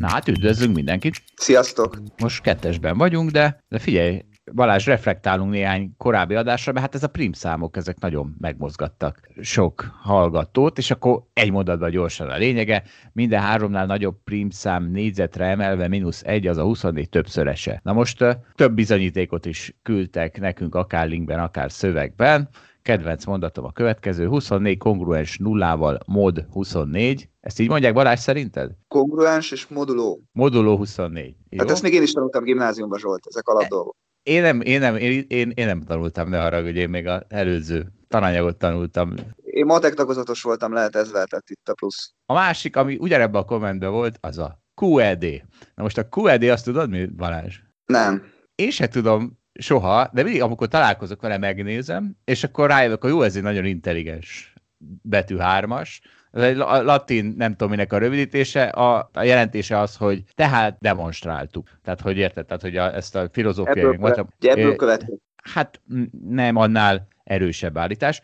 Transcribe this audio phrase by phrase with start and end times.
[0.00, 1.22] Na hát üdvözlünk mindenkit.
[1.36, 2.02] Sziasztok!
[2.18, 4.22] Most kettesben vagyunk, de, de figyelj,
[4.54, 9.90] Balázs, reflektálunk néhány korábbi adásra, mert hát ez a prim számok, ezek nagyon megmozgattak sok
[10.00, 15.88] hallgatót, és akkor egy mondatban gyorsan a lényege, minden háromnál nagyobb prim szám négyzetre emelve
[15.88, 17.80] mínusz egy, az a 24 többszörese.
[17.82, 18.24] Na most
[18.54, 22.48] több bizonyítékot is küldtek nekünk, akár linkben, akár szövegben,
[22.82, 27.28] kedvenc mondatom a következő, 24 kongruens nullával mod 24.
[27.42, 28.70] Ezt így mondják Balázs szerinted?
[28.88, 30.22] Kongruens és moduló.
[30.32, 31.36] Moduló 24.
[31.48, 31.58] Jó?
[31.58, 33.96] Hát ezt még én is tanultam gimnáziumban, Zsolt, ezek alapdolgok.
[34.22, 37.92] Én nem, én nem, én, én, én nem tanultam, ne haragudj, én még az előző
[38.08, 39.14] tananyagot tanultam.
[39.44, 42.12] Én matek tagozatos voltam, lehet ez lehetett itt a plusz.
[42.26, 45.42] A másik, ami ugyanebben a kommentben volt, az a QED.
[45.74, 47.60] Na most a QED azt tudod mi, Balázs?
[47.86, 48.22] Nem.
[48.54, 53.22] Én se tudom soha, de mindig, amikor találkozok vele, megnézem, és akkor rájövök, hogy jó,
[53.22, 54.54] ez egy nagyon intelligens
[55.02, 56.00] betű hármas,
[56.32, 61.68] latin, nem tudom minek a rövidítése, a, a jelentése az, hogy tehát demonstráltuk.
[61.84, 63.78] Tehát, hogy érted, tehát, hogy a, ezt a filozófiai...
[63.78, 65.20] Ebből, követ, ebből következik.
[65.42, 65.80] Hát
[66.28, 68.22] nem annál erősebb állítás,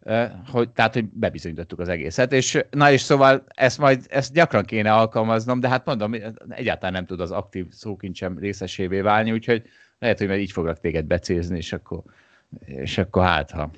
[0.51, 4.92] hogy, tehát, hogy bebizonyítottuk az egészet, és na és szóval ezt majd, ezt gyakran kéne
[4.92, 6.14] alkalmaznom, de hát mondom,
[6.48, 9.62] egyáltalán nem tud az aktív szókincsem részesévé válni, úgyhogy
[9.98, 12.03] lehet, hogy majd így foglak téged becézni, és akkor,
[12.67, 13.70] és akkor hát, ha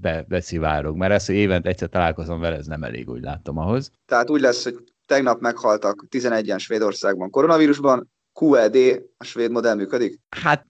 [0.00, 0.96] be, beszivárog.
[0.96, 3.90] Mert ezt, hogy évente egyszer találkozom vele, ez nem elég, úgy látom ahhoz.
[4.06, 8.10] Tehát úgy lesz, hogy tegnap meghaltak 11-en Svédországban koronavírusban,
[8.40, 8.76] QED,
[9.16, 10.20] a svéd modell működik?
[10.28, 10.66] Hát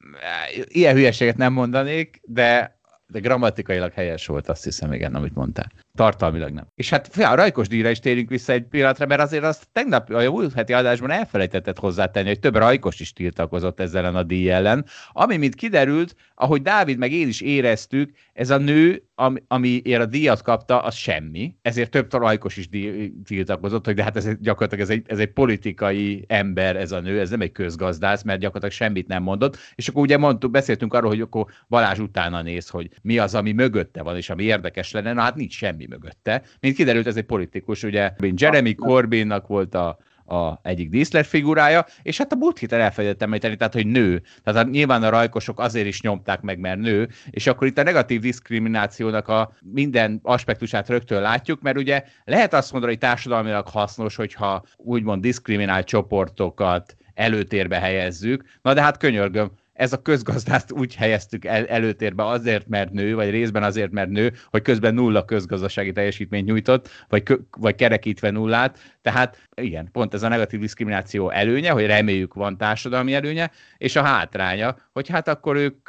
[0.65, 2.81] ilyen hülyeséget nem mondanék, de
[3.13, 5.73] de grammatikailag helyes volt, azt hiszem, igen, amit mondtál.
[5.95, 6.67] Tartalmilag nem.
[6.75, 10.11] És hát fia, a Rajkos díjra is térünk vissza egy pillanatra, mert azért azt tegnap
[10.11, 14.85] a múlt heti adásban elfelejtetett hozzátenni, hogy több Rajkos is tiltakozott ezzel a díj ellen,
[15.13, 20.07] ami, mint kiderült, ahogy Dávid meg én is éreztük, ez a nő, ami, amiért a
[20.07, 21.55] díjat kapta, az semmi.
[21.63, 25.33] Ezért több Rajkos is díj, tiltakozott, hogy de hát ez gyakorlatilag ez egy, ez egy
[25.33, 29.57] politikai ember, ez a nő, ez nem egy közgazdász, mert gyakorlatilag semmit nem mondott.
[29.75, 33.53] És akkor ugye mondtuk, beszéltünk arról, hogy akkor Balázs utána néz, hogy mi az, ami
[33.53, 36.43] mögötte van, és ami érdekes lenne, na hát nincs semmi mögötte.
[36.61, 42.19] Mint kiderült, ez egy politikus, ugye Jeremy Corbynnak volt a, a egyik díszlet figurája, és
[42.19, 44.23] hát a múlt héten elfelejtettem említeni, tehát, hogy nő.
[44.43, 48.21] Tehát nyilván a rajkosok azért is nyomták meg, mert nő, és akkor itt a negatív
[48.21, 54.65] diszkriminációnak a minden aspektusát rögtön látjuk, mert ugye lehet azt mondani, hogy társadalmilag hasznos, hogyha
[54.77, 59.51] úgymond diszkriminált csoportokat előtérbe helyezzük, na de hát könyörgöm,
[59.83, 64.33] ez a közgazdászt úgy helyeztük el, előtérbe azért, mert nő, vagy részben azért, mert nő,
[64.51, 68.79] hogy közben nulla közgazdasági teljesítményt nyújtott, vagy, kö, vagy kerekítve nullát.
[69.01, 74.03] Tehát igen, pont ez a negatív diszkrimináció előnye, hogy reméljük van társadalmi előnye, és a
[74.03, 75.89] hátránya, hogy hát akkor ők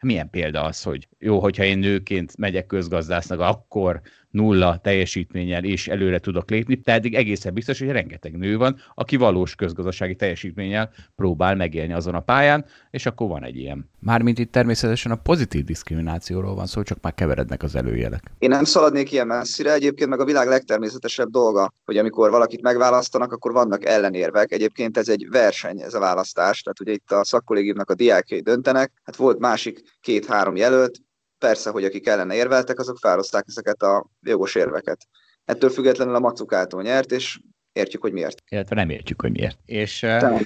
[0.00, 4.00] milyen példa az, hogy jó, hogyha én nőként megyek közgazdásznak, akkor
[4.30, 9.54] nulla teljesítménnyel és előre tudok lépni, pedig egészen biztos, hogy rengeteg nő van, aki valós
[9.54, 13.90] közgazdasági teljesítménnyel próbál megélni azon a pályán, és akkor van egy ilyen.
[13.98, 18.22] Mármint itt természetesen a pozitív diszkriminációról van szó, csak már keverednek az előjelek.
[18.38, 23.32] Én nem szaladnék ilyen messzire, egyébként meg a világ legtermészetesebb dolga, hogy amikor valakit megválasztanak,
[23.32, 24.52] akkor vannak ellenérvek.
[24.52, 28.92] Egyébként ez egy verseny, ez a választás, tehát ugye itt a szakkollégiumnak a diákjai döntenek,
[29.04, 31.00] hát volt másik két-három jelölt,
[31.40, 35.06] persze, hogy akik ellene érveltek, azok felhozták ezeket a jogos érveket.
[35.44, 37.40] Ettől függetlenül a Macukától nyert, és
[37.72, 38.42] értjük, hogy miért.
[38.48, 39.58] Illetve nem értjük, hogy miért.
[39.64, 40.40] És, uh,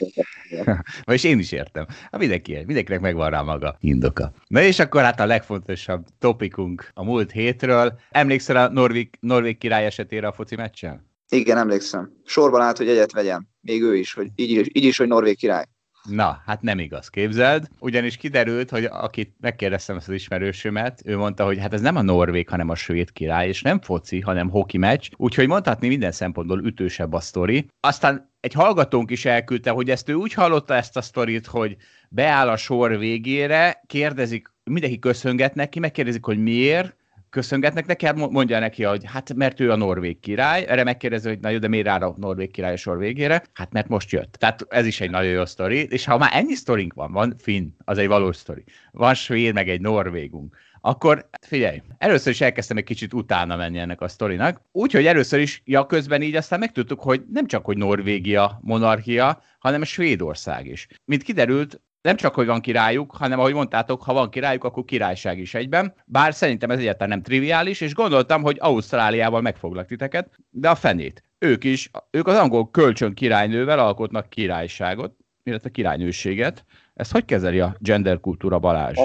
[1.05, 1.87] vagyis én is értem.
[1.89, 4.33] Hát mindenki, mindenkinek megvan rá maga indoka.
[4.47, 7.99] Na és akkor hát a legfontosabb topikunk a múlt hétről.
[8.11, 11.13] Emlékszel a Norvég, Norvég király esetére a foci meccsen?
[11.29, 12.13] Igen, emlékszem.
[12.25, 13.47] Sorban állt, hogy egyet vegyem.
[13.61, 15.65] Még ő is, hogy így, így is, hogy Norvég király.
[16.09, 17.69] Na, hát nem igaz, képzeld.
[17.79, 22.03] Ugyanis kiderült, hogy akit megkérdeztem ezt az ismerősömet, ő mondta, hogy hát ez nem a
[22.03, 26.65] norvég, hanem a svéd király, és nem foci, hanem hoki meccs, úgyhogy mondhatni minden szempontból
[26.65, 27.67] ütősebb a sztori.
[27.81, 31.77] Aztán egy hallgatónk is elküldte, hogy ezt ő úgy hallotta ezt a sztorit, hogy
[32.09, 36.97] beáll a sor végére, kérdezik, mindenki köszönget neki, megkérdezik, hogy miért,
[37.35, 41.41] köszöngetnek neki, hát mondja neki, hogy hát mert ő a norvég király, erre megkérdezi, hogy
[41.41, 43.43] na jó, de miért áll a norvég király a sor végére?
[43.53, 44.33] Hát mert most jött.
[44.33, 47.69] Tehát ez is egy nagyon jó sztori, és ha már ennyi sztorink van, van finn,
[47.85, 52.85] az egy valós sztori, van svéd, meg egy norvégunk, akkor figyelj, először is elkezdtem egy
[52.85, 57.23] kicsit utána menni ennek a sztorinak, úgyhogy először is, ja, közben így aztán megtudtuk, hogy
[57.33, 60.87] nem csak, hogy Norvégia monarchia, hanem Svédország is.
[61.05, 65.39] Mint kiderült, nem csak, hogy van királyuk, hanem ahogy mondtátok, ha van királyuk, akkor királyság
[65.39, 65.95] is egyben.
[66.07, 71.23] Bár szerintem ez egyáltalán nem triviális, és gondoltam, hogy Ausztráliával megfoglak titeket, de a fenét.
[71.39, 76.65] Ők is, ők az angol kölcsön királynővel alkotnak királyságot, illetve királynőséget.
[76.95, 78.99] Ezt hogy kezeli a gender kultúra Balázs?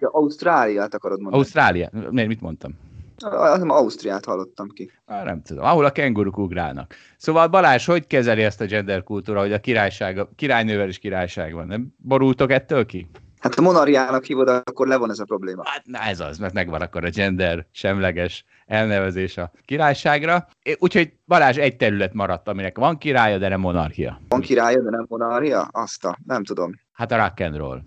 [0.00, 1.42] Ausztráliát akarod mondani?
[1.42, 1.90] Ausztrália?
[2.10, 2.78] Miért mit mondtam?
[3.24, 4.90] Az Ausztriát hallottam ki.
[5.06, 6.94] Á, nem tudom, ahol a kenguruk ugrálnak.
[7.16, 11.52] Szóval Balázs, hogy kezeli ezt a gender kultúra, hogy a királyság, a királynővel is királyság
[11.54, 11.66] van?
[11.66, 13.10] Nem borultok ettől ki?
[13.40, 15.62] Hát a monarchiának hívod, akkor le van ez a probléma.
[15.64, 20.48] Hát na ez az, mert megvan akkor a gender semleges elnevezés a királyságra.
[20.78, 24.20] Úgyhogy Balázs egy terület maradt, aminek van királya, de nem monarchia.
[24.28, 25.68] Van királya, de nem monarchia?
[25.72, 26.74] Azt a, nem tudom.
[26.92, 27.80] Hát a rock and roll.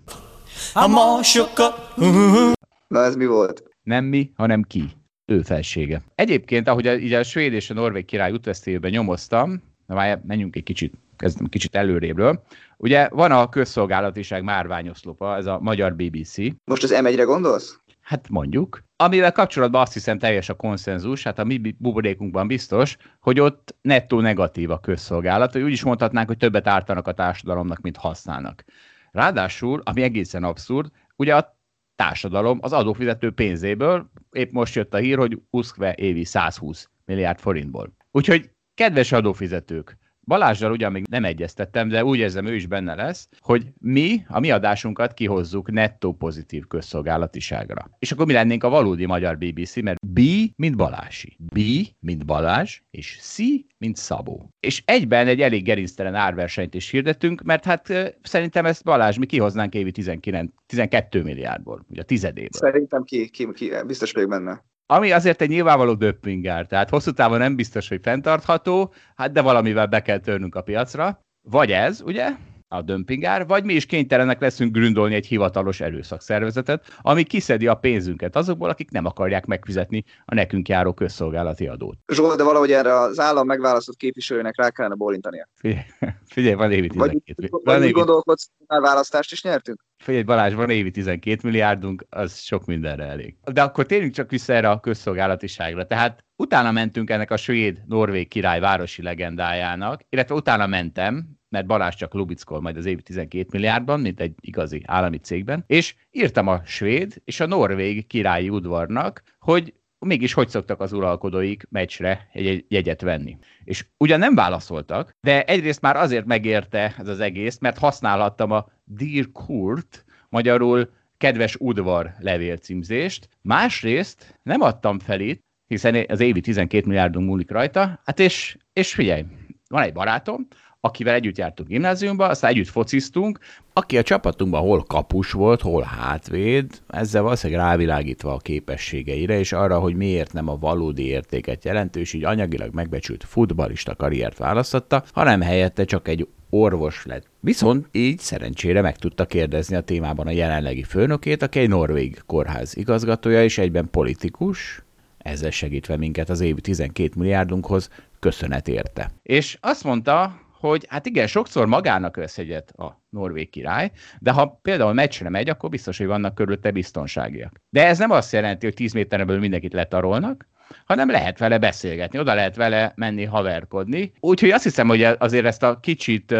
[2.88, 3.62] Na ez mi volt?
[3.82, 4.92] Nem mi, hanem ki.
[5.26, 6.02] Ő felsége.
[6.14, 10.56] Egyébként, ahogy a, így a svéd és a norvég király útvesztélyében nyomoztam, na már menjünk
[10.56, 12.42] egy kicsit, kezdem kicsit előrébről.
[12.76, 16.36] Ugye van a közszolgálatiság márványoszlopa, ez a magyar BBC.
[16.64, 17.78] Most az M1-re gondolsz?
[18.00, 18.84] Hát mondjuk.
[18.96, 24.20] Amivel kapcsolatban azt hiszem teljes a konszenzus, hát a mi buborékunkban biztos, hogy ott nettó
[24.20, 28.64] negatív a közszolgálat, hogy úgy is mondhatnánk, hogy többet ártanak a társadalomnak, mint használnak.
[29.10, 31.53] Ráadásul, ami egészen abszurd, ugye a
[31.96, 37.96] társadalom az adófizető pénzéből, épp most jött a hír, hogy uszkve évi 120 milliárd forintból.
[38.10, 43.28] Úgyhogy kedves adófizetők, Balázsral ugyan még nem egyeztettem, de úgy érzem, ő is benne lesz,
[43.38, 47.90] hogy mi a mi adásunkat kihozzuk nettó pozitív közszolgálatiságra.
[47.98, 50.20] És akkor mi lennénk a valódi magyar BBC, mert B,
[50.56, 51.60] mint Balási, B,
[52.00, 53.38] mint Balázs, és C,
[53.78, 54.48] mint Szabó.
[54.60, 57.92] És egyben egy elég gerinctelen árversenyt is hirdettünk, mert hát
[58.22, 62.48] szerintem ezt Balázs mi kihoznánk évi 19, 12 milliárdból, ugye a tizedéből.
[62.50, 64.64] Szerintem ki, ki, ki biztos vagyok benne.
[64.86, 69.86] Ami azért egy nyilvánvaló döppingár, tehát hosszú távon nem biztos, hogy fenntartható, hát de valamivel
[69.86, 71.24] be kell törnünk a piacra.
[71.42, 72.30] Vagy ez, ugye?
[72.74, 78.36] A dömpingár, vagy mi is kénytelenek leszünk gründolni egy hivatalos erőszakszervezetet, ami kiszedi a pénzünket
[78.36, 81.98] azokból, akik nem akarják megfizetni a nekünk járó közszolgálati adót.
[82.12, 85.48] Zsolt, de valahogy erre az állam megválasztott képviselőnek rá kellene bólintania.
[85.54, 85.84] Figyelj,
[86.26, 87.90] figyelj van évi 12 Vagy, vagy évi...
[87.90, 89.84] gondolkodsz, már választást is nyertünk?
[89.98, 93.36] Figyelj Balázs, van évi 12 milliárdunk, az sok mindenre elég.
[93.52, 95.86] De akkor térjünk csak vissza erre a közszolgálatiságra.
[95.86, 102.14] Tehát utána mentünk ennek a svéd-norvég király városi legendájának, illetve utána mentem, mert Balázs csak
[102.14, 107.20] lubickol majd az évi 12 milliárdban, mint egy igazi állami cégben, és írtam a svéd
[107.24, 113.38] és a norvég királyi udvarnak, hogy mégis hogy szoktak az uralkodóik meccsre egy jegyet venni.
[113.64, 118.66] És ugyan nem válaszoltak, de egyrészt már azért megérte ez az egész, mert használhattam a
[118.84, 126.86] Dear Kurt, magyarul kedves udvar levélcímzést, másrészt nem adtam fel itt, hiszen az évi 12
[126.86, 129.24] milliárdunk múlik rajta, hát és, és figyelj,
[129.68, 130.46] van egy barátom,
[130.84, 133.38] akivel együtt jártunk gimnáziumba, aztán együtt fociztunk,
[133.72, 139.78] aki a csapatunkban hol kapus volt, hol hátvéd, ezzel valószínűleg rávilágítva a képességeire, és arra,
[139.78, 145.40] hogy miért nem a valódi értéket jelentő, és így anyagilag megbecsült futbalista karriert választotta, hanem
[145.40, 147.26] helyette csak egy orvos lett.
[147.40, 152.76] Viszont így szerencsére meg tudta kérdezni a témában a jelenlegi főnökét, aki egy norvég kórház
[152.76, 154.82] igazgatója és egyben politikus,
[155.18, 157.88] ezzel segítve minket az évi 12 milliárdunkhoz,
[158.18, 159.10] köszönet érte.
[159.22, 164.58] És azt mondta, hogy hát igen, sokszor magának vesz egyet a norvég király, de ha
[164.62, 167.60] például meccsre megy, akkor biztos, hogy vannak körülötte biztonságiak.
[167.70, 170.48] De ez nem azt jelenti, hogy 10 méterből mindenkit letarolnak,
[170.84, 174.12] hanem lehet vele beszélgetni, oda lehet vele menni haverkodni.
[174.20, 176.34] Úgyhogy azt hiszem, hogy azért ezt a kicsit,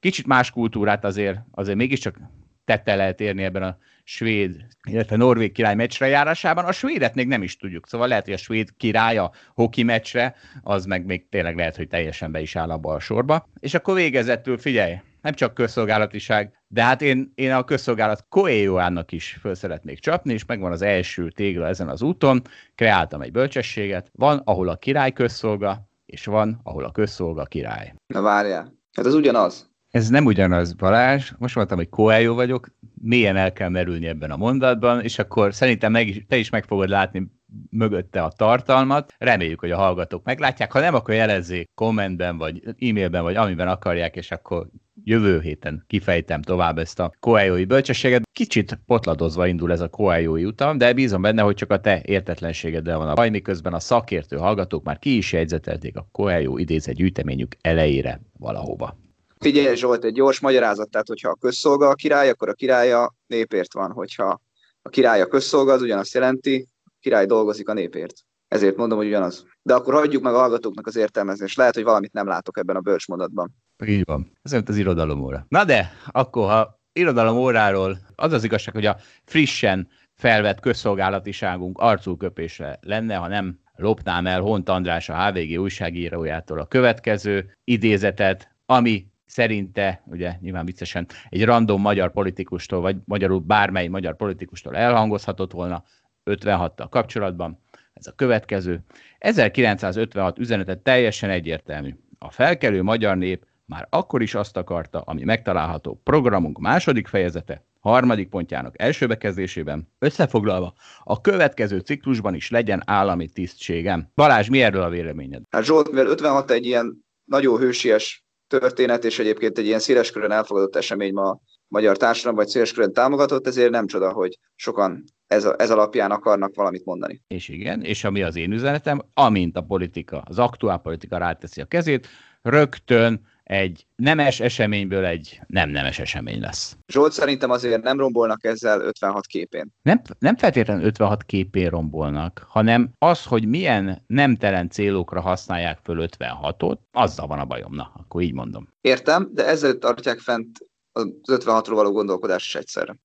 [0.00, 2.16] kicsit más kultúrát azért, azért mégiscsak
[2.64, 3.78] tette lehet érni ebben a
[4.10, 6.64] svéd, illetve norvég király meccsre járásában.
[6.64, 10.34] A svédet még nem is tudjuk, szóval lehet, hogy a svéd király a hoki meccsre,
[10.62, 13.48] az meg még tényleg lehet, hogy teljesen be is áll abba a sorba.
[13.60, 19.38] És akkor végezettől figyelj, nem csak közszolgálatiság, de hát én, én a közszolgálat Coelhoának is
[19.40, 22.42] föl szeretnék csapni, és megvan az első tégla ezen az úton,
[22.74, 27.94] kreáltam egy bölcsességet, van, ahol a király közszolga, és van, ahol a közszolga király.
[28.06, 29.69] Na várjál, hát az ugyanaz.
[29.90, 31.32] Ez nem ugyanaz, Balázs.
[31.38, 32.68] Most mondtam, hogy Coelho vagyok,
[33.02, 36.64] mélyen el kell merülni ebben a mondatban, és akkor szerintem meg is, te is meg
[36.64, 37.30] fogod látni
[37.70, 39.14] mögötte a tartalmat.
[39.18, 40.72] Reméljük, hogy a hallgatók meglátják.
[40.72, 44.66] Ha nem, akkor jelezzék kommentben, vagy e-mailben, vagy amiben akarják, és akkor
[45.04, 48.22] jövő héten kifejtem tovább ezt a koájói bölcsességet.
[48.32, 52.98] Kicsit potladozva indul ez a koájói utam, de bízom benne, hogy csak a te értetlenségeddel
[52.98, 57.56] van a baj, miközben a szakértő hallgatók már ki is jegyzetelték a koájó idézett gyűjteményük
[57.60, 59.09] elejére valahova.
[59.44, 63.72] Figyelj Zsolt, egy gyors magyarázat, tehát hogyha a közszolga a király, akkor a királya népért
[63.72, 64.40] van, hogyha
[64.82, 68.14] a király a közszolga, az ugyanazt jelenti, a király dolgozik a népért.
[68.48, 69.44] Ezért mondom, hogy ugyanaz.
[69.62, 71.56] De akkor hagyjuk meg a hallgatóknak az értelmezést.
[71.56, 73.54] Lehet, hogy valamit nem látok ebben a bölcsmondatban.
[73.86, 74.38] Így van.
[74.42, 75.46] Ez az irodalom óra.
[75.48, 82.78] Na de, akkor ha irodalom óráról az az igazság, hogy a frissen felvett közszolgálatiságunk arculköpésre
[82.80, 90.02] lenne, ha nem lopnám el Hont András a HVG újságírójától a következő idézetet, ami szerinte,
[90.06, 95.84] ugye nyilván viccesen, egy random magyar politikustól, vagy magyarul bármely magyar politikustól elhangozhatott volna
[96.24, 97.60] 56-tal kapcsolatban.
[97.92, 98.84] Ez a következő.
[99.18, 101.94] 1956 üzenetet teljesen egyértelmű.
[102.18, 108.28] A felkelő magyar nép már akkor is azt akarta, ami megtalálható programunk második fejezete, harmadik
[108.28, 114.10] pontjának első bekezdésében, összefoglalva, a következő ciklusban is legyen állami tisztségem.
[114.14, 115.42] Balázs, mi erről a véleményed?
[115.50, 118.24] Hát Zsolt, mivel 56 egy ilyen nagyon hősies
[118.58, 123.46] történet, és egyébként egy ilyen széleskörön elfogadott esemény ma a magyar társadalom, vagy széleskörön támogatott,
[123.46, 127.22] ezért nem csoda, hogy sokan ez, ez alapján akarnak valamit mondani.
[127.28, 131.64] És igen, és ami az én üzenetem, amint a politika, az aktuál politika ráteszi a
[131.64, 132.08] kezét,
[132.42, 136.76] rögtön egy nemes eseményből egy nem nemes esemény lesz.
[136.92, 139.72] Zsolt szerintem azért nem rombolnak ezzel 56 képén.
[139.82, 146.78] Nem, nem feltétlenül 56 képén rombolnak, hanem az, hogy milyen nemtelen célokra használják föl 56-ot,
[146.92, 148.68] azzal van a bajom, na, akkor így mondom.
[148.80, 150.58] Értem, de ezzel tartják fent
[150.92, 152.96] az 56-ról való gondolkodás is egyszerre.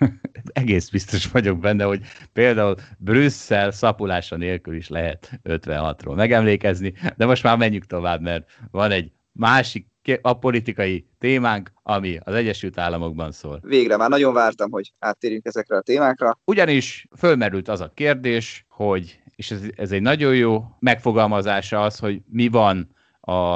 [0.52, 2.00] Egész biztos vagyok benne, hogy
[2.32, 8.90] például Brüsszel szapulása nélkül is lehet 56-ról megemlékezni, de most már menjünk tovább, mert van
[8.90, 9.86] egy másik
[10.20, 13.60] a politikai témánk, ami az Egyesült Államokban szól.
[13.62, 16.38] Végre, már nagyon vártam, hogy áttérjünk ezekre a témákra.
[16.44, 22.20] Ugyanis fölmerült az a kérdés, hogy, és ez, ez egy nagyon jó megfogalmazása az, hogy
[22.30, 23.54] mi van a,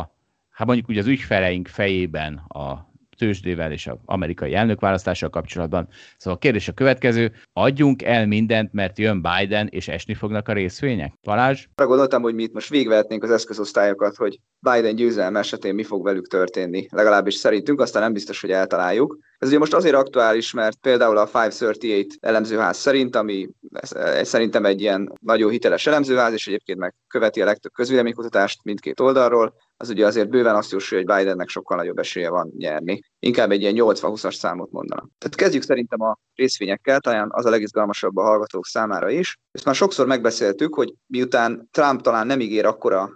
[0.51, 5.89] hát mondjuk úgy az ügyfeleink fejében a tőzsdével és az amerikai elnökválasztással kapcsolatban.
[6.17, 10.53] Szóval a kérdés a következő, adjunk el mindent, mert jön Biden, és esni fognak a
[10.53, 11.15] részvények?
[11.23, 11.67] Balázs?
[11.75, 16.05] Arra gondoltam, hogy mi itt most végvehetnénk az eszközosztályokat, hogy Biden győzelme esetén mi fog
[16.05, 16.87] velük történni.
[16.91, 19.19] Legalábbis szerintünk, aztán nem biztos, hogy eltaláljuk.
[19.39, 23.49] Ez ugye most azért aktuális, mert például a 538 elemzőház szerint, ami
[24.23, 29.55] szerintem egy ilyen nagyon hiteles elemzőház, és egyébként meg követi a legtöbb közvéleménykutatást mindkét oldalról,
[29.77, 33.01] az ugye azért bőven azt jósolja, hogy Bidennek sokkal nagyobb esélye van nyerni.
[33.19, 35.09] Inkább egy ilyen 80-20-as számot mondana.
[35.19, 39.39] Tehát kezdjük szerintem a részvényekkel, talán az a legizgalmasabb a hallgatók számára is.
[39.51, 43.11] Ezt már sokszor megbeszéltük, hogy miután Trump talán nem ígér akkora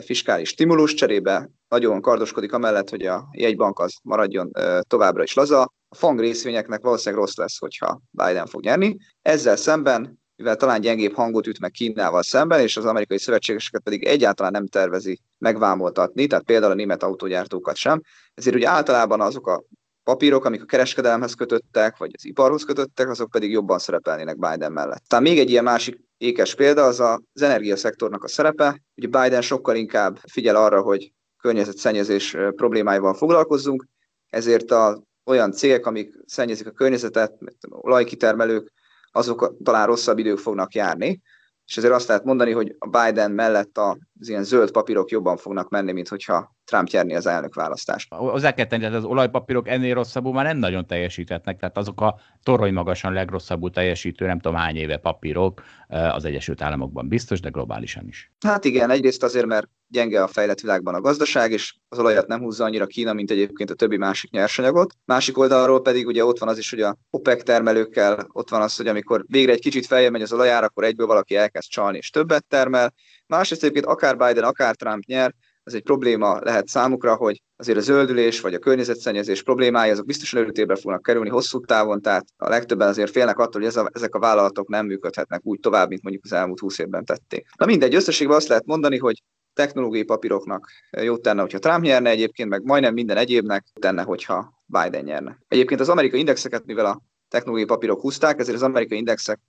[0.00, 5.94] fiskális stimulus cserébe, nagyon kardoskodik amellett, hogy a jegybank az maradjon továbbra is laza, a
[5.94, 8.96] fang részvényeknek valószínűleg rossz lesz, hogyha Biden fog nyerni.
[9.22, 14.04] Ezzel szemben mivel talán gyengébb hangot üt meg Kínával szemben, és az amerikai szövetségeseket pedig
[14.04, 18.00] egyáltalán nem tervezi megvámoltatni, tehát például a német autógyártókat sem.
[18.34, 19.64] Ezért ugye általában azok a
[20.06, 25.02] papírok, amik a kereskedelemhez kötöttek, vagy az iparhoz kötöttek, azok pedig jobban szerepelnének Biden mellett.
[25.06, 28.82] Tehát még egy ilyen másik ékes példa az az energiaszektornak a szerepe.
[28.96, 33.86] Ugye Biden sokkal inkább figyel arra, hogy környezetszennyezés problémáival foglalkozzunk,
[34.30, 38.72] ezért a olyan cégek, amik szennyezik a környezetet, olajkitermelők,
[39.12, 41.20] azok talán rosszabb idők fognak járni,
[41.66, 45.68] és ezért azt lehet mondani, hogy a Biden mellett az ilyen zöld papírok jobban fognak
[45.68, 48.14] menni, mint hogyha Trump nyerni az elnökválasztást.
[48.14, 52.72] Hozzá kell tenni, az olajpapírok ennél rosszabbul már nem nagyon teljesítetnek, tehát azok a torony
[52.72, 58.32] magasan legrosszabbul teljesítő, nem tudom hány éve papírok az Egyesült Államokban biztos, de globálisan is.
[58.46, 62.40] Hát igen, egyrészt azért, mert gyenge a fejlett világban a gazdaság, és az olajat nem
[62.40, 64.94] húzza annyira Kína, mint egyébként a többi másik nyersanyagot.
[65.04, 68.76] Másik oldalról pedig ugye ott van az is, hogy a OPEC termelőkkel ott van az,
[68.76, 72.10] hogy amikor végre egy kicsit feljebb megy az olajár, akkor egyből valaki elkezd csalni és
[72.10, 72.94] többet termel.
[73.26, 75.34] Másrészt egyébként akár Biden, akár Trump nyer,
[75.66, 80.40] az egy probléma lehet számukra, hogy azért a zöldülés vagy a környezetszennyezés problémái azok biztosan
[80.40, 84.14] előtérbe fognak kerülni hosszú távon, tehát a legtöbben azért félnek attól, hogy ez a, ezek
[84.14, 87.46] a vállalatok nem működhetnek úgy tovább, mint mondjuk az elmúlt 20 évben tették.
[87.58, 89.22] Na mindegy, összességben azt lehet mondani, hogy
[89.56, 95.04] technológiai papíroknak jót tenne, hogyha Trump nyerne egyébként, meg majdnem minden egyébnek tenne, hogyha Biden
[95.04, 95.38] nyerne.
[95.48, 99.40] Egyébként az amerikai indexeket, mivel a technológiai papírok húzták, ezért az amerikai indexek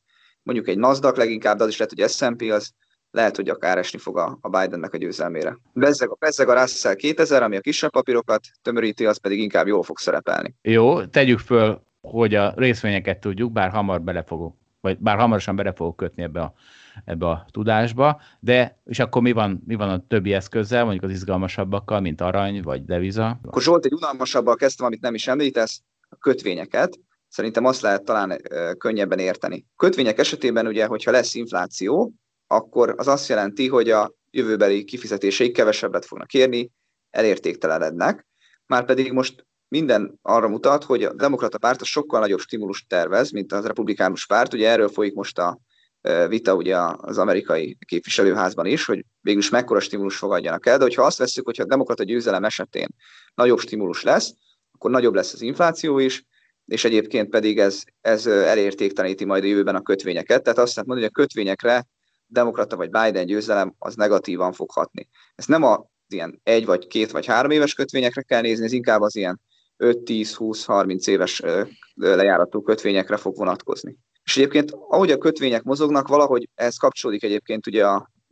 [0.43, 2.71] mondjuk egy Nasdaq leginkább, de az is lehet, hogy S&P az
[3.11, 5.57] lehet, hogy akár esni fog a, a Bidennek a győzelmére.
[5.73, 9.97] Bezzeg, bezzeg a Russell 2000, ami a kisebb papírokat tömöríti, az pedig inkább jól fog
[9.97, 10.55] szerepelni.
[10.61, 15.73] Jó, tegyük föl, hogy a részvényeket tudjuk, bár hamar bele fogok vagy bár hamarosan bele
[15.73, 16.53] fogok kötni ebbe a,
[17.05, 21.11] ebbe a tudásba, de és akkor mi van, mi van a többi eszközzel, mondjuk az
[21.11, 23.39] izgalmasabbakkal, mint arany vagy deviza?
[23.43, 26.99] Akkor Zsolt egy unalmasabbal kezdtem, amit nem is említesz, a kötvényeket.
[27.27, 28.41] Szerintem azt lehet talán
[28.77, 29.65] könnyebben érteni.
[29.75, 32.13] Kötvények esetében ugye, hogyha lesz infláció,
[32.47, 36.71] akkor az azt jelenti, hogy a jövőbeli kifizetéseik kevesebbet fognak érni,
[37.09, 38.27] elértéktelenednek,
[38.65, 43.31] már pedig most minden arra mutat, hogy a demokrata párt a sokkal nagyobb stimulust tervez,
[43.31, 44.53] mint az republikánus párt.
[44.53, 45.59] Ugye erről folyik most a
[46.27, 51.17] vita ugye az amerikai képviselőházban is, hogy végülis mekkora stimulus fogadjanak el, de hogyha azt
[51.17, 52.87] veszük, hogyha a demokrata győzelem esetén
[53.35, 54.33] nagyobb stimulus lesz,
[54.71, 56.25] akkor nagyobb lesz az infláció is,
[56.65, 60.43] és egyébként pedig ez, ez elértékteníti majd a jövőben a kötvényeket.
[60.43, 61.87] Tehát azt lehet mondani, hogy a kötvényekre
[62.25, 65.07] demokrata vagy Biden győzelem az negatívan fog hatni.
[65.35, 69.01] Ez nem a ilyen egy vagy két vagy három éves kötvényekre kell nézni, ez inkább
[69.01, 69.41] az ilyen
[69.77, 71.41] 5-10-20-30 éves
[71.95, 73.97] lejáratú kötvényekre fog vonatkozni.
[74.27, 77.85] És egyébként, ahogy a kötvények mozognak, valahogy ez kapcsolódik egyébként ugye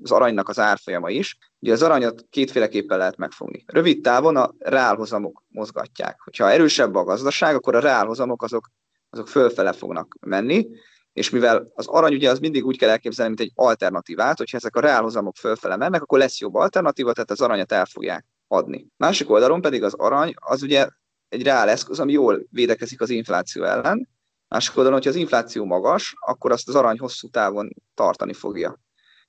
[0.04, 1.38] az aranynak az árfolyama is.
[1.60, 3.64] Ugye az aranyat kétféleképpen lehet megfogni.
[3.68, 6.22] Rövid távon a reálhozamok mozgatják.
[6.22, 8.70] Hogyha erősebb a gazdaság, akkor a reálhozamok azok,
[9.10, 10.68] azok fölfele fognak menni,
[11.14, 14.76] és mivel az arany ugye az mindig úgy kell elképzelni, mint egy alternatívát, hogyha ezek
[14.76, 18.88] a reálhozamok fölfele mennek, akkor lesz jobb alternatíva, tehát az aranyat el fogják adni.
[18.98, 20.88] Másik oldalon pedig az arany, az ugye
[21.30, 24.14] egy reál eszköz, ami jól védekezik az infláció ellen.
[24.48, 28.80] Másik oldalon, hogyha az infláció magas, akkor azt az arany hosszú távon tartani fogja.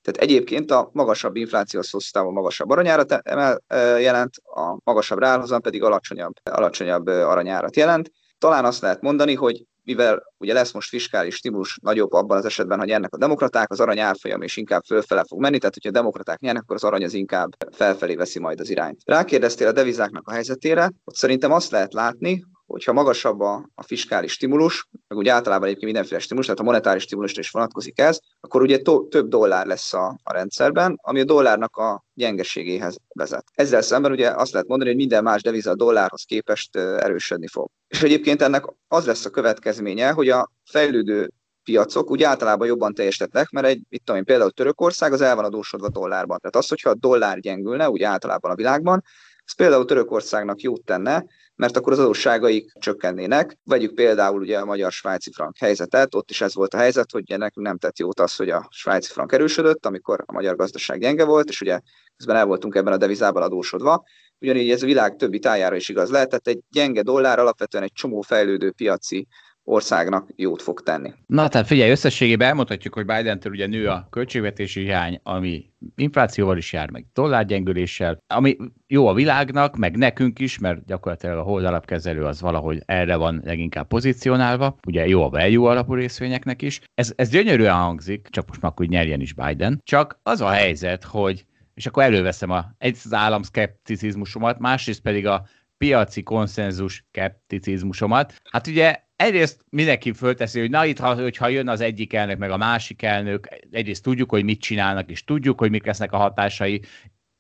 [0.03, 3.23] Tehát egyébként a magasabb infláció az hosszú távon magasabb aranyárat
[3.99, 8.11] jelent, a magasabb ráhozam pedig alacsonyabb, alacsonyabb aranyárat jelent.
[8.39, 12.79] Talán azt lehet mondani, hogy mivel ugye lesz most fiskális stimulus nagyobb abban az esetben,
[12.79, 15.93] hogy ennek a demokraták, az arany árfolyam is inkább fölfele fog menni, tehát hogyha a
[15.93, 19.01] demokraták nyernek, akkor az arany az inkább felfelé veszi majd az irányt.
[19.05, 24.33] Rákérdeztél a devizáknak a helyzetére, ott szerintem azt lehet látni, hogyha magasabb a, a fiskális
[24.33, 28.63] stimulus, meg úgy általában egyébként mindenféle stimulus, tehát a monetáris stimulusra is vonatkozik ez, akkor
[28.63, 33.45] ugye to, több dollár lesz a, a rendszerben, ami a dollárnak a gyengeségéhez vezet.
[33.53, 37.69] Ezzel szemben ugye azt lehet mondani, hogy minden más deviza a dollárhoz képest erősödni fog.
[37.89, 41.31] És egyébként ennek az lesz a következménye, hogy a fejlődő
[41.65, 45.45] piacok úgy általában jobban teljesítettek, mert egy, itt tudom én, például Törökország az el van
[45.45, 46.39] adósodva dollárban.
[46.39, 49.03] Tehát az, hogyha a dollár gyengülne, úgy általában a világban,
[49.47, 51.25] ez például Törökországnak jót tenne,
[51.57, 53.59] mert akkor az adósságaik csökkennének.
[53.65, 57.67] Vegyük például ugye a magyar-svájci frank helyzetet, ott is ez volt a helyzet, hogy nekünk
[57.67, 61.49] nem tett jót az, hogy a svájci frank erősödött, amikor a magyar gazdaság gyenge volt,
[61.49, 61.81] és ugye
[62.17, 64.05] közben el voltunk ebben a devizában adósodva.
[64.41, 67.93] Ugyanígy ez a világ többi tájára is igaz lehet, tehát egy gyenge dollár alapvetően egy
[67.93, 69.27] csomó fejlődő piaci
[69.69, 71.13] országnak jót fog tenni.
[71.27, 76.73] Na, tehát figyelj, összességében elmondhatjuk, hogy Biden-től ugye nő a költségvetési hiány, ami inflációval is
[76.73, 82.25] jár, meg dollárgyengüléssel, ami jó a világnak, meg nekünk is, mert gyakorlatilag a hold alapkezelő
[82.25, 86.81] az valahogy erre van leginkább pozícionálva, ugye jó a value alapú részvényeknek is.
[86.95, 89.81] Ez, ez gyönyörűen hangzik, csak most már hogy nyerjen is Biden.
[89.85, 95.47] Csak az a helyzet, hogy és akkor előveszem a, egy az államszkepticizmusomat, másrészt pedig a
[95.79, 98.41] piaci konszenzus skepticizmusomat.
[98.51, 102.51] Hát ugye egyrészt mindenki fölteszi, hogy na itt, ha, hogyha jön az egyik elnök, meg
[102.51, 106.83] a másik elnök, egyrészt tudjuk, hogy mit csinálnak, és tudjuk, hogy mik lesznek a hatásai,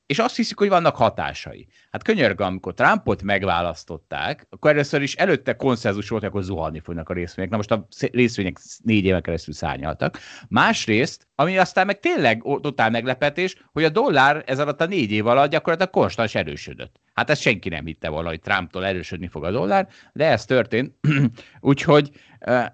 [0.06, 1.66] és azt hiszik, hogy vannak hatásai.
[1.90, 7.08] Hát könyörgöm, amikor Trumpot megválasztották, akkor először is előtte konszenzus volt, hogy akkor zuhanni fognak
[7.08, 7.50] a részvények.
[7.50, 10.18] Na most a részvények négy éven keresztül szárnyaltak.
[10.48, 15.26] Másrészt, ami aztán meg tényleg totál meglepetés, hogy a dollár ez alatt a négy év
[15.26, 17.00] alatt gyakorlatilag konstans erősödött.
[17.14, 20.94] Hát ezt senki nem hitte volna, hogy Trumptól erősödni fog a dollár, de ez történt.
[21.60, 22.10] Úgyhogy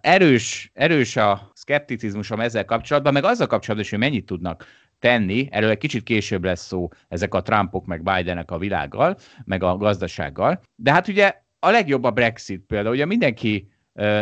[0.01, 4.67] erős, erős a szkepticizmusom ezzel kapcsolatban, meg azzal kapcsolatban is, hogy mennyit tudnak
[5.03, 9.63] tenni, erről egy kicsit később lesz szó ezek a Trumpok meg Bidenek a világgal, meg
[9.63, 10.61] a gazdasággal.
[10.77, 13.71] De hát ugye a legjobb a Brexit például, ugye mindenki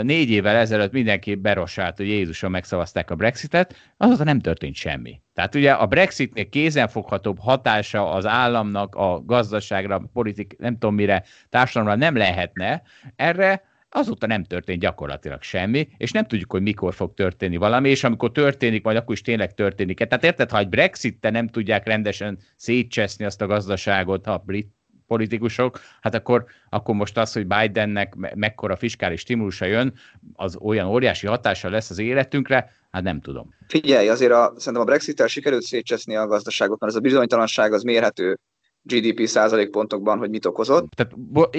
[0.02, 5.20] négy évvel ezelőtt mindenki berosált, hogy Jézuson megszavazták a Brexitet, azóta nem történt semmi.
[5.34, 11.24] Tehát ugye a Brexitnek kézenfoghatóbb hatása az államnak, a gazdaságra, a politik, nem tudom mire,
[11.48, 12.82] társadalomra nem lehetne.
[13.16, 18.04] Erre azóta nem történt gyakorlatilag semmi, és nem tudjuk, hogy mikor fog történni valami, és
[18.04, 19.96] amikor történik, majd akkor is tényleg történik.
[19.98, 24.68] Tehát érted, ha egy brexit nem tudják rendesen szétcseszni azt a gazdaságot, ha a brit
[25.06, 29.92] politikusok, hát akkor, akkor most az, hogy Bidennek mekkora fiskális stimulusa jön,
[30.32, 33.54] az olyan óriási hatása lesz az életünkre, hát nem tudom.
[33.66, 37.82] Figyelj, azért a, szerintem a Brexit-tel sikerült szétcseszni a gazdaságot, mert ez a bizonytalanság az
[37.82, 38.38] mérhető
[38.82, 40.90] GDP százalékpontokban, hogy mit okozott.
[40.90, 41.14] Tehát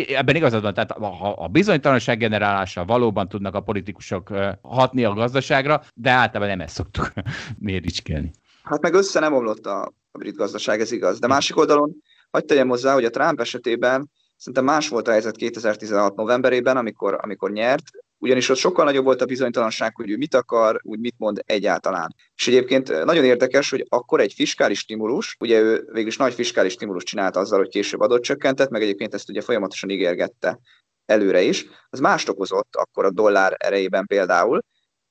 [0.09, 4.29] ebben igazad van, tehát a, a bizonytalanság generálása valóban tudnak a politikusok
[4.61, 7.11] hatni a gazdaságra, de általában nem ezt szoktuk
[7.59, 8.31] méricskélni.
[8.63, 9.81] Hát meg össze nem omlott a,
[10.11, 11.19] a brit gazdaság, ez igaz.
[11.19, 11.95] De másik oldalon,
[12.31, 17.17] hagyd tegyem hozzá, hogy a Trump esetében szerintem más volt a helyzet 2016 novemberében, amikor,
[17.21, 17.83] amikor nyert,
[18.21, 22.15] ugyanis ott sokkal nagyobb volt a bizonytalanság, hogy ő mit akar, úgy mit mond egyáltalán.
[22.35, 26.73] És egyébként nagyon érdekes, hogy akkor egy fiskális stimulus, ugye ő végül is nagy fiskális
[26.73, 30.59] stimulus csinált azzal, hogy később adott csökkentett, meg egyébként ezt ugye folyamatosan ígérgette
[31.05, 34.61] előre is, az mást okozott akkor a dollár erejében például.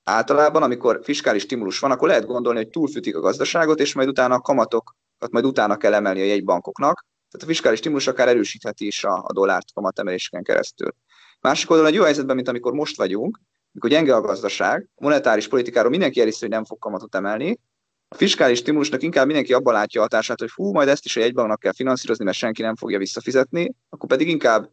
[0.04, 4.34] Általában, amikor fiskális stimulus van, akkor lehet gondolni, hogy túlfütik a gazdaságot, és majd utána
[4.34, 9.04] a kamatokat majd utána kell emelni a jegybankoknak, tehát a fiskális stimulus akár erősítheti is
[9.04, 10.94] a, a dollárt kamatemeléseken keresztül.
[11.40, 13.40] Másik oldalon egy jó helyzetben, mint amikor most vagyunk,
[13.72, 17.58] amikor gyenge a gazdaság, a monetáris politikáról mindenki elhiszi, hogy nem fog kamatot emelni,
[18.14, 21.20] a fiskális stimulusnak inkább mindenki abban látja a hatását, hogy hú, majd ezt is a
[21.20, 24.70] jegybanknak kell finanszírozni, mert senki nem fogja visszafizetni, akkor pedig inkább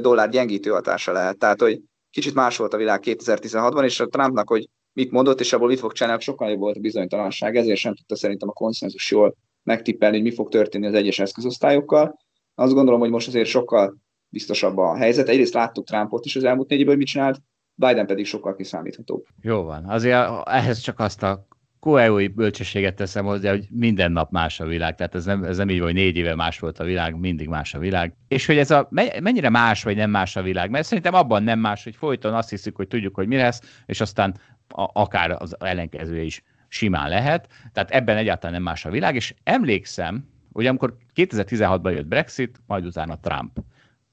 [0.00, 1.38] dollár gyengítő hatása lehet.
[1.38, 5.52] Tehát, hogy kicsit más volt a világ 2016-ban, és a Trumpnak, hogy mit mondott, és
[5.52, 9.10] abból mit fog csinálni, sokkal jobb volt a bizonytalanság, ezért sem tudta szerintem a konszenzus
[9.10, 12.18] jól megtippelni, hogy mi fog történni az egyes eszközosztályokkal.
[12.54, 13.96] Azt gondolom, hogy most azért sokkal
[14.28, 15.28] biztosabb a helyzet.
[15.28, 17.42] Egyrészt láttuk Trumpot is az elmúlt négy évben, hogy mit csinált,
[17.74, 19.24] Biden pedig sokkal kiszámíthatóbb.
[19.40, 19.84] Jó van.
[19.84, 21.46] Azért ehhez csak azt a
[21.80, 25.70] koeói bölcsességet teszem hozzá, hogy minden nap más a világ, tehát ez nem, ez nem
[25.70, 28.14] így van, hogy négy éve más volt a világ, mindig más a világ.
[28.28, 28.88] És hogy ez a,
[29.20, 32.50] mennyire más vagy nem más a világ, mert szerintem abban nem más, hogy folyton azt
[32.50, 34.34] hiszük, hogy tudjuk, hogy mi lesz, és aztán
[34.68, 39.34] a, akár az ellenkezője is simán lehet, tehát ebben egyáltalán nem más a világ, és
[39.44, 43.58] emlékszem, hogy amikor 2016-ban jött Brexit, majd utána Trump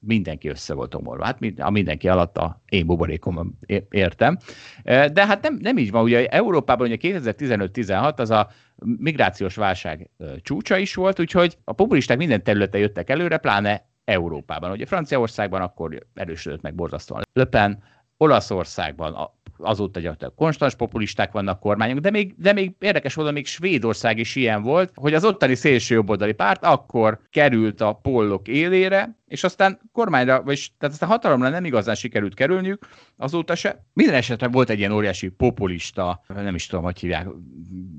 [0.06, 1.24] mindenki össze volt omorva.
[1.24, 3.58] Hát a mindenki alatt a én buborékom
[3.90, 4.38] értem.
[4.84, 6.02] De hát nem, nem így van.
[6.02, 8.50] Ugye Európában ugye 2015-16 az a
[8.98, 10.10] migrációs válság
[10.42, 14.70] csúcsa is volt, úgyhogy a populisták minden területen jöttek előre, pláne Európában.
[14.70, 17.82] Ugye Franciaországban akkor erősödött meg borzasztóan Löpen,
[18.16, 24.18] Olaszországban azóta gyakorlatilag konstans populisták vannak kormányok, de még, de még érdekes volt, még Svédország
[24.18, 29.44] is ilyen volt, hogy az ottani szélső jobboldali párt akkor került a pollok élére, és
[29.44, 33.84] aztán kormányra, vagy tehát aztán hatalomra nem igazán sikerült kerülniük, azóta se.
[33.92, 37.28] Minden esetre volt egy ilyen óriási populista, nem is tudom, hogy hívják,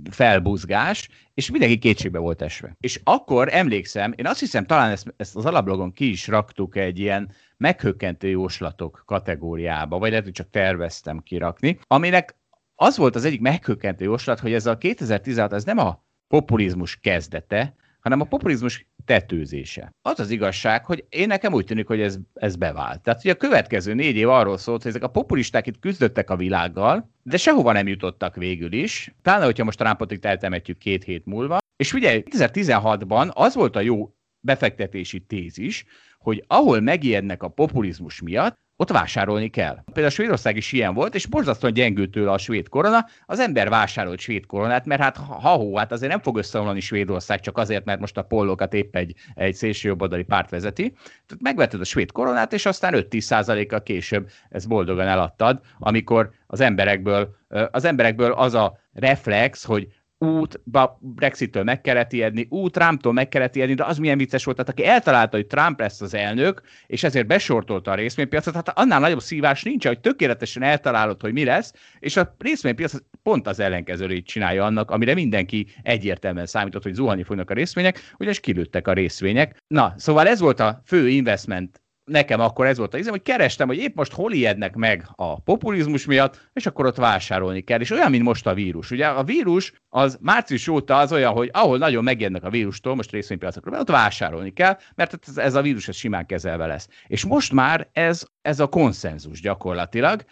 [0.10, 2.76] felbuzgás, és mindenki kétségbe volt esve.
[2.80, 7.00] És akkor emlékszem, én azt hiszem, talán ezt, ezt az alablogon ki is raktuk egy
[7.00, 12.36] ilyen meghökkentő jóslatok kategóriába, vagy lehet, hogy csak terveztem kirakni, aminek
[12.76, 17.76] az volt az egyik meghökkentő jóslat, hogy ez a 2016, ez nem a populizmus kezdete,
[18.00, 19.94] hanem a populizmus tetőzése.
[20.02, 23.02] Az az igazság, hogy én nekem úgy tűnik, hogy ez, ez bevált.
[23.02, 26.36] Tehát ugye a következő négy év arról szólt, hogy ezek a populisták itt küzdöttek a
[26.36, 29.16] világgal, de sehova nem jutottak végül is.
[29.22, 31.58] Pláne, hogyha most Trumpot eltemetjük két hét múlva.
[31.76, 35.86] És ugye 2016-ban az volt a jó befektetési tézis,
[36.18, 39.84] hogy ahol megijednek a populizmus miatt, ott vásárolni kell.
[39.86, 44.20] Például Svédország is ilyen volt, és borzasztóan gyengült tőle a svéd korona, az ember vásárolt
[44.20, 48.18] svéd koronát, mert hát ha hát azért nem fog összeomlani Svédország csak azért, mert most
[48.18, 50.92] a pollókat épp egy, egy szélső jobboldali párt vezeti.
[50.92, 57.36] Tehát megvetted a svéd koronát, és aztán 5-10 később ezt boldogan eladtad, amikor az emberekből,
[57.72, 60.62] az emberekből az a reflex, hogy út,
[61.00, 64.72] Brexit-től meg kellett ijedni, út Trumptól meg kellett ijedni, de az milyen vicces volt, tehát
[64.72, 69.22] aki eltalálta, hogy Trump lesz az elnök, és ezért besortolta a részvénypiacot, hát annál nagyobb
[69.22, 74.66] szívás nincs, hogy tökéletesen eltalálod, hogy mi lesz, és a részvénypiac pont az ellenkezőjét csinálja
[74.66, 79.58] annak, amire mindenki egyértelműen számított, hogy zuhanni fognak a részvények, ugyanis kilőttek a részvények.
[79.68, 83.68] Na, szóval ez volt a fő investment nekem akkor ez volt a izem, hogy kerestem,
[83.68, 87.80] hogy épp most hol ijednek meg a populizmus miatt, és akkor ott vásárolni kell.
[87.80, 88.92] És olyan, mint most a vírus.
[88.92, 93.12] Ugye a vírus az március óta az olyan, hogy ahol nagyon megijednek a vírustól, most
[93.12, 96.88] részvénypiacokról, ott vásárolni kell, mert ez a vírus ez simán kezelve lesz.
[97.08, 100.24] És most már ez, ez a konszenzus gyakorlatilag.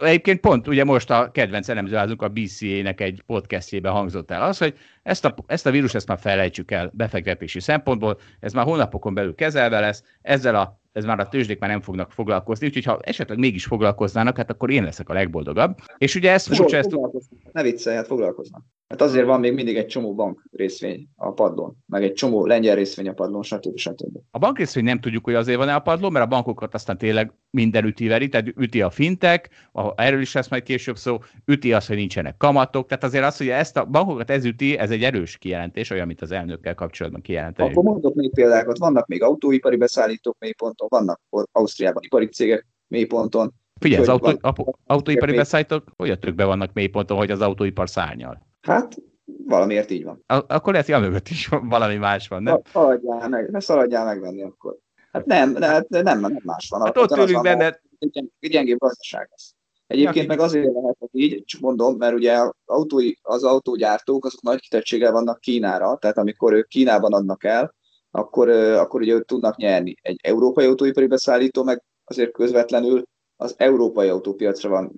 [0.00, 4.74] Egyébként pont ugye most a kedvenc elemzőházunk a BCA-nek egy podcastjében hangzott el az, hogy
[5.02, 9.34] ezt a, ezt a vírus ezt már felejtsük el befektetési szempontból, ez már hónapokon belül
[9.34, 13.38] kezelve lesz, ezzel a ez már a tőzsdék már nem fognak foglalkozni, úgyhogy ha esetleg
[13.38, 15.78] mégis foglalkoznának, hát akkor én leszek a legboldogabb.
[15.98, 16.96] És ugye ez furcsa, ezt...
[17.52, 18.62] Ne viccelj, hát foglalkoznak.
[18.88, 22.74] Hát azért van még mindig egy csomó bank részvény a padlón, meg egy csomó lengyel
[22.74, 23.76] részvény a padlón, stb.
[23.76, 24.18] stb.
[24.30, 27.32] A bank részvény nem tudjuk, hogy azért van-e a padlón, mert a bankokat aztán tényleg
[27.50, 31.86] minden üti veri, tehát üti a fintek, erről is lesz majd később szó, üti az,
[31.86, 35.36] hogy nincsenek kamatok, tehát azért az, hogy ezt a bankokat ez üti, ez egy erős
[35.36, 37.70] kijelentés, olyan, mint az elnökkel kapcsolatban kijelenteni.
[37.70, 41.20] Akkor mondok még példákat, vannak még autóipari beszállítók mélyponton, vannak
[41.52, 43.52] Ausztriában ipari cégek mélyponton.
[43.80, 48.46] Figyelj, az autó, van, autóipari beszállítók olyan tökbe vannak mélyponton, hogy az autóipar szárnyal.
[48.60, 48.96] Hát
[49.46, 50.22] valamiért így van.
[50.26, 52.60] A- akkor lehet, hogy mögött is valami más van, nem?
[52.72, 54.76] Szaladjál meg, ne szaladjál megvenni akkor.
[55.12, 56.80] Hát nem, nem, nem, nem más van.
[56.84, 57.80] Hát ott ülünk benne.
[58.40, 59.54] Gyengébb gazdaság lesz.
[59.86, 65.12] Egyébként meg azért lehet így, csak mondom, mert ugye autói, az autógyártók azok nagy kitettséggel
[65.12, 67.74] vannak Kínára, tehát amikor ők Kínában adnak el,
[68.16, 69.94] akkor, akkor ugye ők tudnak nyerni.
[70.02, 73.02] Egy európai autóipari beszállító meg azért közvetlenül
[73.36, 74.96] az európai autópiacra van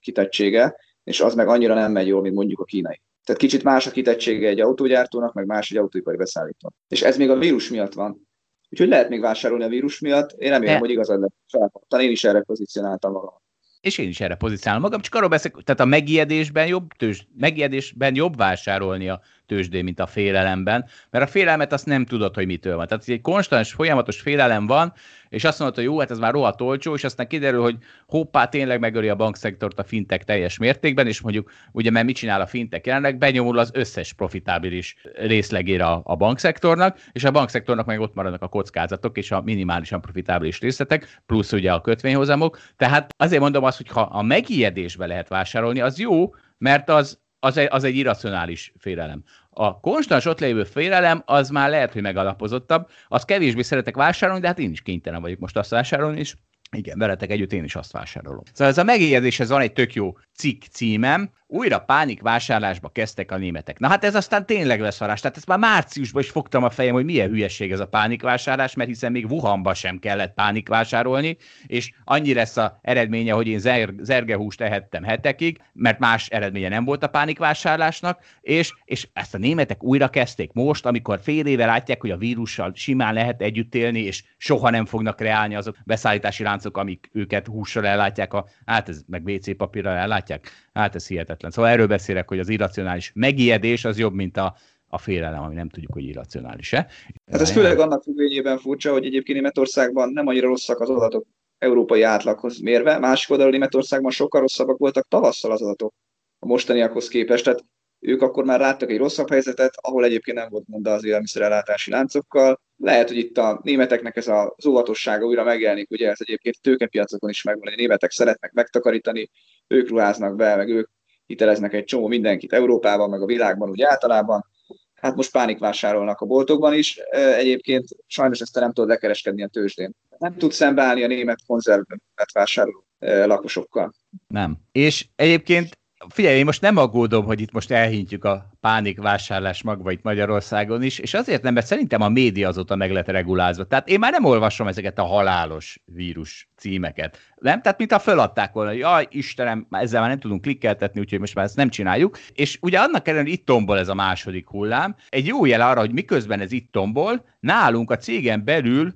[0.00, 3.00] kitettsége, és az meg annyira nem megy jól, mint mondjuk a kínai.
[3.24, 6.76] Tehát kicsit más a kitettsége egy autógyártónak, meg más egy autóipari beszállítónak.
[6.88, 8.28] És ez még a vírus miatt van.
[8.70, 10.32] Úgyhogy lehet még vásárolni a vírus miatt.
[10.32, 10.80] Én remélem, De...
[10.80, 11.32] hogy igazad lesz.
[11.48, 12.00] Felkaptam.
[12.00, 13.40] Én is erre pozícionáltam magam.
[13.80, 18.14] És én is erre pozícionálom magam, csak arról beszélek, tehát a megijedésben jobb, tőzs, megijedésben
[18.14, 22.76] jobb vásárolni a tőzsdén, mint a félelemben, mert a félelmet azt nem tudod, hogy mitől
[22.76, 22.86] van.
[22.86, 24.92] Tehát egy konstans, folyamatos félelem van,
[25.28, 28.48] és azt mondod, hogy jó, hát ez már rohadt olcsó, és aztán kiderül, hogy hoppá,
[28.48, 32.46] tényleg megöli a bankszektort a fintek teljes mértékben, és mondjuk, ugye, mert mit csinál a
[32.46, 38.14] fintek jelenleg, benyomul az összes profitábilis részlegére a, a bankszektornak, és a bankszektornak meg ott
[38.14, 42.58] maradnak a kockázatok és a minimálisan profitábilis részletek, plusz ugye a kötvényhozamok.
[42.76, 47.56] Tehát azért mondom azt, hogy ha a megijedésbe lehet vásárolni, az jó, mert az az
[47.56, 49.22] egy, az egy irracionális félelem.
[49.50, 54.46] A konstans ott lévő félelem az már lehet, hogy megalapozottabb, az kevésbé szeretek vásárolni, de
[54.46, 56.34] hát én is kénytelen vagyok most azt vásárolni, és
[56.76, 58.42] igen, veletek együtt én is azt vásárolom.
[58.52, 63.32] Szóval ez a megérzés, ez van egy tök jó cikk címem, újra pánik vásárlásba kezdtek
[63.32, 63.78] a németek.
[63.78, 65.20] Na hát ez aztán tényleg leszarás.
[65.20, 68.88] Tehát ezt már márciusban is fogtam a fejem, hogy milyen hülyeség ez a pánikvásárlás, mert
[68.88, 74.60] hiszen még Wuhanba sem kellett pánikvásárolni, és annyi lesz a eredménye, hogy én zer- zergehúst
[74.60, 80.08] ehettem hetekig, mert más eredménye nem volt a pánikvásárlásnak, és, és ezt a németek újra
[80.08, 84.70] kezdték most, amikor fél éve látják, hogy a vírussal simán lehet együtt élni, és soha
[84.70, 89.56] nem fognak reálni azok beszállítási láncok, amik őket hússal ellátják, a, hát ez meg WC
[89.56, 90.27] papírral ellátják,
[90.72, 91.50] hát ez hihetetlen.
[91.50, 94.56] Szóval erről beszélek, hogy az irracionális megijedés az jobb, mint a,
[94.88, 96.86] a félelem, ami nem tudjuk, hogy irracionális-e.
[97.30, 101.26] Hát ez főleg annak függvényében furcsa, hogy egyébként Németországban nem annyira rosszak az adatok
[101.58, 105.94] európai átlaghoz mérve, másik oldalon Németországban sokkal rosszabbak voltak tavasszal az adatok
[106.38, 107.64] a mostaniakhoz képest, tehát
[108.00, 112.60] ők akkor már láttak egy rosszabb helyzetet, ahol egyébként nem volt gond az élelmiszerellátási láncokkal.
[112.80, 117.42] Lehet, hogy itt a németeknek ez az óvatossága újra megjelenik, ugye ez egyébként tőkepiacokon is
[117.42, 119.30] megvan, hogy a németek szeretnek megtakarítani,
[119.66, 120.88] ők ruháznak be, meg ők
[121.26, 124.46] hiteleznek egy csomó mindenkit Európában, meg a világban úgy általában.
[124.94, 126.96] Hát most pánikvásárolnak a boltokban is.
[127.36, 129.94] Egyébként sajnos ezt nem tudod lekereskedni a tőzsdén.
[130.18, 133.94] Nem tud szembeállni a német konzervet vásároló lakosokkal.
[134.26, 134.58] Nem.
[134.72, 140.02] És egyébként figyelj, én most nem aggódom, hogy itt most elhintjük a pánikvásárlás magva itt
[140.02, 143.64] Magyarországon is, és azért nem, mert szerintem a média azóta meg lett regulázva.
[143.64, 147.18] Tehát én már nem olvasom ezeket a halálos vírus címeket.
[147.40, 147.62] Nem?
[147.62, 151.34] Tehát mint a föladták volna, hogy jaj, Istenem, ezzel már nem tudunk klikkeltetni, úgyhogy most
[151.34, 152.18] már ezt nem csináljuk.
[152.32, 154.96] És ugye annak ellenére itt tombol ez a második hullám.
[155.08, 158.94] Egy jó jel arra, hogy miközben ez itt tombol, nálunk a cégen belül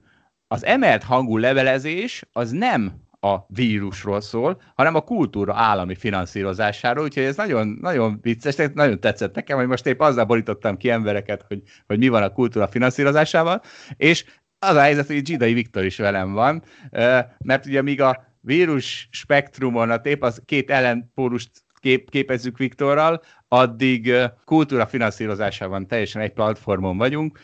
[0.49, 2.93] az emelt hangú levelezés az nem
[3.25, 9.35] a vírusról szól, hanem a kultúra állami finanszírozásáról, úgyhogy ez nagyon, nagyon vicces, nagyon tetszett
[9.35, 13.63] nekem, hogy most épp azzal borítottam ki embereket, hogy, hogy mi van a kultúra finanszírozásával,
[13.97, 14.25] és
[14.59, 16.63] az a helyzet, hogy Zsidai Viktor is velem van,
[17.39, 24.13] mert ugye míg a vírus spektrumon a tép az két ellenpólust kép, képezzük Viktorral, addig
[24.45, 27.39] kultúra finanszírozásában teljesen egy platformon vagyunk,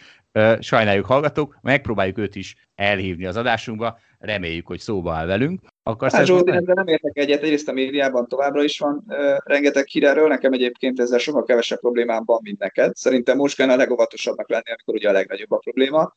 [0.60, 5.60] sajnáljuk hallgatók, megpróbáljuk őt is elhívni az adásunkba, reméljük, hogy szóba áll velünk.
[5.82, 9.04] Akkor hát Zsolt, ezzel nem értek egyet, egyrészt a médiában továbbra is van
[9.44, 12.94] rengeteg híráról, nekem egyébként ezzel sokkal kevesebb problémám van, mint neked.
[12.96, 16.12] Szerintem most kellene a legóvatosabbnak lenni, amikor ugye a legnagyobb a probléma.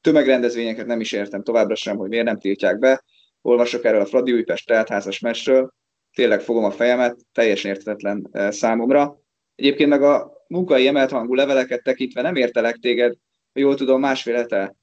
[0.00, 3.04] Tömegrendezvényeket nem is értem továbbra sem, hogy miért nem tiltják be.
[3.42, 5.72] Olvasok erről a Fradi Újpest teltházas meccsről,
[6.14, 9.18] tényleg fogom a fejemet, teljesen értetetlen számomra.
[9.54, 13.14] Egyébként meg a munkai emelt hangú leveleket tekintve nem értelek téged,
[13.54, 14.74] ha jól tudom, másfél hete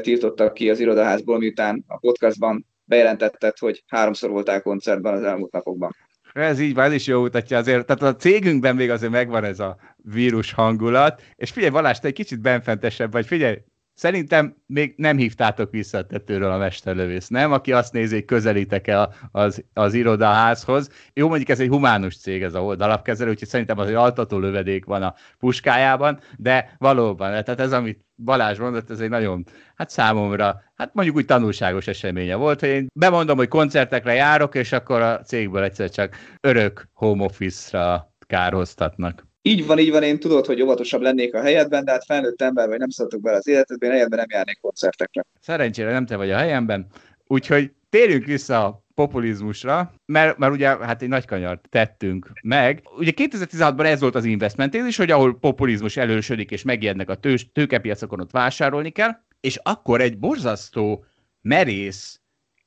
[0.00, 5.96] tiltottak ki az irodaházból, miután a podcastban bejelentetted, hogy háromszor voltál koncertben az elmúlt napokban.
[6.32, 7.86] Ez így van, ez is jó mutatja azért.
[7.86, 12.14] Tehát a cégünkben még azért megvan ez a vírus hangulat, és figyelj Balázs, te egy
[12.14, 13.56] kicsit benfentesebb vagy, figyelj,
[13.94, 17.52] Szerintem még nem hívtátok vissza a tetőről a mesterlövész, nem?
[17.52, 20.90] Aki azt nézi, hogy közelítek el az, az irodaházhoz.
[21.12, 24.84] Jó, mondjuk ez egy humánus cég, ez a oldalapkezelő, úgyhogy szerintem az egy altató lövedék
[24.84, 30.62] van a puskájában, de valóban, tehát ez, amit Balázs mondott, ez egy nagyon, hát számomra,
[30.74, 35.20] hát mondjuk úgy tanulságos eseménye volt, hogy én bemondom, hogy koncertekre járok, és akkor a
[35.20, 39.30] cégből egyszer csak örök home office-ra kárhoztatnak.
[39.42, 42.68] Így van, így van, én tudod, hogy óvatosabb lennék a helyedben, de hát felnőtt ember
[42.68, 45.24] vagy nem szóltok bele az életedben, én helyedben nem járnék koncertekre.
[45.40, 46.86] Szerencsére nem te vagy a helyemben,
[47.26, 52.82] úgyhogy térjünk vissza a populizmusra, mert, mert ugye hát egy nagy kanyart tettünk meg.
[52.98, 57.52] Ugye 2016-ban ez volt az investment is, hogy ahol populizmus elősödik és megijednek a tős,
[57.52, 61.04] tőkepiacokon, ott vásárolni kell, és akkor egy borzasztó
[61.40, 62.21] merész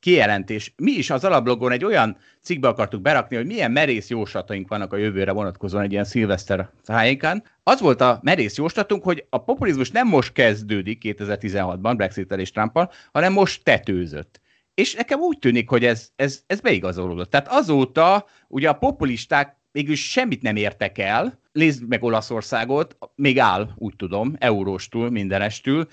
[0.05, 0.73] kijelentés.
[0.77, 4.97] Mi is az alablogon egy olyan cikkbe akartuk berakni, hogy milyen merész jóslataink vannak a
[4.97, 7.43] jövőre vonatkozóan egy ilyen szilveszter tájékán.
[7.63, 12.89] Az volt a merész jóslatunk, hogy a populizmus nem most kezdődik 2016-ban brexit és trump
[13.11, 14.41] hanem most tetőzött.
[14.73, 17.29] és nekem úgy tűnik, hogy ez, ez, ez beigazolódott.
[17.29, 23.69] Tehát azóta ugye a populisták végül semmit nem értek el, nézd meg Olaszországot, még áll,
[23.75, 25.87] úgy tudom, euróstól, mindenestül,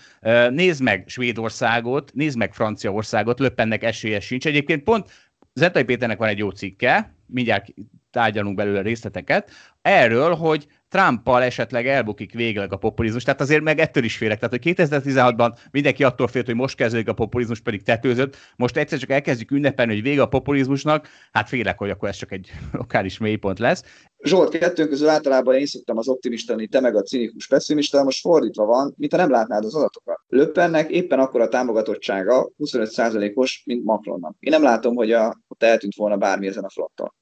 [0.51, 4.47] nézd meg Svédországot, nézd meg Franciaországot, Löppennek esélye sincs.
[4.47, 5.11] Egyébként pont
[5.55, 7.75] Zetai Péternek van egy jó cikke, mindjárt
[8.13, 9.51] tárgyalunk belőle részleteket,
[9.83, 13.23] erről, hogy Trumpal esetleg elbukik végleg a populizmus.
[13.23, 14.39] Tehát azért meg ettől is félek.
[14.39, 18.37] Tehát, hogy 2016-ban mindenki attól félt, hogy most kezdődik a populizmus, pedig tetőzött.
[18.57, 21.09] Most egyszer csak elkezdjük ünnepelni, hogy vége a populizmusnak.
[21.33, 23.83] Hát félek, hogy akkor ez csak egy lokális mélypont lesz.
[24.25, 28.65] Zsolt, kettőnk közül általában én szoktam az optimista te meg a cinikus pessimista, most fordítva
[28.65, 30.19] van, mint ha nem látnád az adatokat.
[30.29, 34.37] Löppennek éppen akkor a támogatottsága 25%-os, mint Macronnak.
[34.39, 37.13] Én nem látom, hogy a, ott eltűnt volna bármi ezen a fronton.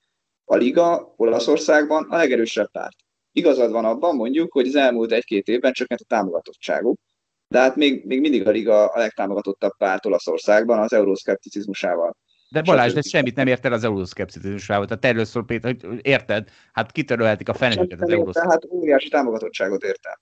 [0.50, 2.96] A Liga Olaszországban a legerősebb párt
[3.32, 7.00] igazad van abban mondjuk, hogy az elmúlt egy-két évben csökkent a támogatottságuk,
[7.48, 12.16] de hát még, még mindig a Liga a legtámogatottabb párt Olaszországban az euroszkepticizmusával.
[12.48, 14.86] De Balázs, de semmit nem ért el az euroszkepticizmusával.
[14.86, 18.50] Tehát szól Péter, hogy érted, hát kitörölhetik a feneket az euroszkepticizmusával.
[18.50, 20.14] Hát óriási támogatottságot értem.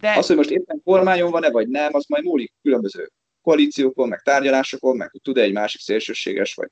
[0.00, 0.16] De...
[0.16, 3.10] Az, hogy most éppen kormányon van-e, vagy nem, az majd múlik különböző
[3.42, 6.68] koalíciókon, meg tárgyalásokon, meg tud egy másik szélsőséges, vagy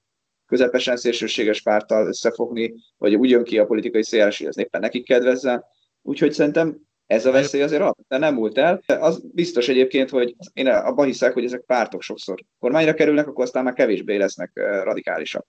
[0.48, 5.04] közepesen szélsőséges párttal összefogni, vagy úgy jön ki a politikai széles, hogy ez éppen nekik
[5.04, 5.64] kedvezzen.
[6.02, 8.80] Úgyhogy szerintem ez a veszély azért de nem múlt el.
[8.86, 13.64] Az biztos egyébként, hogy én abban hiszek, hogy ezek pártok sokszor kormányra kerülnek, akkor aztán
[13.64, 14.50] már kevésbé lesznek
[14.82, 15.46] radikálisak.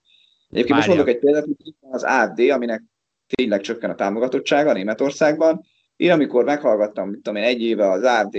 [0.50, 0.86] Egyébként Mária.
[0.86, 2.82] most mondok egy példát, hogy az AD, aminek
[3.34, 5.60] tényleg csökken a támogatottsága Németországban.
[5.96, 8.36] Én amikor meghallgattam, mit tudom én, egy éve az AD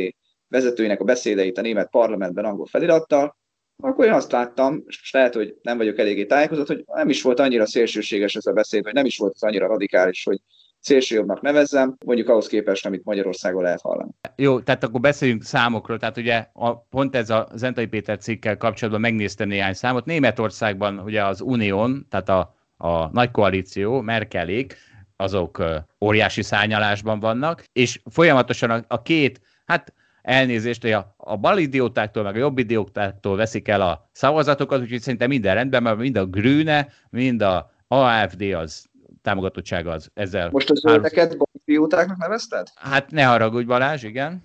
[0.48, 3.38] vezetőinek a beszédeit a német parlamentben angol felirattal,
[3.82, 7.40] akkor én azt láttam, és lehet, hogy nem vagyok eléggé tájékozott, hogy nem is volt
[7.40, 10.40] annyira szélsőséges ez a beszéd, vagy nem is volt az annyira radikális, hogy
[10.80, 14.12] szélsőjobbnak nevezzem, mondjuk ahhoz képest, amit Magyarországon lehet hallani.
[14.36, 15.98] Jó, tehát akkor beszéljünk számokról.
[15.98, 20.06] Tehát ugye a, pont ez a Zentai Péter cikkel kapcsolatban megnéztem néhány számot.
[20.06, 24.78] Németországban ugye az Unión, tehát a, a nagy koalíció, Merkelék,
[25.16, 25.64] azok
[26.06, 32.36] óriási szányalásban vannak, és folyamatosan a, a két, hát elnézést, hogy a, a balidiótáktól, meg
[32.36, 37.42] a jobbidiótáktól veszik el a szavazatokat, úgyhogy szerintem minden rendben, mert mind a Grüne, mind
[37.42, 38.86] a AFD az
[39.22, 40.50] támogatottsága az ezzel.
[40.52, 42.68] Most az zöldeket balidiótáknak nevezted?
[42.76, 44.44] Hát ne haragudj Balázs, igen.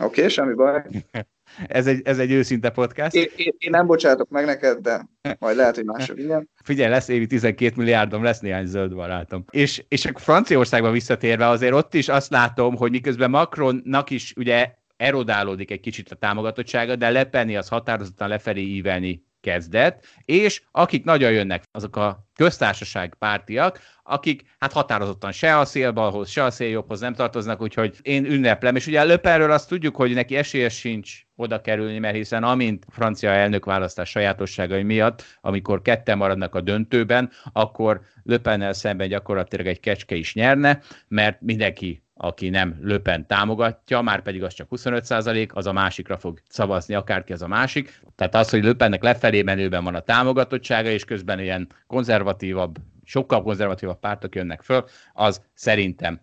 [0.00, 0.82] Oké, okay, semmi baj.
[1.66, 3.14] ez, egy, ez egy őszinte podcast.
[3.14, 6.50] Én, én, én nem bocsátok meg neked, de majd lehet, hogy mások igen.
[6.62, 9.44] Figyelj, lesz évi 12 milliárdom, lesz néhány zöld barátom.
[9.50, 15.70] És, és Franciaországban visszatérve azért ott is azt látom, hogy miközben Macronnak is ugye erodálódik
[15.70, 21.62] egy kicsit a támogatottsága, de Lepenni az határozottan lefelé ívelni kezdett, és akik nagyon jönnek,
[21.72, 27.60] azok a köztársaság pártiak, akik hát határozottan se a szélbalhoz, se a széljobbhoz nem tartoznak,
[27.60, 28.76] úgyhogy én ünneplem.
[28.76, 33.30] És ugye Löpenről azt tudjuk, hogy neki esélye sincs oda kerülni, mert hiszen amint francia
[33.30, 40.34] elnökválasztás sajátosságai miatt, amikor ketten maradnak a döntőben, akkor Löpennel szemben gyakorlatilag egy kecske is
[40.34, 46.18] nyerne, mert mindenki aki nem Löpen támogatja, már pedig az csak 25% az a másikra
[46.18, 48.00] fog szavazni, akárki az a másik.
[48.16, 53.98] Tehát az, hogy Löpennek lefelé menőben van a támogatottsága, és közben ilyen konzervatívabb, sokkal konzervatívabb
[53.98, 56.20] pártok jönnek föl, az szerintem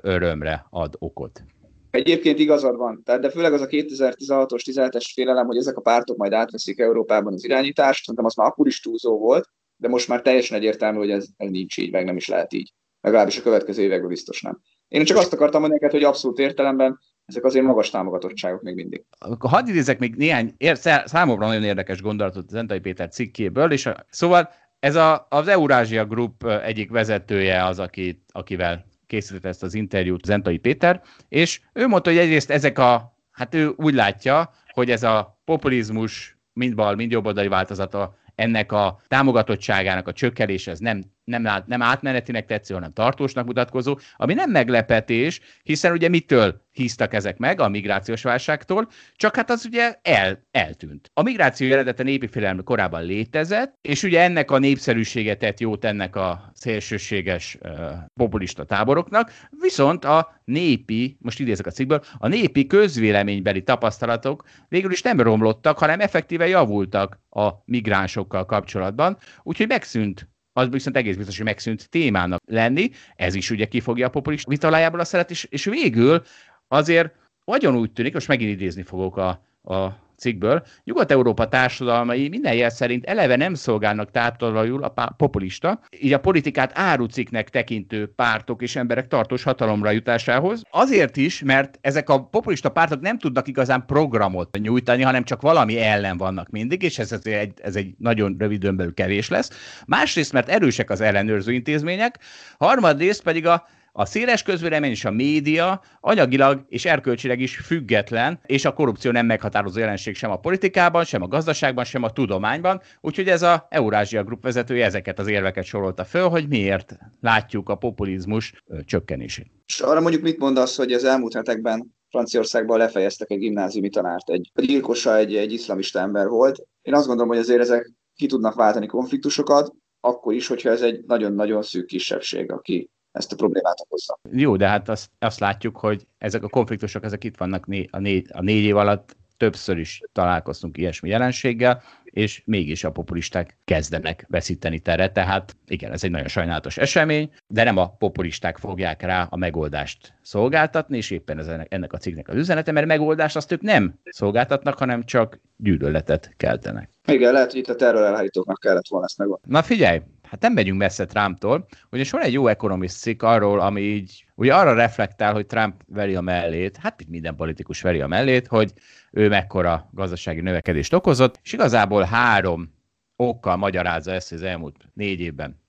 [0.00, 1.44] örömre ad okot.
[1.90, 6.16] Egyébként igazad van, tehát, de főleg az a 2016-os, 17-es félelem, hogy ezek a pártok
[6.16, 10.22] majd átveszik Európában az irányítást, szerintem az már akkor is túlzó volt, de most már
[10.22, 12.72] teljesen egyértelmű, hogy ez, ez nincs így, meg nem is lehet így.
[13.00, 14.60] Legalábbis a következő években biztos nem.
[14.92, 19.04] Én csak azt akartam mondani neked, hogy abszolút értelemben ezek azért magas támogatottságok még mindig.
[19.38, 24.06] Hadd idézek még néhány ér, számomra nagyon érdekes gondolatot az Entai Péter cikkéből, és a,
[24.10, 24.50] szóval
[24.80, 30.58] ez a, az Eurázsia Group egyik vezetője az, aki, akivel készített ezt az interjút, Zentai
[30.58, 35.40] Péter, és ő mondta, hogy egyrészt ezek a, hát ő úgy látja, hogy ez a
[35.44, 41.82] populizmus mind bal, mind jobboldali változata ennek a támogatottságának a csökkenése ez nem nem, nem
[41.82, 47.68] átmenetinek tetsző, hanem tartósnak mutatkozó, ami nem meglepetés, hiszen ugye mitől híztak ezek meg a
[47.68, 51.10] migrációs válságtól, csak hát az ugye el, eltűnt.
[51.14, 56.16] A migráció eredete népi félelme korábban létezett, és ugye ennek a népszerűsége tett jót ennek
[56.16, 57.70] a szélsőséges uh,
[58.14, 65.02] populista táboroknak, viszont a népi, most idézek a cikkből, a népi közvéleménybeli tapasztalatok végül is
[65.02, 71.46] nem romlottak, hanem effektíve javultak a migránsokkal kapcsolatban, úgyhogy megszűnt az viszont egész biztos, hogy
[71.46, 76.22] megszűnt témának lenni, ez is ugye kifogja a populista vitalájából a szeret, és, és végül
[76.68, 79.28] azért nagyon úgy tűnik, most megint idézni fogok a,
[79.62, 86.20] a cikkből, Nyugat-Európa társadalmai minden jel szerint eleve nem szolgálnak táptalajul a populista, így a
[86.20, 90.62] politikát áruciknek tekintő pártok és emberek tartós hatalomra jutásához.
[90.70, 95.80] Azért is, mert ezek a populista pártok nem tudnak igazán programot nyújtani, hanem csak valami
[95.80, 99.50] ellen vannak mindig, és ez egy, ez egy nagyon rövid belül kevés lesz.
[99.86, 102.18] Másrészt, mert erősek az ellenőrző intézmények,
[102.58, 108.64] harmadrészt pedig a a széles közvélemény és a média anyagilag és erkölcsileg is független, és
[108.64, 113.28] a korrupció nem meghatározó jelenség sem a politikában, sem a gazdaságban, sem a tudományban, úgyhogy
[113.28, 118.64] ez a Eurázsia Group vezetője ezeket az érveket sorolta föl, hogy miért látjuk a populizmus
[118.84, 119.50] csökkenését.
[119.66, 124.50] És arra mondjuk mit mondasz, hogy az elmúlt hetekben Franciaországban lefejeztek egy gimnáziumi tanárt, egy
[124.54, 126.62] gyilkosa egy, egy iszlamista ember volt.
[126.82, 131.04] Én azt gondolom, hogy azért ezek ki tudnak váltani konfliktusokat, akkor is, hogyha ez egy
[131.06, 134.18] nagyon-nagyon szűk kisebbség, aki ezt a problémát okozza.
[134.30, 137.98] Jó, de hát azt, azt látjuk, hogy ezek a konfliktusok, ezek itt vannak né, a,
[137.98, 144.26] négy, a négy év alatt, többször is találkoztunk ilyesmi jelenséggel, és mégis a populisták kezdenek
[144.28, 149.26] veszíteni teret, tehát igen, ez egy nagyon sajnálatos esemény, de nem a populisták fogják rá
[149.30, 153.60] a megoldást szolgáltatni, és éppen ez ennek a cikknek az üzenete, mert megoldást azt ők
[153.60, 156.90] nem szolgáltatnak, hanem csak gyűlöletet keltenek.
[157.06, 159.52] Igen, lehet, hogy itt a terrorelhárítóknak kellett volna ezt megoldani.
[159.52, 160.00] Na figyelj,
[160.32, 164.54] hát nem megyünk messze Trumptól, ugye van egy jó Economist cikk arról, ami így, ugye
[164.54, 168.72] arra reflektál, hogy Trump veri a mellét, hát itt minden politikus veri a mellét, hogy
[169.10, 172.74] ő mekkora gazdasági növekedést okozott, és igazából három
[173.16, 175.60] okkal magyarázza ezt, hogy az elmúlt négy évben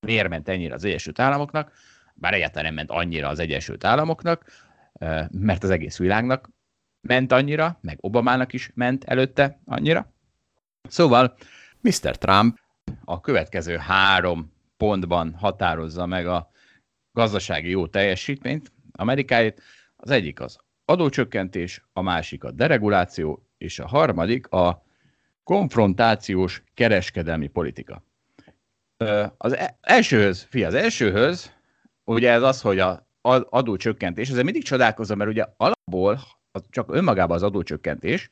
[0.00, 1.72] miért ment ennyire az Egyesült Államoknak,
[2.14, 4.44] bár egyáltalán nem ment annyira az Egyesült Államoknak,
[5.30, 6.50] mert az egész világnak
[7.00, 10.12] ment annyira, meg Obamának is ment előtte annyira.
[10.88, 11.36] Szóval
[11.80, 12.18] Mr.
[12.18, 12.58] Trump
[13.04, 16.50] a következő három pontban határozza meg a
[17.12, 19.62] gazdasági jó teljesítményt Amerikáit.
[19.96, 24.84] Az egyik az adócsökkentés, a másik a dereguláció, és a harmadik a
[25.42, 28.04] konfrontációs kereskedelmi politika.
[29.36, 31.52] Az e-, elsőhöz, fi, az elsőhöz,
[32.04, 33.08] ugye ez az, hogy a
[33.50, 36.20] adócsökkentés, ezzel mindig csodálkozom, mert ugye alapból
[36.70, 38.30] csak önmagában az adócsökkentés,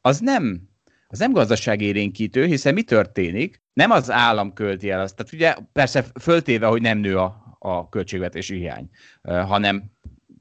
[0.00, 0.68] az nem
[1.08, 3.62] az nem gazdaságérénkítő, hiszen mi történik?
[3.72, 5.16] Nem az állam költi el azt.
[5.16, 8.90] Tehát ugye persze föltéve, hogy nem nő a, a költségvetési hiány,
[9.22, 9.84] hanem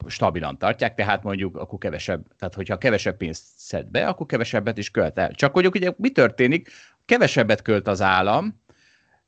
[0.07, 4.91] stabilan tartják, tehát mondjuk akkor kevesebb, tehát hogyha kevesebb pénzt szed be, akkor kevesebbet is
[4.91, 5.31] költ el.
[5.31, 6.69] Csak hogy ugye mi történik?
[7.05, 8.63] Kevesebbet költ az állam,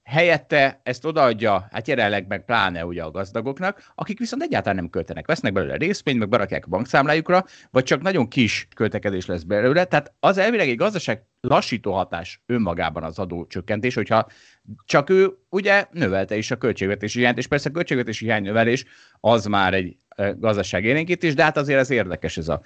[0.07, 5.27] helyette ezt odaadja, hát jelenleg meg pláne ugye a gazdagoknak, akik viszont egyáltalán nem költenek,
[5.27, 9.85] vesznek belőle részvényt, meg berakják a bankszámlájukra, vagy csak nagyon kis költekedés lesz belőle.
[9.85, 14.27] Tehát az elvileg egy gazdaság lassító hatás önmagában az adócsökkentés, hogyha
[14.85, 18.85] csak ő ugye növelte is a költségvetési hiányt, és persze a költségvetési hiány növelés
[19.19, 19.97] az már egy
[20.35, 22.61] gazdaság élénkítés, de hát azért ez érdekes ez a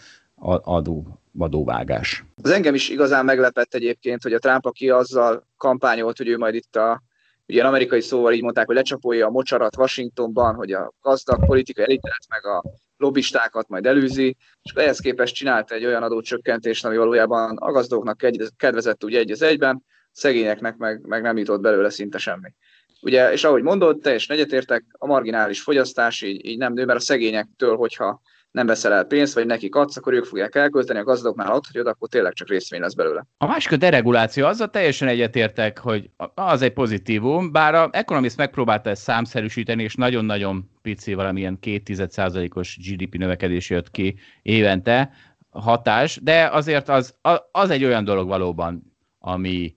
[0.63, 2.23] adó, adóvágás.
[2.41, 6.55] Az engem is igazán meglepett egyébként, hogy a Trump, aki azzal kampányolt, hogy ő majd
[6.55, 7.03] itt a
[7.45, 12.25] ilyen amerikai szóval így mondták, hogy lecsapolja a mocsarat Washingtonban, hogy a gazdag politikai elitet
[12.29, 12.63] meg a
[12.97, 18.17] lobbistákat majd előzi, és ehhez képest csinált egy olyan adócsökkentést, ami valójában a gazdagoknak
[18.57, 22.53] kedvezett úgy egy az egyben, szegényeknek meg, meg nem jutott belőle szinte semmi.
[23.01, 27.03] Ugye, és ahogy mondod, teljesen egyetértek, a marginális fogyasztás így, így nem nő, mert a
[27.03, 28.21] szegényektől, hogyha
[28.51, 31.85] nem veszel el pénzt, vagy nekik adsz, akkor ők fogják elkölteni, a gazdagoknál ott hogy
[31.85, 33.25] akkor tényleg csak részvény lesz belőle.
[33.37, 38.89] A másik a dereguláció, azzal teljesen egyetértek, hogy az egy pozitívum, bár a Economist megpróbálta
[38.89, 45.11] ezt számszerűsíteni, és nagyon-nagyon pici valamilyen 2,1%-os GDP növekedés jött ki évente
[45.49, 47.15] hatás, de azért az,
[47.51, 49.75] az egy olyan dolog valóban, ami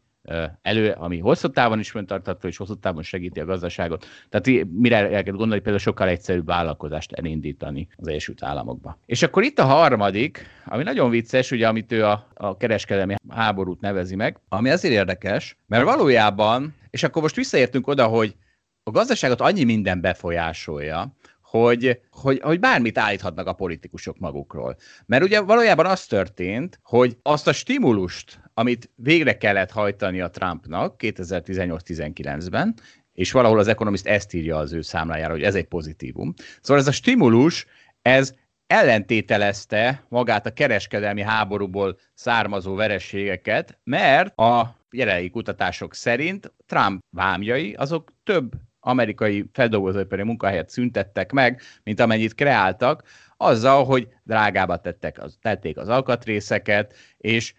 [0.62, 4.07] elő, ami hosszú távon is föntartató, és hosszú távon segíti a gazdaságot.
[4.29, 8.99] Tehát mire el kell gondolni, például sokkal egyszerűbb vállalkozást elindítani az Egyesült Államokba.
[9.07, 13.81] És akkor itt a harmadik, ami nagyon vicces, ugye, amit ő a, a kereskedelmi háborút
[13.81, 18.37] nevezi meg, ami azért érdekes, mert valójában, és akkor most visszaértünk oda, hogy
[18.83, 24.77] a gazdaságot annyi minden befolyásolja, hogy, hogy, hogy bármit állíthatnak a politikusok magukról.
[25.07, 30.94] Mert ugye valójában az történt, hogy azt a stimulust, amit végre kellett hajtani a Trumpnak
[30.98, 32.74] 2018-19-ben,
[33.12, 36.34] és valahol az Economist ezt írja az ő számlájára, hogy ez egy pozitívum.
[36.61, 37.66] Szóval ez a stimulus,
[38.02, 38.34] ez
[38.66, 48.12] ellentételezte magát a kereskedelmi háborúból származó verességeket, mert a jelenlegi kutatások szerint Trump vámjai azok
[48.24, 53.02] több amerikai feldolgozóipari munkahelyet szüntettek meg, mint amennyit kreáltak,
[53.36, 57.55] azzal, hogy drágába tettek az, tették az alkatrészeket, és,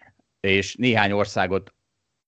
[0.50, 1.74] és néhány országot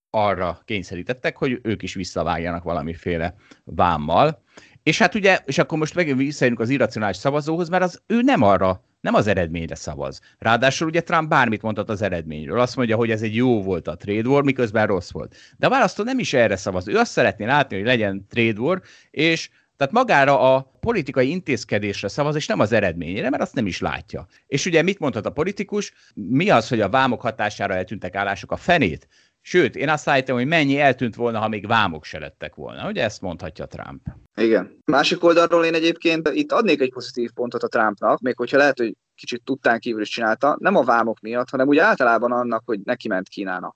[0.09, 4.43] arra kényszerítettek, hogy ők is visszavágjanak valamiféle vámmal.
[4.83, 8.41] És hát ugye, és akkor most megint visszajönünk az irracionális szavazóhoz, mert az ő nem
[8.41, 10.21] arra nem az eredményre szavaz.
[10.37, 12.59] Ráadásul ugye Trump bármit mondhat az eredményről.
[12.59, 15.35] Azt mondja, hogy ez egy jó volt a trade war, miközben rossz volt.
[15.57, 16.87] De a választó nem is erre szavaz.
[16.87, 19.49] Ő azt szeretné látni, hogy legyen trade war, és
[19.79, 24.27] tehát magára a politikai intézkedésre szavaz, és nem az eredményére, mert azt nem is látja.
[24.47, 25.93] És ugye mit mondhat a politikus?
[26.13, 29.07] Mi az, hogy a vámok hatására eltűntek állások a fenét?
[29.41, 32.87] Sőt, én azt állítom, hogy mennyi eltűnt volna, ha még vámok se lettek volna.
[32.87, 34.01] Ugye ezt mondhatja Trump.
[34.35, 34.77] Igen.
[34.85, 38.95] Másik oldalról én egyébként itt adnék egy pozitív pontot a Trumpnak, még hogyha lehet, hogy
[39.15, 43.07] kicsit tudtán kívül is csinálta, nem a vámok miatt, hanem úgy általában annak, hogy neki
[43.07, 43.75] ment Kínának.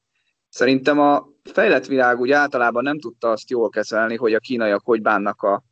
[0.49, 5.01] Szerintem a fejlett világ úgy általában nem tudta azt jól kezelni, hogy a kínaiak hogy
[5.01, 5.63] bánnak a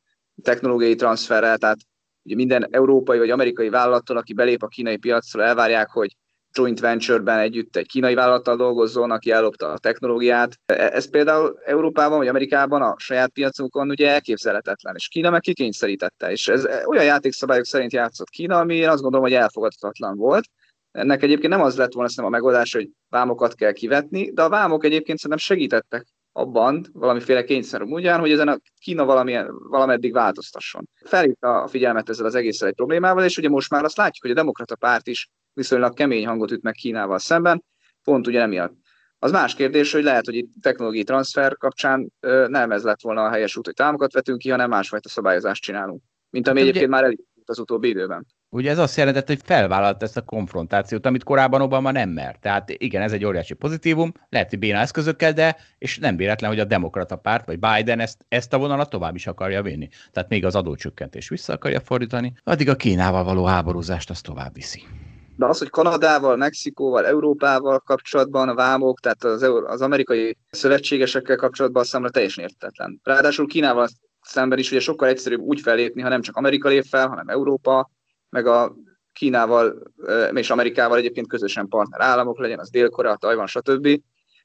[0.43, 1.77] technológiai transferrel, tehát
[2.23, 6.15] ugye minden európai vagy amerikai vállalattól, aki belép a kínai piacra, elvárják, hogy
[6.53, 10.59] joint venture-ben együtt egy kínai vállalattal dolgozzon, aki ellopta a technológiát.
[10.65, 16.31] E, ez például Európában vagy Amerikában a saját piacukon ugye elképzelhetetlen, és Kína meg kikényszerítette,
[16.31, 20.45] és ez olyan játékszabályok szerint játszott Kína, ami én azt gondolom, hogy elfogadhatatlan volt.
[20.91, 24.83] Ennek egyébként nem az lett volna a megoldás, hogy vámokat kell kivetni, de a vámok
[24.83, 30.89] egyébként szerintem segítettek abban, valamiféle kényszer ugyan, hogy ezen a Kína valamilyen, valameddig változtasson.
[31.03, 34.31] Felhívta a figyelmet ezzel az egészen egy problémával, és ugye most már azt látjuk, hogy
[34.31, 37.63] a demokrata párt is viszonylag kemény hangot üt meg Kínával szemben,
[38.03, 38.73] pont ugye emiatt.
[39.19, 42.11] Az más kérdés, hogy lehet, hogy itt technológiai transfer kapcsán
[42.47, 46.01] nem ez lett volna a helyes út, hogy támokat vetünk ki, hanem másfajta szabályozást csinálunk,
[46.29, 47.01] mint ami hát egyébként ugye...
[47.01, 48.25] már elindult az utóbbi időben.
[48.53, 52.41] Ugye ez azt jelentett, hogy felvállalt ezt a konfrontációt, amit korábban Obama nem mert.
[52.41, 56.59] Tehát igen, ez egy óriási pozitívum, lehet, hogy béna eszközökkel, de és nem véletlen, hogy
[56.59, 59.89] a demokrata párt, vagy Biden ezt, ezt a vonalat tovább is akarja vinni.
[60.11, 64.81] Tehát még az adócsökkentés vissza akarja fordítani, addig a Kínával való háborúzást azt tovább viszi.
[65.35, 71.83] De az, hogy Kanadával, Mexikóval, Európával kapcsolatban a vámok, tehát az, az amerikai szövetségesekkel kapcsolatban
[71.83, 72.99] számra teljesen értetlen.
[73.03, 73.87] Ráadásul Kínával
[74.21, 77.89] szemben is ugye sokkal egyszerűbb úgy fellépni, ha nem csak Amerika lép fel, hanem Európa,
[78.31, 78.75] meg a
[79.13, 79.93] Kínával
[80.33, 84.01] és Amerikával egyébként közösen partner államok legyen, az Dél-Korea, Tajvan, stb.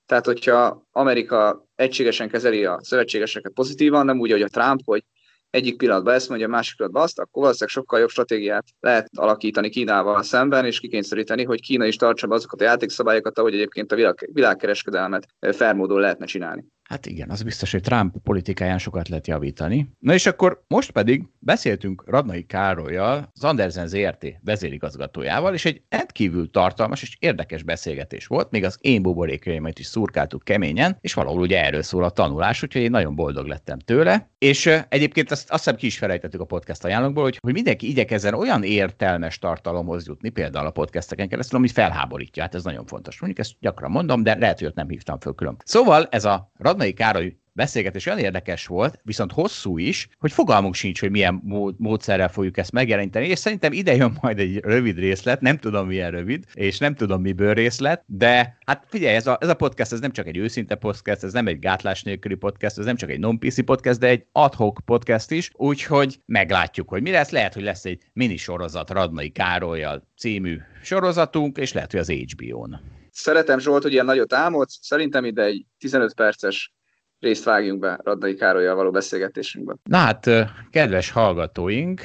[0.07, 5.05] Tehát, hogyha Amerika egységesen kezeli a szövetségeseket pozitívan, nem úgy, hogy a Trump, hogy
[5.51, 10.23] egyik pillanatban ezt mondja, másik pillanatban azt, akkor valószínűleg sokkal jobb stratégiát lehet alakítani Kínával
[10.23, 14.29] szemben, és kikényszeríteni, hogy Kína is tartsa be azokat a játékszabályokat, ahogy egyébként a világ,
[14.33, 16.65] világkereskedelmet felmódon lehetne csinálni.
[16.89, 19.91] Hát igen, az biztos, hogy Trump politikáján sokat lehet javítani.
[19.99, 26.51] Na és akkor most pedig beszéltünk Radnai Károlyjal, az Andersen ZRT vezérigazgatójával, és egy rendkívül
[26.51, 31.65] tartalmas és érdekes beszélgetés volt, még az én buborékaimat is szurkáltuk keményen, és valahol ugye
[31.65, 34.31] erről szól a tanulás, úgyhogy én nagyon boldog lettem tőle.
[34.39, 38.35] És egyébként azt, azt hiszem ki is felejtettük a podcast ajánlókból, hogy, hogy mindenki igyekezzen
[38.35, 42.43] olyan értelmes tartalomhoz jutni, például a podcasteken keresztül, ami felháborítja.
[42.43, 43.21] Hát ez nagyon fontos.
[43.21, 45.57] Mondjuk ezt gyakran mondom, de lehet, hogy ott nem hívtam föl külön.
[45.65, 51.01] Szóval ez a Radnai Károly beszélgetés olyan érdekes volt, viszont hosszú is, hogy fogalmunk sincs,
[51.01, 51.43] hogy milyen
[51.77, 56.11] módszerrel fogjuk ezt megjeleníteni, és szerintem ide jön majd egy rövid részlet, nem tudom milyen
[56.11, 60.01] rövid, és nem tudom miből részlet, de hát figyelj, ez a, ez a podcast, ez
[60.01, 63.19] nem csak egy őszinte podcast, ez nem egy gátlás nélküli podcast, ez nem csak egy
[63.19, 67.31] non-PC podcast, de egy adhok podcast is, úgyhogy meglátjuk, hogy mi lesz.
[67.31, 72.96] Lehet, hogy lesz egy mini sorozat Radnai Károlyjal című sorozatunk, és lehet, hogy az HBO-n.
[73.19, 76.73] Szeretem Zsolt, hogy ilyen nagyot álmodsz, szerintem ide egy 15 perces
[77.19, 79.75] részt vágjunk be Radnai Károlyjal való beszélgetésünkbe.
[79.83, 80.31] Na hát,
[80.71, 82.01] kedves hallgatóink,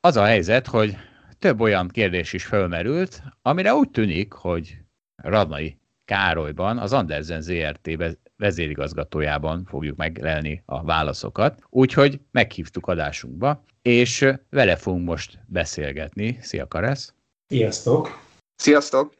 [0.00, 0.96] az a helyzet, hogy
[1.38, 4.76] több olyan kérdés is fölmerült, amire úgy tűnik, hogy
[5.16, 7.90] Radnai Károlyban, az Andersen ZRT
[8.36, 16.38] vezérigazgatójában fogjuk meglelni a válaszokat, úgyhogy meghívtuk adásunkba, és vele fogunk most beszélgetni.
[16.40, 17.14] Szia Karesz!
[17.46, 18.20] Sziasztok!
[18.56, 19.17] Sziasztok!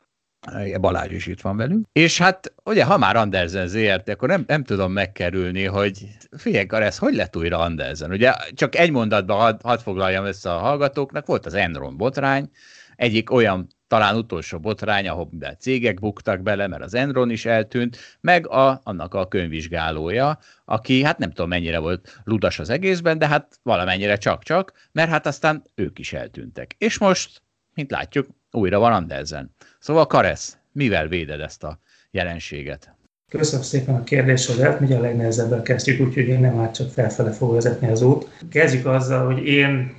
[0.80, 1.86] Balázs is itt van velünk.
[1.92, 6.99] És hát, ugye, ha már Andersen ZRT, akkor nem, nem tudom megkerülni, hogy figyelj, ez
[6.99, 8.11] hogy lett újra Andersen?
[8.11, 12.51] Ugye csak egy mondatban hadd had foglaljam össze a hallgatóknak, volt az Enron botrány,
[12.96, 15.28] egyik olyan talán utolsó botrány, ahol
[15.59, 21.18] cégek buktak bele, mert az Enron is eltűnt, meg a, annak a könyvvizsgálója, aki hát
[21.18, 25.99] nem tudom mennyire volt ludas az egészben, de hát valamennyire csak-csak, mert hát aztán ők
[25.99, 26.74] is eltűntek.
[26.78, 27.42] És most,
[27.74, 29.55] mint látjuk, újra van Andersen.
[29.78, 31.78] Szóval Karesz, mivel véded ezt a
[32.11, 32.92] jelenséget?
[33.28, 37.53] Köszönöm szépen a kérdésedet, mi a legnehezebben kezdjük, úgyhogy én nem már csak felfele fog
[37.53, 38.28] vezetni az út.
[38.51, 39.94] Kezdjük azzal, hogy én,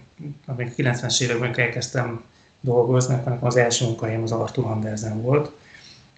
[0.45, 2.23] amikor 90-es években elkezdtem
[2.61, 5.51] dolgozni, akkor az első munkahelyem az Artur Andersen volt,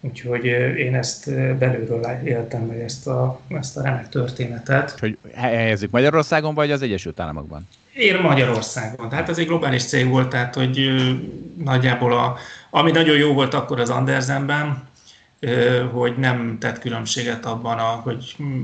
[0.02, 0.46] Úgyhogy
[0.78, 5.00] én ezt belülről éltem meg ezt a, ezt a remek történetet.
[5.00, 7.68] Hogy helyezzük Magyarországon, vagy az Egyesült Államokban?
[7.94, 9.10] Én Magyarországon.
[9.10, 10.92] Tehát ez egy globális cég volt, tehát hogy
[11.58, 12.38] nagyjából a,
[12.70, 14.90] ami nagyon jó volt akkor az Andersenben,
[15.92, 18.62] hogy nem tett különbséget abban, a, hogy hm,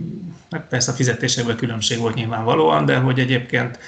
[0.51, 3.79] hát persze a fizetésekben különbség volt nyilvánvalóan, de hogy egyébként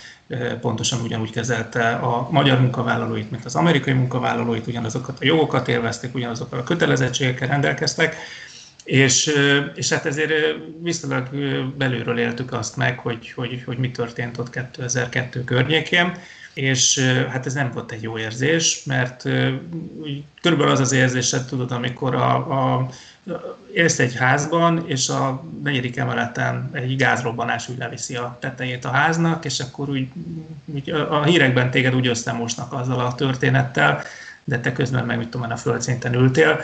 [0.61, 6.59] pontosan ugyanúgy kezelte a magyar munkavállalóit, mint az amerikai munkavállalóit, ugyanazokat a jogokat élvezték, ugyanazokkal
[6.59, 8.15] a kötelezettségekkel rendelkeztek,
[8.89, 9.33] és,
[9.75, 10.31] és hát ezért
[10.81, 11.29] viszonylag
[11.77, 16.11] belülről éltük azt meg, hogy, hogy, hogy mi történt ott 2002 környékén,
[16.53, 19.21] és hát ez nem volt egy jó érzés, mert
[20.41, 22.89] körülbelül az az érzésed, tudod, amikor a, a
[23.73, 29.45] élsz egy házban, és a negyedik emeleten egy gázrobbanás úgy leviszi a tetejét a háznak,
[29.45, 30.07] és akkor úgy,
[30.65, 34.03] úgy a hírekben téged úgy összemosnak azzal a történettel,
[34.43, 36.61] de te közben meg, mit tudom, a földszinten ültél.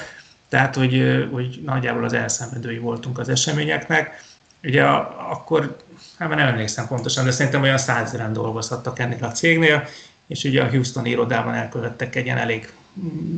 [0.55, 4.23] Tehát, hogy, hogy nagyjából az elszenvedői voltunk az eseményeknek.
[4.63, 5.77] Ugye akkor,
[6.17, 9.87] hát nem emlékszem pontosan, de szerintem olyan százezeren dolgozhattak ennél a cégnél,
[10.27, 12.73] és ugye a Houston irodában elkövettek egy ilyen elég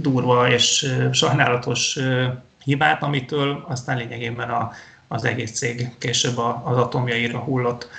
[0.02, 2.00] durva és sajnálatos
[2.64, 4.72] hibát, amitől aztán lényegében a,
[5.08, 7.90] az egész cég később az atomjaira hullott.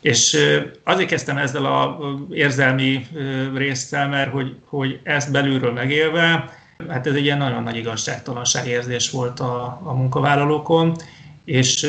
[0.00, 0.36] És
[0.84, 3.06] azért kezdtem ezzel az érzelmi
[3.54, 6.56] résztel, mert hogy, hogy ezt belülről megélve,
[6.88, 10.96] hát ez egy ilyen nagyon nagy igazságtalanság érzés volt a, a munkavállalókon,
[11.44, 11.86] és,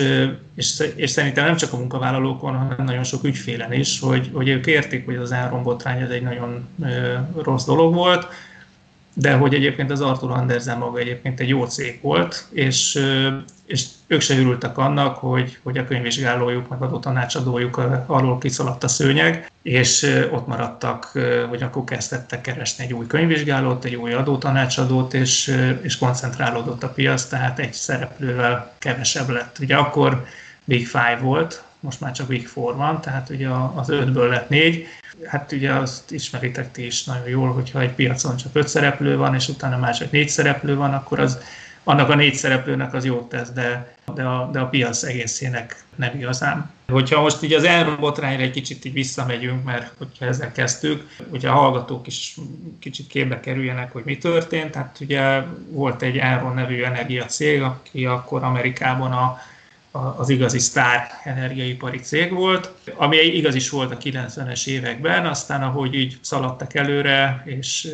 [0.55, 4.65] és, és szerintem nem csak a munkavállalókon, hanem nagyon sok ügyfélen is, hogy, hogy ők
[4.65, 6.67] értik, hogy az árombotrány ez egy nagyon
[7.41, 8.27] rossz dolog volt,
[9.19, 13.05] de hogy egyébként az Arthur Andersen maga egyébként egy jó cég volt, és,
[13.65, 18.87] és ők se örültek annak, hogy, hogy a könyvvizsgálójuk, meg adó tanácsadójuk alól kiszaladt a
[18.87, 25.55] szőnyeg, és ott maradtak, hogy akkor kezdettek keresni egy új könyvvizsgálót, egy új adótanácsadót, és,
[25.81, 29.57] és koncentrálódott a piac, tehát egy szereplővel kevesebb lett.
[29.59, 30.25] Ugye akkor
[30.63, 34.85] Big Five volt, most már csak Big Four van, tehát ugye az ötből lett négy.
[35.27, 39.35] Hát ugye azt ismeritek ti is nagyon jól, hogyha egy piacon csak öt szereplő van,
[39.35, 41.39] és utána már csak négy szereplő van, akkor az
[41.83, 46.15] annak a négy szereplőnek az jót tesz, de, de, a, de a piac egészének nem
[46.15, 46.71] igazán.
[46.87, 51.49] Hogyha most ugye az Enron botrányra egy kicsit így visszamegyünk, mert hogyha ezzel kezdtük, ugye
[51.49, 52.37] a hallgatók is
[52.79, 54.71] kicsit képbe kerüljenek, hogy mi történt.
[54.71, 59.37] Tehát ugye volt egy Enron nevű energiacég, aki akkor Amerikában a
[59.91, 65.93] az igazi sztár energiaipari cég volt, ami igaz is volt a 90-es években, aztán ahogy
[65.93, 67.87] így szaladtak előre, és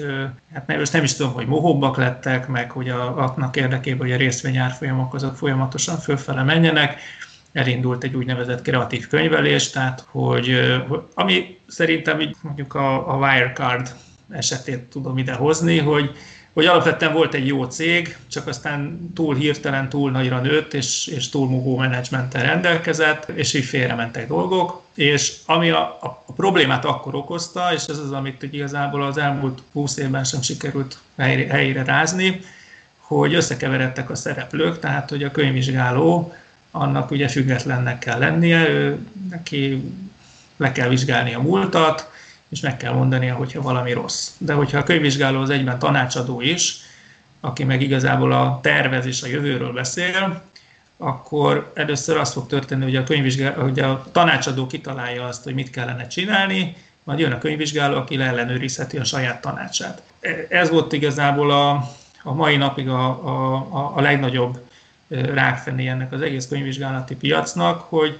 [0.53, 4.17] hát nem, nem is tudom, hogy mohóbbak lettek, meg hogy a, annak érdekében, hogy a
[4.17, 6.99] részvényárfolyamok azok folyamatosan fölfele menjenek,
[7.53, 10.59] elindult egy úgynevezett kreatív könyvelés, tehát hogy
[11.13, 13.95] ami szerintem így mondjuk a, a Wirecard
[14.29, 16.11] esetét tudom ide hozni, hogy
[16.55, 21.29] hogy alapvetően volt egy jó cég, csak aztán túl hirtelen, túl nagyra nőtt, és, és
[21.29, 27.73] túl mugó menedzsmenttel rendelkezett, és így félrementek dolgok, és ami a, a, problémát akkor okozta,
[27.73, 32.39] és ez az, amit igazából az elmúlt 20 évben sem sikerült helyre, helyre rázni,
[32.97, 36.33] hogy összekeveredtek a szereplők, tehát hogy a könyvvizsgáló
[36.71, 38.97] annak ugye függetlennek kell lennie, ő,
[39.29, 39.91] neki
[40.57, 42.11] le kell vizsgálni a múltat,
[42.49, 44.31] és meg kell mondania, hogyha valami rossz.
[44.37, 46.77] De hogyha a könyvvizsgáló az egyben tanácsadó is,
[47.39, 50.43] aki meg igazából a tervezés a jövőről beszél,
[50.97, 55.69] akkor először az fog történni, hogy a, könyvvizsgáló, hogy a tanácsadó kitalálja azt, hogy mit
[55.69, 60.01] kellene csinálni, majd jön a könyvvizsgáló, aki leellenőrizheti a saját tanácsát.
[60.49, 61.89] Ez volt igazából a,
[62.23, 64.59] a mai napig a, a, a legnagyobb
[65.07, 68.19] rákfené ennek az egész könyvvizsgálati piacnak, hogy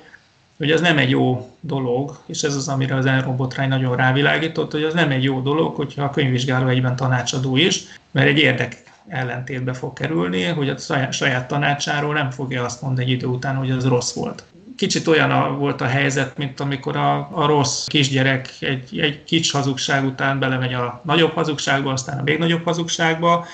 [0.57, 4.83] hogy az nem egy jó dolog, és ez az, amire az Enron nagyon rávilágított, hogy
[4.83, 9.73] az nem egy jó dolog, hogyha a könyvvizsgáló egyben tanácsadó is, mert egy érdek ellentétbe
[9.73, 10.77] fog kerülni, hogy a
[11.11, 14.43] saját tanácsáról nem fogja azt mondani egy idő után, hogy az rossz volt.
[14.77, 19.51] Kicsit olyan a, volt a helyzet, mint amikor a, a rossz kisgyerek egy, egy kicsi
[19.51, 23.45] hazugság után belemegy a nagyobb hazugságba, aztán a még nagyobb hazugságba,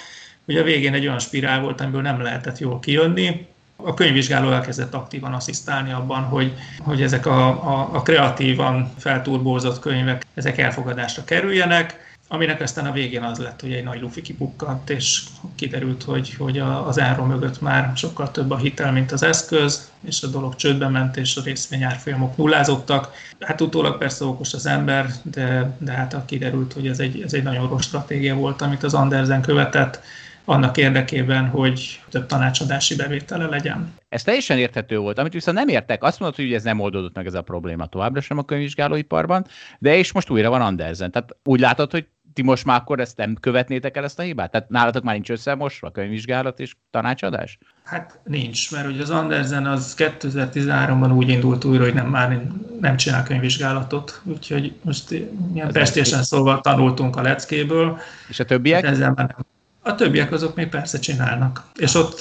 [0.45, 3.47] hogy a végén egy olyan spirál volt, amiből nem lehetett jól kijönni,
[3.83, 10.25] a könyvvizsgáló elkezdett aktívan asszisztálni abban, hogy, hogy ezek a, a, a kreatívan felturbózott könyvek,
[10.33, 15.23] ezek elfogadásra kerüljenek, aminek aztán a végén az lett, hogy egy nagy lufi kipukkant, és
[15.55, 20.23] kiderült, hogy, hogy az áron mögött már sokkal több a hitel, mint az eszköz, és
[20.23, 23.13] a dolog csődbe ment, és a részvényárfolyamok nullázottak.
[23.39, 27.43] Hát utólag persze okos az ember, de, de hát kiderült, hogy ez egy, ez egy
[27.43, 30.01] nagyon rossz stratégia volt, amit az Andersen követett,
[30.45, 33.93] annak érdekében, hogy több tanácsadási bevétele legyen.
[34.09, 35.17] Ez teljesen érthető volt.
[35.17, 38.21] Amit viszont nem értek, azt mondod, hogy ez nem oldódott meg ez a probléma továbbra
[38.21, 39.45] sem a könyvvizsgálóiparban,
[39.79, 41.11] de és most újra van Andersen.
[41.11, 44.51] Tehát úgy látod, hogy ti most már akkor ezt nem követnétek el ezt a hibát?
[44.51, 47.57] Tehát nálatok már nincs összemosva a könyvvizsgálat és tanácsadás?
[47.83, 52.41] Hát nincs, mert ugye az Andersen az 2013-ban úgy indult újra, hogy nem már
[52.79, 55.11] nem csinál könyvvizsgálatot, úgyhogy most
[55.53, 57.99] ilyen pestésen szólva tanultunk a leckéből.
[58.29, 58.83] És a többiek?
[58.83, 59.45] Hát ezzel már nem
[59.81, 61.63] a többiek azok még persze csinálnak.
[61.75, 62.17] És ott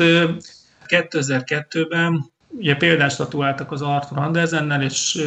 [0.86, 5.24] 2002-ben ugye példát statuáltak az Arthur Andersennel, és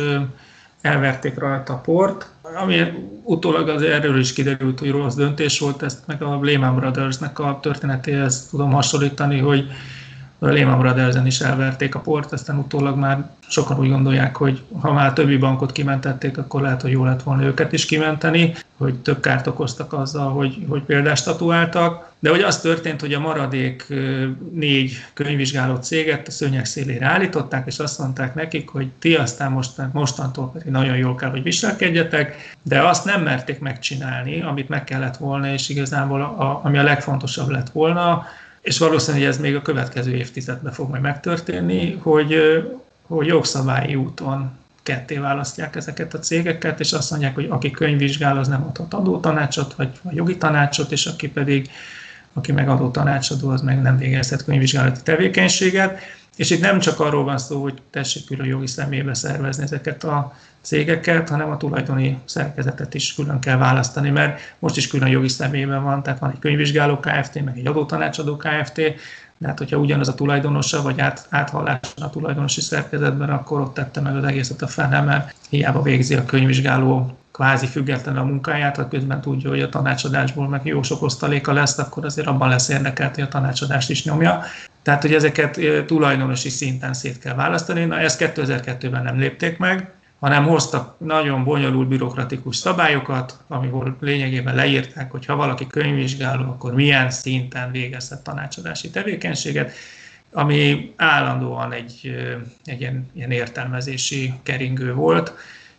[0.81, 2.83] elverték rajta a port, ami
[3.23, 7.59] utólag az erről is kiderült, hogy rossz döntés volt, ezt meg a Lehman Brothersnek a
[7.61, 9.67] történetéhez tudom hasonlítani, hogy
[10.51, 15.13] Lehman brothers is elverték a port, aztán utólag már sokan úgy gondolják, hogy ha már
[15.13, 19.47] többi bankot kimentették, akkor lehet, hogy jó lett volna őket is kimenteni, hogy több kárt
[19.47, 22.11] okoztak azzal, hogy, hogy példást statuáltak.
[22.19, 23.87] De hogy az történt, hogy a maradék
[24.53, 29.71] négy könyvvizsgáló céget a szőnyeg szélére állították, és azt mondták nekik, hogy ti aztán most,
[29.91, 35.17] mostantól pedig nagyon jól kell, hogy viselkedjetek, de azt nem merték megcsinálni, amit meg kellett
[35.17, 38.25] volna, és igazából a, ami a legfontosabb lett volna,
[38.63, 42.35] és valószínűleg ez még a következő évtizedben fog majd megtörténni, hogy,
[43.01, 44.51] hogy jogszabályi úton
[44.83, 49.73] ketté választják ezeket a cégeket, és azt mondják, hogy aki könyvvizsgál, az nem adhat adótanácsot,
[49.73, 51.69] vagy, vagy jogi tanácsot, és aki pedig,
[52.33, 55.99] aki meg adó tanácsadó, az meg nem végezhet könyvvizsgálati tevékenységet.
[56.35, 60.33] És itt nem csak arról van szó, hogy tessék külön jogi személybe szervezni ezeket a
[60.61, 65.83] cégeket, hanem a tulajdoni szerkezetet is külön kell választani, mert most is külön jogi személyben
[65.83, 68.81] van, tehát van egy könyvvizsgáló Kft., meg egy adótanácsadó Kft.,
[69.37, 74.01] de hát hogyha ugyanaz a tulajdonosa, vagy át, áthallás a tulajdonosi szerkezetben, akkor ott tette
[74.01, 78.87] meg az egészet a fene, mert hiába végzi a könyvvizsgáló kvázi független a munkáját, ha
[78.87, 83.15] közben tudja, hogy a tanácsadásból meg jó sok osztaléka lesz, akkor azért abban lesz érdekelt,
[83.15, 84.43] hogy a tanácsadást is nyomja.
[84.83, 87.85] Tehát, hogy ezeket tulajdonosi szinten szét kell választani.
[87.85, 95.11] Na, ezt 2002-ben nem lépték meg, hanem hoztak nagyon bonyolult bürokratikus szabályokat, amikor lényegében leírták,
[95.11, 99.71] hogy ha valaki könyvvizsgáló, akkor milyen szinten végezhet tanácsadási tevékenységet,
[100.31, 102.15] ami állandóan egy,
[102.63, 105.33] egy ilyen, ilyen értelmezési keringő volt.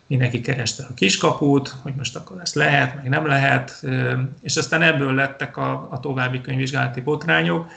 [0.07, 3.85] Mindenki kereste a kiskaput, hogy most akkor ezt lehet, meg nem lehet,
[4.41, 7.67] és aztán ebből lettek a, a további könyvvizsgálati botrányok,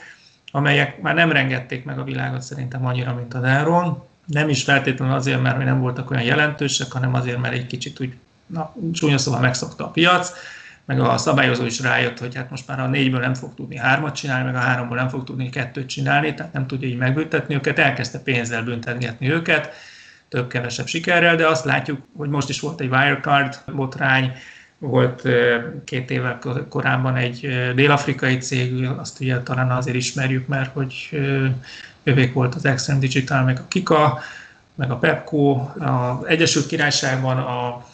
[0.51, 5.15] amelyek már nem rengették meg a világot szerintem annyira, mint a Enron, nem is feltétlenül
[5.15, 8.13] azért, mert nem voltak olyan jelentősek, hanem azért, mert egy kicsit úgy,
[8.45, 10.33] na, csúnya szóval megszokta a piac,
[10.85, 14.15] meg a szabályozó is rájött, hogy hát most már a négyből nem fog tudni hármat
[14.15, 17.79] csinálni, meg a háromból nem fog tudni kettőt csinálni, tehát nem tudja így megbüntetni őket,
[17.79, 19.73] elkezdte pénzzel büntetgetni őket,
[20.29, 24.31] több-kevesebb sikerrel, de azt látjuk, hogy most is volt egy Wirecard botrány,
[24.79, 25.27] volt
[25.83, 31.19] két évvel korábban egy dél-afrikai cég, azt ugye talán azért ismerjük, mert hogy
[32.03, 34.19] övék volt az Extreme Digital, meg a Kika,
[34.75, 35.67] meg a Pepco.
[35.79, 37.85] Az Egyesült Királyságban a,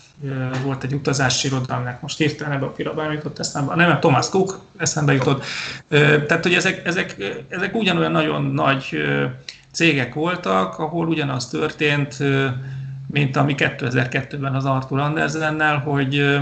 [0.63, 5.13] volt egy utazási irodalmnak, most hirtelen ebbe a pillanatban jutott eszembe, nem, Thomas Cook eszembe
[5.13, 5.45] jutott.
[6.27, 7.15] Tehát, hogy ezek, ezek,
[7.49, 9.03] ezek ugyanolyan nagyon nagy
[9.71, 12.17] cégek voltak, ahol ugyanaz történt,
[13.07, 16.39] mint ami 2002-ben az Arthur Andersennel, hogy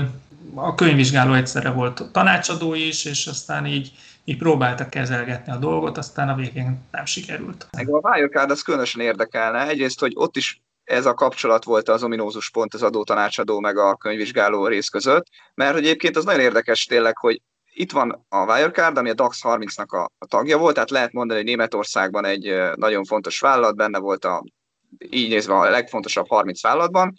[0.56, 3.92] a könyvvizsgáló egyszerre volt tanácsadó is, és aztán így
[4.24, 7.68] így próbáltak kezelgetni a dolgot, aztán a végén nem sikerült.
[7.72, 9.68] Meg a Wirecard az különösen érdekelne.
[9.68, 13.96] Egyrészt, hogy ott is ez a kapcsolat volt az ominózus pont az adótanácsadó meg a
[13.96, 15.26] könyvvizsgáló rész között,
[15.56, 17.42] mert hogy egyébként az nagyon érdekes tényleg, hogy
[17.74, 21.40] itt van a Wirecard, ami a DAX 30-nak a, a tagja volt, tehát lehet mondani,
[21.40, 24.44] hogy Németországban egy nagyon fontos vállalat, benne volt a,
[25.10, 27.14] így nézve a legfontosabb 30 vállalatban,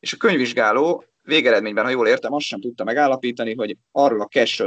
[0.00, 4.64] és a könyvvizsgáló végeredményben, ha jól értem, azt sem tudta megállapítani, hogy arról a cash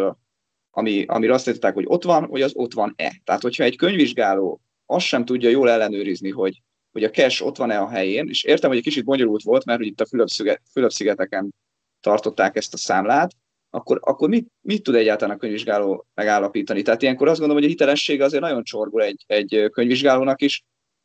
[0.75, 3.21] ami, amire azt tettek, hogy ott van, hogy az ott van-e.
[3.23, 7.79] Tehát, hogyha egy könyvvizsgáló azt sem tudja jól ellenőrizni, hogy, hogy a cash ott van-e
[7.79, 10.29] a helyén, és értem, hogy egy kicsit bonyolult volt, mert hogy itt a
[10.71, 11.53] Fülöp-szigeteken
[12.01, 13.31] tartották ezt a számlát,
[13.69, 16.81] akkor, akkor mit, mit tud egyáltalán a könyvvizsgáló megállapítani?
[16.81, 20.63] Tehát ilyenkor azt gondolom, hogy a hitelessége azért nagyon csorgul egy, egy könyvvizsgálónak is,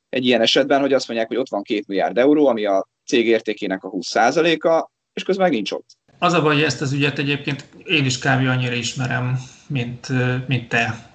[0.08, 3.26] egy ilyen esetben, hogy azt mondják, hogy ott van két milliárd euró, ami a cég
[3.26, 5.96] értékének a 20%-a, és közben meg nincs ott.
[6.18, 8.46] Az a baj, hogy ezt az ügyet egyébként én is kb.
[8.48, 10.08] annyira ismerem, mint,
[10.46, 11.10] mint te,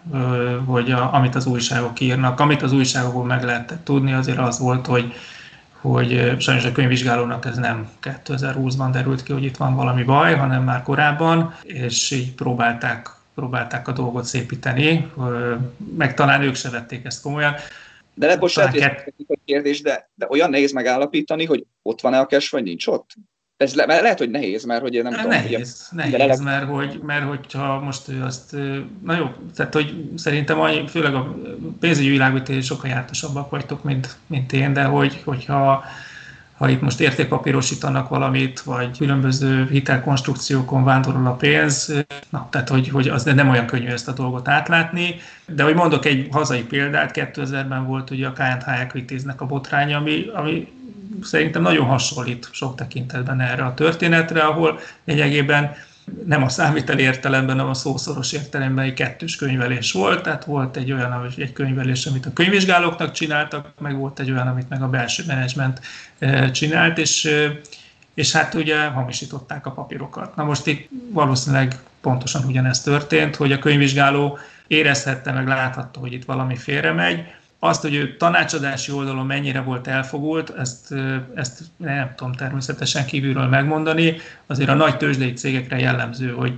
[0.65, 2.39] hogy a, amit az újságok írnak.
[2.39, 5.13] Amit az újságokból meg lehetett tudni, azért az volt, hogy,
[5.81, 10.63] hogy sajnos a könyvvizsgálónak ez nem 2020-ban derült ki, hogy itt van valami baj, hanem
[10.63, 15.11] már korábban, és így próbálták, próbálták a dolgot szépíteni,
[15.97, 17.53] meg talán ők se vették ezt komolyan.
[18.13, 19.13] De ne bocsánat, kett...
[19.45, 23.09] kérdés, de, de olyan nehéz megállapítani, hogy ott van-e a cash, vagy nincs ott?
[23.57, 25.31] Ez le, lehet, hogy nehéz, mert hogy én nem ne, tudom.
[25.31, 26.43] Nehéz, ugye, nehéz le...
[26.43, 28.55] mert, hogy, mert hogyha most ő azt,
[29.03, 31.35] na jó, tehát hogy szerintem főleg a
[31.79, 35.83] pénzügyi világban sokkal jártasabbak vagytok, mint, mint én, de hogy, hogyha
[36.57, 41.93] ha itt most értékpapírosítanak valamit, vagy különböző hitelkonstrukciókon vándorol a pénz,
[42.29, 45.15] na, tehát hogy, hogy az nem olyan könnyű ezt a dolgot átlátni.
[45.45, 50.25] De hogy mondok egy hazai példát, 2000-ben volt ugye a KNH Equities-nek a botránya, ami,
[50.33, 50.67] ami
[51.21, 55.75] szerintem nagyon hasonlít sok tekintetben erre a történetre, ahol lényegében
[56.25, 60.91] nem a számíteli értelemben, hanem a szószoros értelemben egy kettős könyvelés volt, tehát volt egy
[60.91, 65.23] olyan egy könyvelés, amit a könyvvizsgálóknak csináltak, meg volt egy olyan, amit meg a belső
[65.27, 65.81] menedzsment
[66.19, 67.51] eh, csinált, és, eh,
[68.13, 70.35] és hát ugye hamisították a papírokat.
[70.35, 74.37] Na most itt valószínűleg pontosan ugyanez történt, hogy a könyvvizsgáló
[74.67, 77.25] érezhette, meg láthatta, hogy itt valami félre megy,
[77.63, 80.93] azt, hogy ő tanácsadási oldalon mennyire volt elfogult, ezt,
[81.35, 84.15] ezt nem tudom természetesen kívülről megmondani.
[84.47, 86.53] Azért a nagy tőzsdei cégekre jellemző, hogy,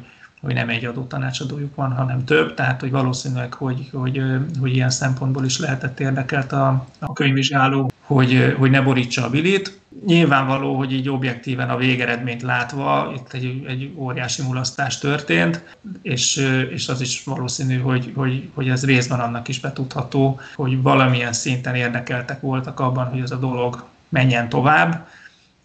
[0.46, 4.22] hogy nem egy adó tanácsadójuk van, hanem több, tehát hogy valószínűleg, hogy, hogy,
[4.60, 9.80] hogy ilyen szempontból is lehetett érdekelt a, a könyvvizsgáló, hogy, hogy ne borítsa a bilit.
[10.06, 15.64] Nyilvánvaló, hogy így objektíven a végeredményt látva itt egy, egy óriási mulasztás történt,
[16.02, 16.36] és,
[16.70, 21.76] és az is valószínű, hogy, hogy, hogy ez részben annak is betudható, hogy valamilyen szinten
[21.76, 25.08] érdekeltek voltak abban, hogy ez a dolog menjen tovább,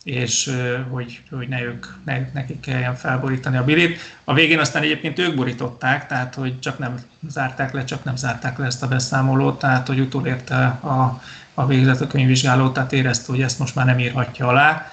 [0.05, 0.51] és
[0.91, 3.99] hogy, hogy ne ők, ne, nekik kelljen felborítani a bilit.
[4.25, 6.95] A végén aztán egyébként ők borították, tehát hogy csak nem
[7.29, 11.21] zárták le, csak nem zárták le ezt a beszámolót, tehát hogy utolérte a,
[11.55, 14.93] a végzett a könyvvizsgáló, tehát érezte, hogy ezt most már nem írhatja alá,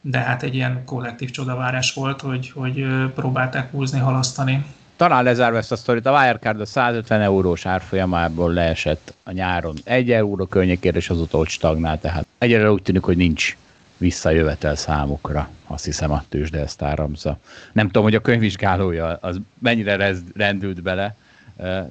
[0.00, 4.64] de hát egy ilyen kollektív csodavárás volt, hogy, hogy próbálták húzni, halasztani.
[4.96, 10.10] Talán lezárva ezt a sztorit, a Wirecard a 150 eurós árfolyamából leesett a nyáron 1
[10.10, 13.56] euró környékére, és azóta ott stagnál, tehát egyre úgy tűnik, hogy nincs
[13.96, 17.38] visszajövetel számukra, azt hiszem a tőzsde ezt áramza.
[17.72, 21.16] Nem tudom, hogy a könyvvizsgálója az mennyire rendült bele,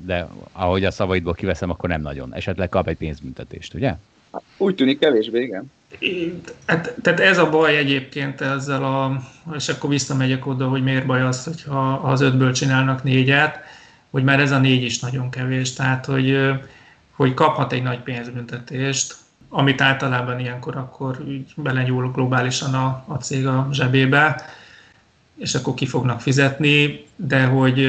[0.05, 2.33] de ahogy a szavaidból kiveszem, akkor nem nagyon.
[2.33, 3.95] Esetleg kap egy pénzbüntetést, ugye?
[4.57, 5.71] Úgy tűnik kevésbé, igen.
[6.65, 9.21] Hát, tehát ez a baj egyébként ezzel a,
[9.55, 13.59] és akkor visszamegyek oda, hogy miért baj az, hogyha az ötből csinálnak négyet,
[14.09, 16.37] hogy már ez a négy is nagyon kevés, tehát hogy,
[17.11, 19.15] hogy kaphat egy nagy pénzbüntetést,
[19.49, 24.41] amit általában ilyenkor akkor így belenyúl globálisan a, a cég a zsebébe,
[25.37, 27.87] és akkor ki fognak fizetni, de hogy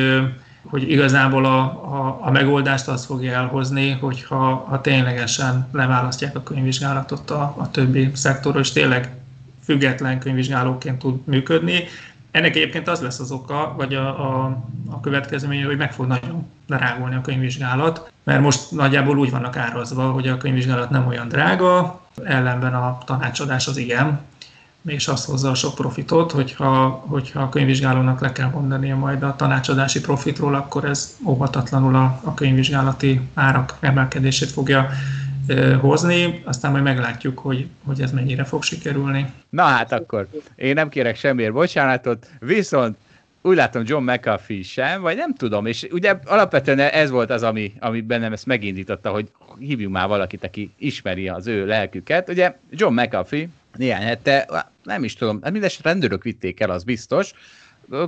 [0.70, 7.30] hogy igazából a, a, a megoldást az fogja elhozni, hogyha ha ténylegesen leválasztják a könyvvizsgálatot
[7.30, 9.10] a, a többi szektorról, és tényleg
[9.64, 11.84] független könyvvizsgálóként tud működni.
[12.36, 14.58] Ennek egyébként az lesz az oka, vagy a, a,
[14.90, 20.10] a következménye, hogy meg fog nagyon drágulni a könyvvizsgálat, mert most nagyjából úgy vannak árazva,
[20.10, 24.20] hogy a könyvvizsgálat nem olyan drága, ellenben a tanácsadás az igen,
[24.86, 29.36] és azt hozza a sok profitot, hogyha, hogyha a könyvvizsgálónak le kell mondania majd a
[29.36, 34.88] tanácsadási profitról, akkor ez óvatatlanul a, a könyvvizsgálati árak emelkedését fogja
[35.80, 39.32] hozni, aztán majd meglátjuk, hogy, hogy ez mennyire fog sikerülni.
[39.48, 42.96] Na hát akkor én nem kérek semmiért bocsánatot, viszont
[43.42, 47.72] úgy látom John McAfee sem, vagy nem tudom, és ugye alapvetően ez volt az, ami,
[47.80, 52.28] ami bennem ezt megindította, hogy hívjunk már valakit, aki ismeri az ő lelküket.
[52.28, 57.32] Ugye John McAfee néhány hete, nem is tudom, hát mindesetre rendőrök vitték el, az biztos,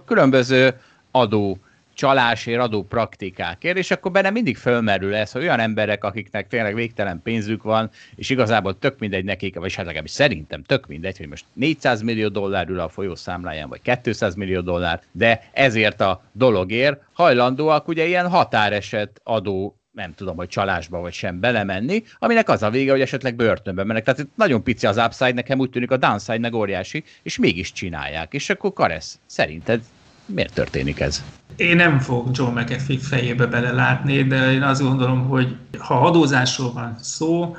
[0.06, 0.74] különböző
[1.10, 1.58] adó
[1.98, 7.20] csalásért, adó praktikákért, és akkor benne mindig fölmerül ez, hogy olyan emberek, akiknek tényleg végtelen
[7.22, 11.44] pénzük van, és igazából tök mindegy nekik, vagy hát legalábbis szerintem tök mindegy, hogy most
[11.52, 17.88] 400 millió dollár ül a folyószámláján, vagy 200 millió dollár, de ezért a dologért hajlandóak
[17.88, 22.90] ugye ilyen határeset adó nem tudom, hogy csalásba vagy sem belemenni, aminek az a vége,
[22.90, 24.04] hogy esetleg börtönbe mennek.
[24.04, 27.72] Tehát itt nagyon pici az upside, nekem úgy tűnik a downside meg óriási, és mégis
[27.72, 28.32] csinálják.
[28.32, 29.80] És akkor Karesz, szerinted
[30.28, 31.24] miért történik ez?
[31.56, 36.96] Én nem fog John McAfee fejébe belelátni, de én azt gondolom, hogy ha adózásról van
[37.00, 37.56] szó,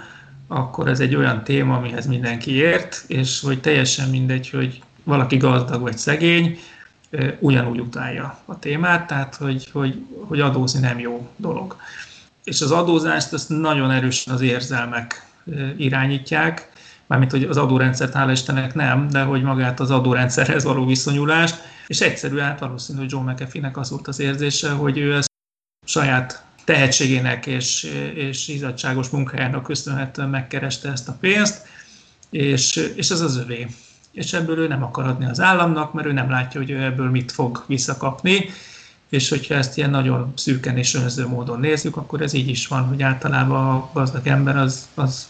[0.47, 5.81] akkor ez egy olyan téma, amihez mindenki ért, és hogy teljesen mindegy, hogy valaki gazdag
[5.81, 6.57] vagy szegény,
[7.39, 11.75] ugyanúgy utálja a témát, tehát hogy, hogy, hogy adózni nem jó dolog
[12.49, 15.25] és az adózást azt nagyon erősen az érzelmek
[15.77, 16.68] irányítják,
[17.09, 22.01] mármint hogy az adórendszert hála Istennek nem, de hogy magát az adórendszerhez való viszonyulást, és
[22.01, 25.31] egyszerűen hát valószínű, hogy John McAfee-nek az volt az érzése, hogy ő ezt
[25.85, 27.83] saját tehetségének és,
[28.13, 31.67] és izzadságos munkájának köszönhetően megkereste ezt a pénzt,
[32.29, 33.67] és, és ez az övé.
[34.11, 37.09] És ebből ő nem akar adni az államnak, mert ő nem látja, hogy ő ebből
[37.09, 38.49] mit fog visszakapni,
[39.09, 42.83] és hogyha ezt ilyen nagyon szűken és önző módon nézzük, akkor ez így is van,
[42.83, 45.27] hogy általában a gazdag ember az, az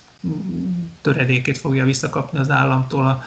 [1.02, 3.24] töredékét fogja visszakapni az államtól a,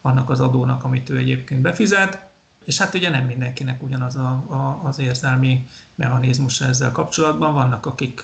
[0.00, 2.26] annak az adónak, amit ő egyébként befizet,
[2.64, 7.52] és hát ugye nem mindenkinek ugyanaz a, a, az érzelmi mechanizmus ezzel kapcsolatban.
[7.54, 8.22] Vannak, akik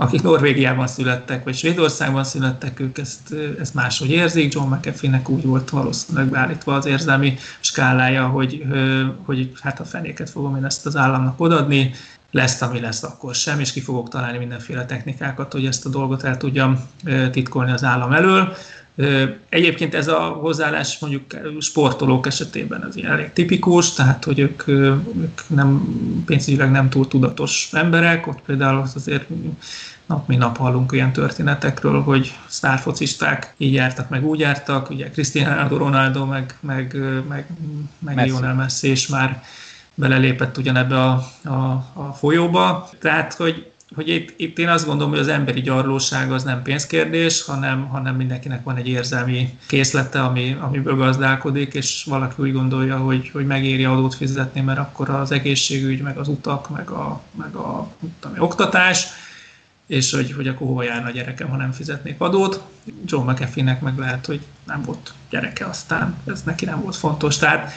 [0.00, 4.52] akik Norvégiában születtek, vagy Svédországban születtek, ők ezt, ezt máshogy érzik.
[4.52, 8.64] John McAfee-nek úgy volt valószínűleg beállítva az érzelmi skálája, hogy,
[9.24, 11.90] hogy hát a fenéket fogom én ezt az államnak odadni,
[12.30, 16.22] lesz, ami lesz, akkor sem, és ki fogok találni mindenféle technikákat, hogy ezt a dolgot
[16.22, 16.88] el tudjam
[17.30, 18.56] titkolni az állam elől.
[19.48, 21.24] Egyébként ez a hozzáállás mondjuk
[21.60, 25.82] sportolók esetében az elég tipikus, tehát hogy ők, ők nem,
[26.26, 29.26] pénzügyileg nem túl tudatos emberek, ott például azért
[30.06, 35.76] nap mint nap hallunk ilyen történetekről, hogy sztárfocisták így jártak, meg úgy jártak, ugye Cristiano
[35.76, 36.96] Ronaldo, meg, meg,
[37.28, 37.46] meg,
[37.98, 38.28] meg Messi.
[38.28, 39.42] Lionel Messi, és már
[39.94, 42.90] belelépett ugyanebbe a, a, a folyóba.
[42.98, 47.42] Tehát, hogy hogy itt, itt én azt gondolom, hogy az emberi gyarlóság az nem pénzkérdés,
[47.42, 53.30] hanem, hanem mindenkinek van egy érzelmi készlete, ami, amiből gazdálkodik, és valaki úgy gondolja, hogy,
[53.32, 57.92] hogy megéri adót fizetni, mert akkor az egészségügy, meg az utak, meg a, meg a
[58.20, 59.06] tudom, oktatás,
[59.86, 62.62] és hogy, hogy akkor hova járna a gyerekem, ha nem fizetnék adót.
[63.04, 67.38] John McAfee-nek meg lehet, hogy nem volt gyereke, aztán ez neki nem volt fontos.
[67.38, 67.72] Tehát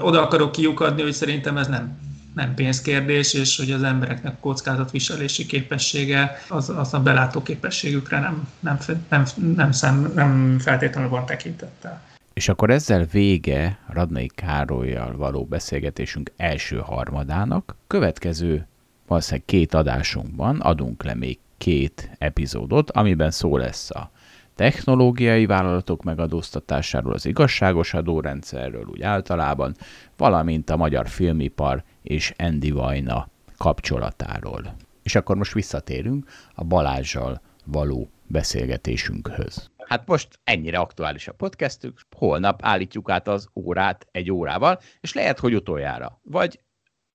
[0.00, 2.02] oda akarok kiukadni, hogy szerintem ez nem
[2.34, 8.78] nem pénzkérdés, és hogy az embereknek kockázatviselési képessége az, az a belátó képességükre nem, nem,
[9.08, 9.24] nem,
[9.56, 12.02] nem, szem, nem feltétlenül van tekintettel.
[12.32, 17.76] És akkor ezzel vége Radnai Károlyjal való beszélgetésünk első harmadának.
[17.86, 18.66] Következő
[19.06, 24.10] valószínűleg két adásunkban adunk le még két epizódot, amiben szó lesz a
[24.54, 29.74] technológiai vállalatok megadóztatásáról, az igazságos adórendszerről úgy általában,
[30.16, 34.76] valamint a magyar filmipar és Andy Vajna kapcsolatáról.
[35.02, 39.70] És akkor most visszatérünk a Balázsjal való beszélgetésünkhöz.
[39.86, 45.38] Hát most ennyire aktuális a podcastünk, holnap állítjuk át az órát egy órával, és lehet,
[45.38, 46.60] hogy utoljára, vagy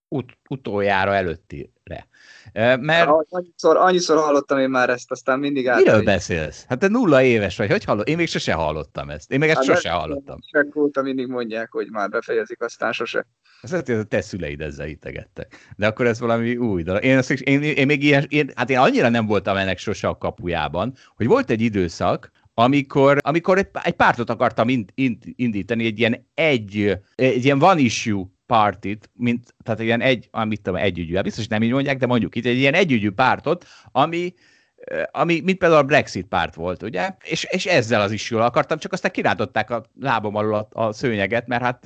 [0.08, 2.08] ut- utoljára előttire.
[2.54, 3.10] Mert...
[3.30, 5.78] Annyiszor, annyiszor hallottam én már ezt, aztán mindig át.
[5.78, 6.66] Miről beszélsz?
[6.68, 8.08] Hát te nulla éves vagy, hogy hallott?
[8.08, 9.32] Én még sose hallottam ezt.
[9.32, 10.40] Én meg ezt hát sose hallottam.
[10.52, 13.28] Csak óta mindig mondják, hogy már befejezik, aztán sose.
[13.62, 15.74] Ez lehet, hogy a te szüleid ezzel itegettek.
[15.78, 17.04] De akkor ez valami új dolog.
[17.04, 20.18] Én, azt, én, én, még ilyen, én, hát én annyira nem voltam ennek sose a
[20.18, 26.00] kapujában, hogy volt egy időszak, amikor, amikor egy, egy pártot akartam ind, ind, indítani, egy
[26.00, 31.48] ilyen egy, egy ilyen one issue partit, mint, tehát ilyen egy, amit tudom, együgyű, biztos
[31.48, 34.34] nem így mondják, de mondjuk itt egy ilyen együgyű pártot, ami,
[35.12, 37.10] ami, mint például a Brexit párt volt, ugye?
[37.24, 40.92] És, és ezzel az is jól akartam, csak aztán kirántották a lábom alul a, a
[40.92, 41.86] szőnyeget, mert hát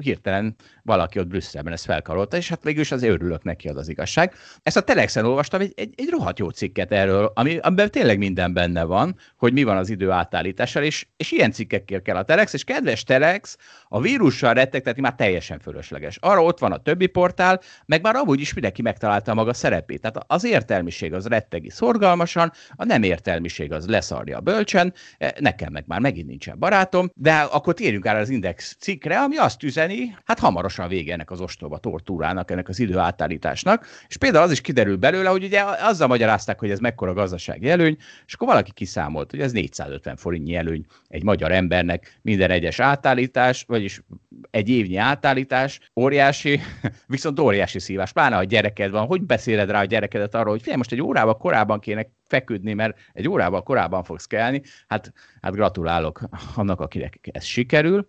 [0.00, 3.88] hirtelen valaki ott Brüsszelben ezt felkarolta, és hát végül is az örülök neki, az az
[3.88, 4.32] igazság.
[4.62, 8.52] Ezt a Telexen olvastam egy, egy, egy rohadt jó cikket erről, ami, amiben tényleg minden
[8.52, 12.52] benne van, hogy mi van az idő átállítással, és, és ilyen cikkekkel kell a Telex,
[12.52, 13.56] és kedves Telex,
[13.88, 16.16] a vírussal rettegtetni már teljesen fölösleges.
[16.20, 20.00] Arra ott van a többi portál, meg már amúgy is mindenki megtalálta maga szerepét.
[20.00, 25.84] Tehát az értelmiség az rettegi szorgalmasan, a nem értelmiség az leszarja bölcsen, e, nekem meg
[25.86, 30.38] már megint nincsen barátom, de akkor térjünk át az Index cikkre, ami azt üzeni, hát
[30.38, 33.86] hamarosan vége ennek az ostoba tortúrának, ennek az időátállításnak.
[34.08, 37.96] És például az is kiderül belőle, hogy ugye azzal magyarázták, hogy ez mekkora gazdasági előny,
[38.26, 43.64] és akkor valaki kiszámolt, hogy ez 450 forintnyi előny egy magyar embernek minden egyes átállítás,
[43.66, 44.02] vagyis
[44.50, 46.60] egy évnyi átállítás, óriási,
[47.06, 48.12] viszont óriási szívás.
[48.12, 51.36] Pláne, ha gyereked van, hogy beszéled rá a gyerekedet arról, hogy figyelj, most egy órával
[51.36, 56.20] korábban kéne feküdni, mert egy órával korábban fogsz kelni, hát, hát gratulálok
[56.54, 58.08] annak, akinek ez sikerül.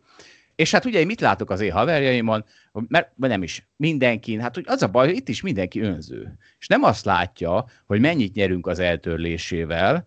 [0.59, 4.81] És hát ugye én mit látok az én haverjaimon, mert nem is mindenki, hát az
[4.81, 6.37] a baj, hogy itt is mindenki önző.
[6.59, 10.05] És nem azt látja, hogy mennyit nyerünk az eltörlésével,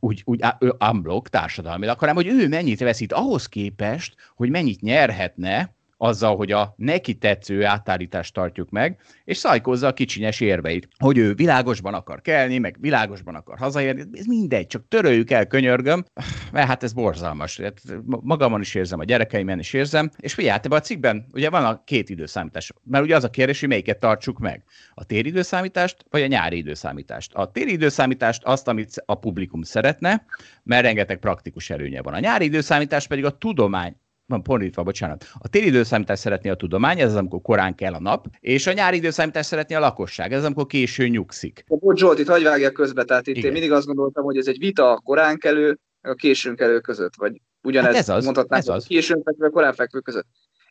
[0.00, 0.44] úgy, úgy
[0.90, 6.74] unblock társadalmilag, hanem hogy ő mennyit veszít ahhoz képest, hogy mennyit nyerhetne, azzal, hogy a
[6.76, 12.58] neki tetsző átállítást tartjuk meg, és szajkozza a kicsinyes érveit, hogy ő világosban akar kelni,
[12.58, 16.04] meg világosban akar hazaérni, ez mindegy, csak töröljük el, könyörgöm,
[16.52, 17.60] mert hát ez borzalmas.
[17.60, 21.84] Hát magamon is érzem, a gyerekeimen is érzem, és figyelj, a cikkben ugye van a
[21.84, 24.64] két időszámítás, mert ugye az a kérdés, hogy melyiket tartsuk meg.
[24.94, 27.34] A téri időszámítást, vagy a nyári időszámítást.
[27.34, 30.24] A téri időszámítást azt, amit a publikum szeretne,
[30.62, 32.14] mert rengeteg praktikus előnye van.
[32.14, 33.96] A nyári időszámítás pedig a tudomány
[34.28, 35.24] van fordítva, bocsánat.
[35.38, 38.72] A téli időszámítás szeretné a tudomány, ez az, amikor korán kell a nap, és a
[38.72, 41.64] nyári időszámítás szeretné a lakosság, ez az, amikor későn nyugszik.
[41.66, 43.46] Bocs Zsolt, itt hagyj vágja közbe, tehát itt Igen.
[43.46, 47.12] én mindig azt gondoltam, hogy ez egy vita a korán kelő, a későn kelő között,
[47.16, 48.84] vagy ugyanez hát ez az, mondhatnánk, ez az.
[48.86, 50.26] későn fekvő, korán fekvő között.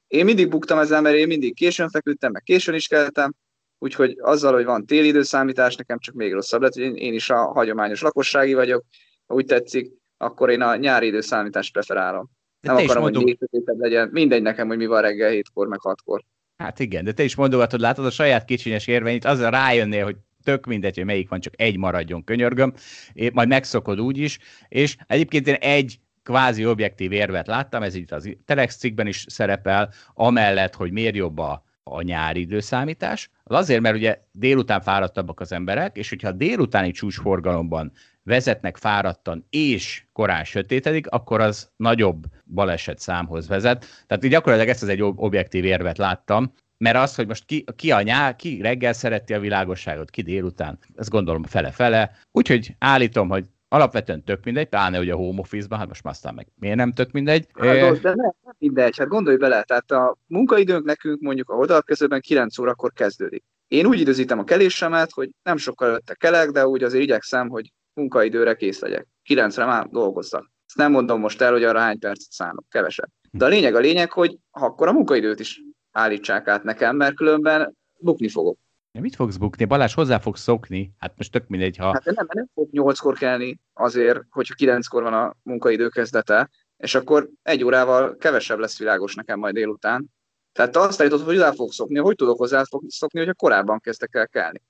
[0.07, 3.33] Én mindig buktam ezzel, mert én mindig későn feküdtem, meg későn is keltem,
[3.77, 7.29] úgyhogy azzal, hogy van téli időszámítás, nekem csak még rosszabb lett, hogy én, én is
[7.29, 8.85] a hagyományos lakossági vagyok,
[9.27, 12.29] ha úgy tetszik, akkor én a nyári időszámítást preferálom.
[12.67, 13.23] Nem akarom, mondom...
[13.23, 14.09] hogy legyen.
[14.11, 16.23] Mindegy nekem, hogy mi van reggel hétkor, meg hatkor.
[16.57, 20.65] Hát igen, de te is mondogatod, látod a saját kicsinyes érveit, azzal rájönnél, hogy tök
[20.65, 22.73] mindegy, hogy melyik van, csak egy maradjon, könyörgöm,
[23.13, 28.11] é, majd megszokod úgy is, és egyébként én egy kvázi objektív érvet láttam, ez itt
[28.11, 33.29] az Telex cikkben is szerepel, amellett, hogy miért jobb a a nyári időszámítás.
[33.43, 37.91] Az azért, mert ugye délután fáradtabbak az emberek, és hogyha a délutáni csúcsforgalomban
[38.23, 43.85] vezetnek fáradtan és korán sötétedik, akkor az nagyobb baleset számhoz vezet.
[44.07, 48.01] Tehát gyakorlatilag ezt az egy objektív érvet láttam, mert az, hogy most ki, ki a
[48.01, 52.11] nyár, ki reggel szereti a világosságot, ki délután, ezt gondolom fele-fele.
[52.31, 56.33] Úgyhogy állítom, hogy alapvetően tök mindegy, pláne ugye a home office-ban, hát most már aztán
[56.33, 57.47] meg miért nem tök mindegy.
[57.53, 62.21] Hát, de nem, nem mindegy, hát gondolj bele, tehát a munkaidőnk nekünk mondjuk a oldalkezőben
[62.21, 63.43] 9 órakor kezdődik.
[63.67, 67.71] Én úgy időzítem a kelésemet, hogy nem sokkal előtte kelek, de úgy azért igyekszem, hogy
[67.93, 69.07] munkaidőre kész legyek.
[69.29, 70.51] 9-re már dolgozzak.
[70.65, 73.09] Ezt nem mondom most el, hogy arra hány percet szánok, kevesebb.
[73.31, 75.61] De a lényeg a lényeg, hogy akkor a munkaidőt is
[75.91, 78.57] állítsák át nekem, mert különben bukni fogok.
[78.97, 79.65] Ja, mit fogsz bukni?
[79.65, 80.93] Balázs hozzá fogsz szokni.
[80.97, 81.85] Hát most tök mindegy, ha...
[81.85, 87.29] Hát nem, nem fog nyolckor kelni azért, hogyha kilenckor van a munkaidő kezdete, és akkor
[87.43, 90.05] egy órával kevesebb lesz világos nekem majd délután.
[90.51, 91.97] Tehát te azt állítod, hogy hozzá fogok szokni.
[91.99, 94.61] Hogy tudok hozzá szokni, hogyha korábban kezdtek el kelni?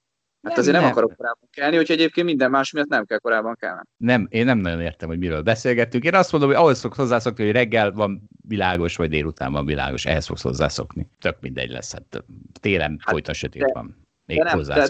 [0.41, 3.17] Hát nem, azért nem, nem akarok korábban kelni, hogy egyébként minden más miatt nem kell
[3.17, 3.81] korábban kelni.
[3.97, 6.03] Nem, én nem nagyon értem, hogy miről beszélgettünk.
[6.03, 10.05] Én azt mondom, hogy ahhoz fogsz hozzászokni, hogy reggel van világos, vagy délután van világos,
[10.05, 11.09] ehhez fogsz hozzászokni.
[11.19, 12.23] Tök mindegy lesz, hát
[12.59, 14.06] télen hát, folyton sötét de, van.
[14.27, 14.61] Még de nem.
[14.61, 14.87] De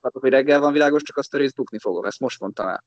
[0.00, 2.84] hogy reggel van világos, csak azt a részt bukni fogom, ezt most mondtam el.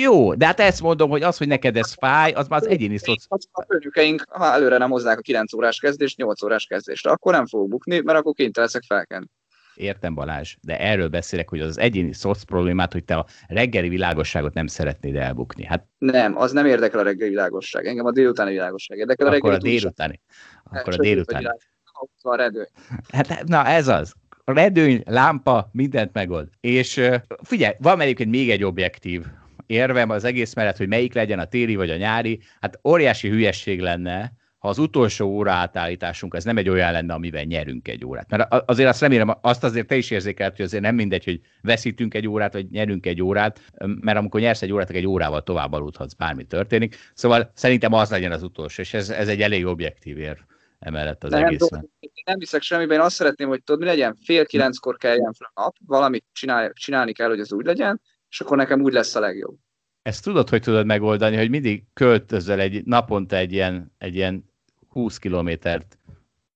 [0.00, 2.98] Jó, de hát ezt mondom, hogy az, hogy neked ez fáj, az már az egyéni
[2.98, 3.24] szoc...
[3.52, 7.46] A főnökeink, ha előre nem hozzák a 9 órás kezdést, 8 órás kezdést, akkor nem
[7.46, 9.26] fogok bukni, mert akkor kénytelen leszek felkenni.
[9.74, 14.54] Értem Balázs, de erről beszélek, hogy az egyéni szoc problémát, hogy te a reggeli világosságot
[14.54, 15.64] nem szeretnéd elbukni.
[15.64, 15.86] Hát...
[15.98, 17.86] Nem, az nem érdekel a reggeli világosság.
[17.86, 19.26] Engem a délutáni világosság érdekel.
[19.26, 20.20] A akkor a délutáni.
[20.64, 21.46] Akkor a délutáni.
[23.12, 24.14] Hát, na ez az.
[24.44, 26.48] Redőny, lámpa, mindent megold.
[26.60, 27.00] És
[27.42, 29.24] figyelj, van egyébként még egy objektív
[29.66, 32.40] érvem az egész mellett, hogy melyik legyen a téli vagy a nyári.
[32.60, 37.42] Hát óriási hülyesség lenne, ha az utolsó óra átállításunk ez nem egy olyan lenne, amivel
[37.42, 38.30] nyerünk egy órát.
[38.30, 42.14] Mert azért azt remélem, azt azért te is érzékelt, hogy azért nem mindegy, hogy veszítünk
[42.14, 43.60] egy órát, vagy nyerünk egy órát,
[44.00, 46.96] mert amikor nyersz egy órát, egy órával tovább aludhatsz, bármi történik.
[47.14, 50.44] Szóval szerintem az legyen az utolsó, és ez, ez egy elég objektív ér
[50.84, 51.90] emellett az nem, egészben.
[52.24, 55.60] Nem hiszek semmiben, én azt szeretném, hogy tudod, mi legyen, fél kilenckor keljen fel a
[55.60, 59.20] nap, valamit csinál, csinálni kell, hogy az úgy legyen, és akkor nekem úgy lesz a
[59.20, 59.56] legjobb.
[60.02, 64.44] Ezt tudod, hogy tudod megoldani, hogy mindig költözöl egy naponta egy ilyen, egy ilyen
[64.88, 65.98] 20 kilométert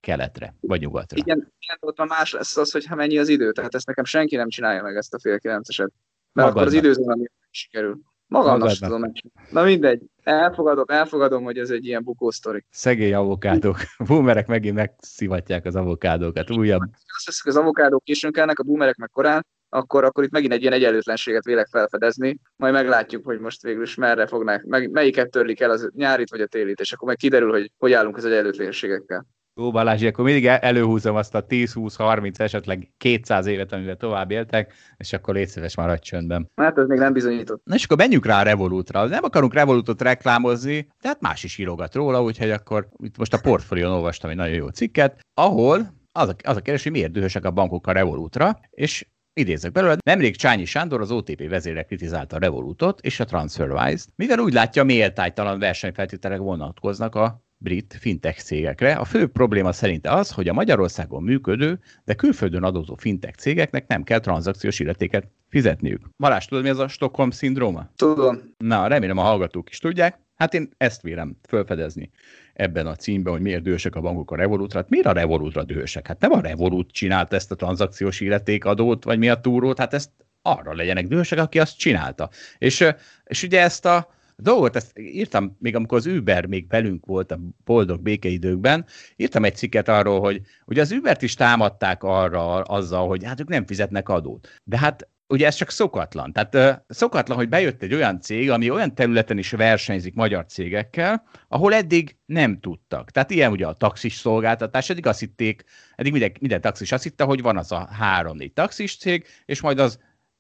[0.01, 1.17] keletre, vagy nyugatra.
[1.17, 3.53] Igen, igen, ott más lesz az, hogy ha mennyi az idő.
[3.53, 5.93] Tehát ezt nekem senki nem csinálja meg ezt a fél kilenceset.
[6.33, 6.57] Mert Magadnak.
[6.57, 7.17] akkor az időzóna
[7.51, 7.99] sikerül.
[8.29, 9.51] Magamnak sem tudom megcsinálni.
[9.53, 12.65] Na mindegy, elfogadom, elfogadom, hogy ez egy ilyen bukósztori.
[12.71, 13.77] Szegény avokádók.
[14.09, 16.51] Boomerek megint megszivatják az avokádókat.
[16.51, 16.83] Újabb.
[17.17, 20.53] Azt hiszem, hogy az avokádók későn kelnek, a boomerek meg korán, akkor, akkor itt megint
[20.53, 25.31] egy ilyen egyenlőtlenséget vélek felfedezni, majd meglátjuk, hogy most végül is merre fognak, meg, melyiket
[25.31, 28.25] törlik el, az nyárit vagy a télit, és akkor meg kiderül, hogy hogy állunk az
[28.25, 29.27] egyenlőtlenségekkel.
[29.61, 35.13] Ó, Balázsi, akkor mindig előhúzom azt a 10-20-30, esetleg 200 évet, amivel tovább éltek, és
[35.13, 36.51] akkor légy szíves maradj csöndben.
[36.57, 37.61] Hát ez még nem bizonyított.
[37.65, 39.07] Na és akkor menjünk rá a Revolutra.
[39.07, 43.93] Nem akarunk Revolutot reklámozni, tehát más is írogat róla, úgyhogy akkor itt most a portfólión
[43.93, 47.51] olvastam egy nagyon jó cikket, ahol az a, az a kérdés, hogy miért dühösek a
[47.51, 53.01] bankok a Revolutra, és Idézek belőle, nemrég Csányi Sándor az OTP vezére kritizálta a Revolutot
[53.01, 58.93] és a TransferWise-t, mivel úgy látja, méltánytalan versenyfeltételek vonatkoznak a brit fintech cégekre.
[58.93, 64.03] A fő probléma szerinte az, hogy a Magyarországon működő, de külföldön adózó fintech cégeknek nem
[64.03, 66.09] kell tranzakciós illetéket fizetniük.
[66.17, 67.91] Balázs, tudod, mi ez a Stockholm szindróma?
[67.97, 68.55] Tudom.
[68.59, 70.19] Na, remélem a hallgatók is tudják.
[70.37, 72.11] Hát én ezt vélem felfedezni
[72.53, 74.79] ebben a címben, hogy miért dühösek a bankok a Revolutra.
[74.79, 76.07] Hát miért a Revolutra dühösek?
[76.07, 80.11] Hát nem a Revolut csinált ezt a tranzakciós illetékadót, vagy mi a túrót, hát ezt
[80.43, 82.31] arra legyenek dühösek, aki azt csinálta.
[82.59, 82.85] És,
[83.25, 87.41] és ugye ezt a dolgot, ezt írtam még amikor az Uber még velünk volt a
[87.65, 88.87] boldog békeidőkben,
[89.17, 93.49] írtam egy cikket arról, hogy ugye az Ubert is támadták arra azzal, hogy hát ők
[93.49, 94.49] nem fizetnek adót.
[94.65, 96.33] De hát ugye ez csak szokatlan.
[96.33, 101.75] Tehát szokatlan, hogy bejött egy olyan cég, ami olyan területen is versenyzik magyar cégekkel, ahol
[101.75, 103.11] eddig nem tudtak.
[103.11, 105.65] Tehát ilyen ugye a taxis szolgáltatás, eddig azt hitték,
[105.95, 109.79] eddig minden, minden taxis azt hitte, hogy van az a három-négy taxis cég, és majd
[109.79, 109.99] az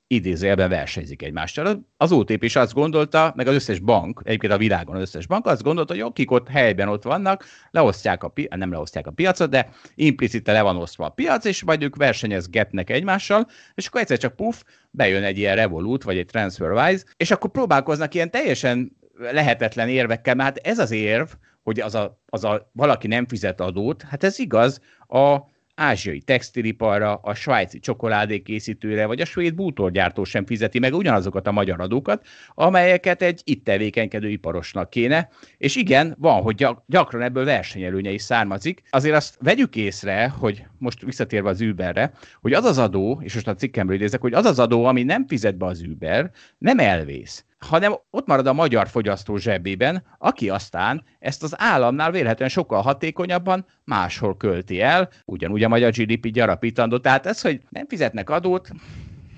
[0.08, 1.86] idézőjelben versenyzik egymással.
[1.96, 5.46] Az OTP is azt gondolta, meg az összes bank, egyébként a világon az összes bank
[5.46, 9.50] azt gondolta, hogy akik ott helyben ott vannak, leosztják a pi- nem leosztják a piacot,
[9.50, 14.18] de implicite le van osztva a piac, és majd ők versenyezgetnek egymással, és akkor egyszer
[14.18, 19.88] csak puff, bejön egy ilyen Revolut, vagy egy TransferWise, és akkor próbálkoznak ilyen teljesen lehetetlen
[19.88, 21.28] érvekkel, mert hát ez az érv,
[21.62, 25.38] hogy az a, az a valaki nem fizet adót, hát ez igaz, a
[25.78, 31.80] ázsiai textiliparra, a svájci csokoládékészítőre vagy a svéd bútorgyártó sem fizeti meg ugyanazokat a magyar
[31.80, 35.28] adókat, amelyeket egy itt tevékenykedő iparosnak kéne.
[35.58, 38.82] És igen, van, hogy gyakran ebből versenyelőnye is származik.
[38.90, 43.48] Azért azt vegyük észre, hogy most visszatérve az Uberre, hogy az az adó, és most
[43.48, 47.44] a cikkemről idézek, hogy az az adó, ami nem fizet be az Uber, nem elvész
[47.58, 53.66] hanem ott marad a magyar fogyasztó zsebében, aki aztán ezt az államnál vélhetően sokkal hatékonyabban
[53.84, 56.98] máshol költi el, ugyanúgy a magyar GDP gyarapítandó.
[56.98, 58.68] Tehát ez, hogy nem fizetnek adót,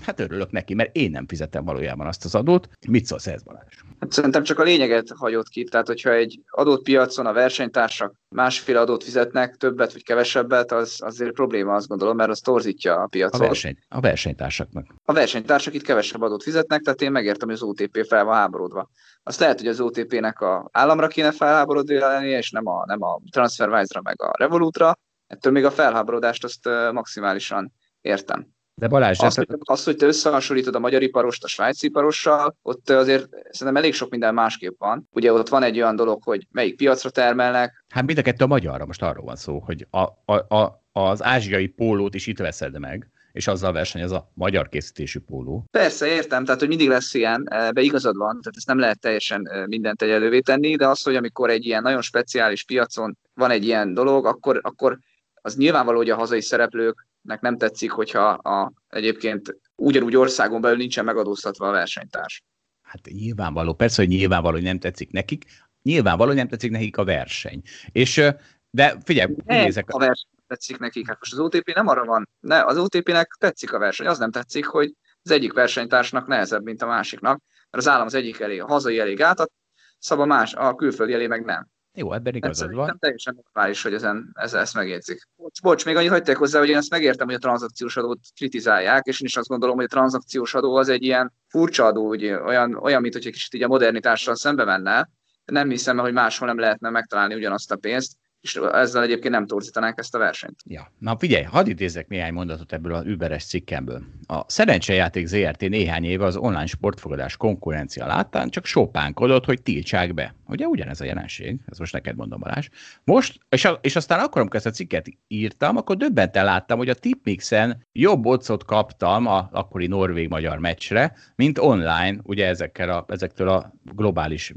[0.03, 2.69] hát örülök neki, mert én nem fizetem valójában azt az adót.
[2.89, 3.75] Mit szólsz ez, Balázs?
[4.01, 8.81] Hát szerintem csak a lényeget hagyott ki, tehát hogyha egy adott piacon a versenytársak másféle
[8.81, 13.41] adót fizetnek, többet vagy kevesebbet, az azért probléma, azt gondolom, mert az torzítja a piacot.
[13.41, 14.87] A, verseny, a versenytársaknak.
[15.05, 18.91] A versenytársak itt kevesebb adót fizetnek, tehát én megértem, hogy az OTP fel van háborodva.
[19.23, 23.21] Azt lehet, hogy az OTP-nek a államra kéne felháborodni lennie, és nem a, nem a
[23.31, 24.99] TransferWise-ra meg a Revolutra.
[25.27, 28.47] Ettől még a felháborodást azt maximálisan értem.
[28.81, 32.91] De Balázs, azt, hogy, azt, hogy te összehasonlítod a magyar iparost a svájci iparossal, ott
[32.91, 35.09] azért szerintem elég sok minden másképp van.
[35.13, 37.85] Ugye ott van egy olyan dolog, hogy melyik piacra termelnek.
[37.89, 41.23] Hát mind a kettő a magyarra, most arról van szó, hogy a, a, a, az
[41.23, 45.65] ázsiai pólót is itt veszed meg, és azzal versenyez a magyar készítésű póló.
[45.71, 47.45] Persze, értem, tehát hogy mindig lesz ilyen,
[47.75, 51.51] be igazad van, tehát ezt nem lehet teljesen mindent egyelővé tenni, de az, hogy amikor
[51.51, 54.99] egy ilyen nagyon speciális piacon van egy ilyen dolog, akkor, akkor
[55.43, 60.77] az nyilvánvaló, hogy a hazai szereplők nek nem tetszik, hogyha a, egyébként ugyanúgy országon belül
[60.77, 62.45] nincsen megadóztatva a versenytárs.
[62.83, 65.45] Hát nyilvánvaló, persze, hogy nyilvánvaló, hogy nem tetszik nekik,
[65.83, 67.63] nyilvánvaló, hogy nem tetszik nekik a verseny.
[67.93, 68.23] És,
[68.71, 69.91] de figyelj, ne, nézek.
[69.91, 73.73] A verseny tetszik nekik, hát most az OTP nem arra van, ne, az OTP-nek tetszik
[73.73, 77.89] a verseny, az nem tetszik, hogy az egyik versenytársnak nehezebb, mint a másiknak, mert az
[77.89, 79.51] állam az egyik elé, a hazai elég átad,
[79.99, 81.69] szab a más, a külföldi elé meg nem.
[81.95, 82.99] Jó, ebben igazad van.
[82.99, 85.29] teljesen normális, hogy ezen, ez, ezt megjegyzik.
[85.37, 89.07] Bocs, bocs, még annyit hagyták hozzá, hogy én ezt megértem, hogy a tranzakciós adót kritizálják,
[89.07, 92.43] és én is azt gondolom, hogy a tranzakciós adó az egy ilyen furcsa adó, ugye,
[92.43, 95.09] olyan, olyan mint hogy egy kicsit így a modernitással szembe menne.
[95.45, 99.99] Nem hiszem, hogy máshol nem lehetne megtalálni ugyanazt a pénzt és ezzel egyébként nem torzítanánk
[99.99, 100.59] ezt a versenyt.
[100.65, 104.03] Ja, na figyelj, hadd idézek néhány mondatot ebből az Uberes cikkemből.
[104.27, 110.35] A szerencsejáték ZRT néhány éve az online sportfogadás konkurencia láttán csak sopánkodott, hogy tiltsák be.
[110.51, 112.69] Ugye ugyanez a jelenség, ez most neked mondom Balázs.
[113.05, 116.89] Most, és, a, és aztán akkor, amikor ezt a cikket írtam, akkor döbbenten láttam, hogy
[116.89, 123.49] a Tipmixen jobb ocot kaptam a akkori norvég-magyar meccsre, mint online, ugye ezekkel a, ezektől
[123.49, 124.55] a globális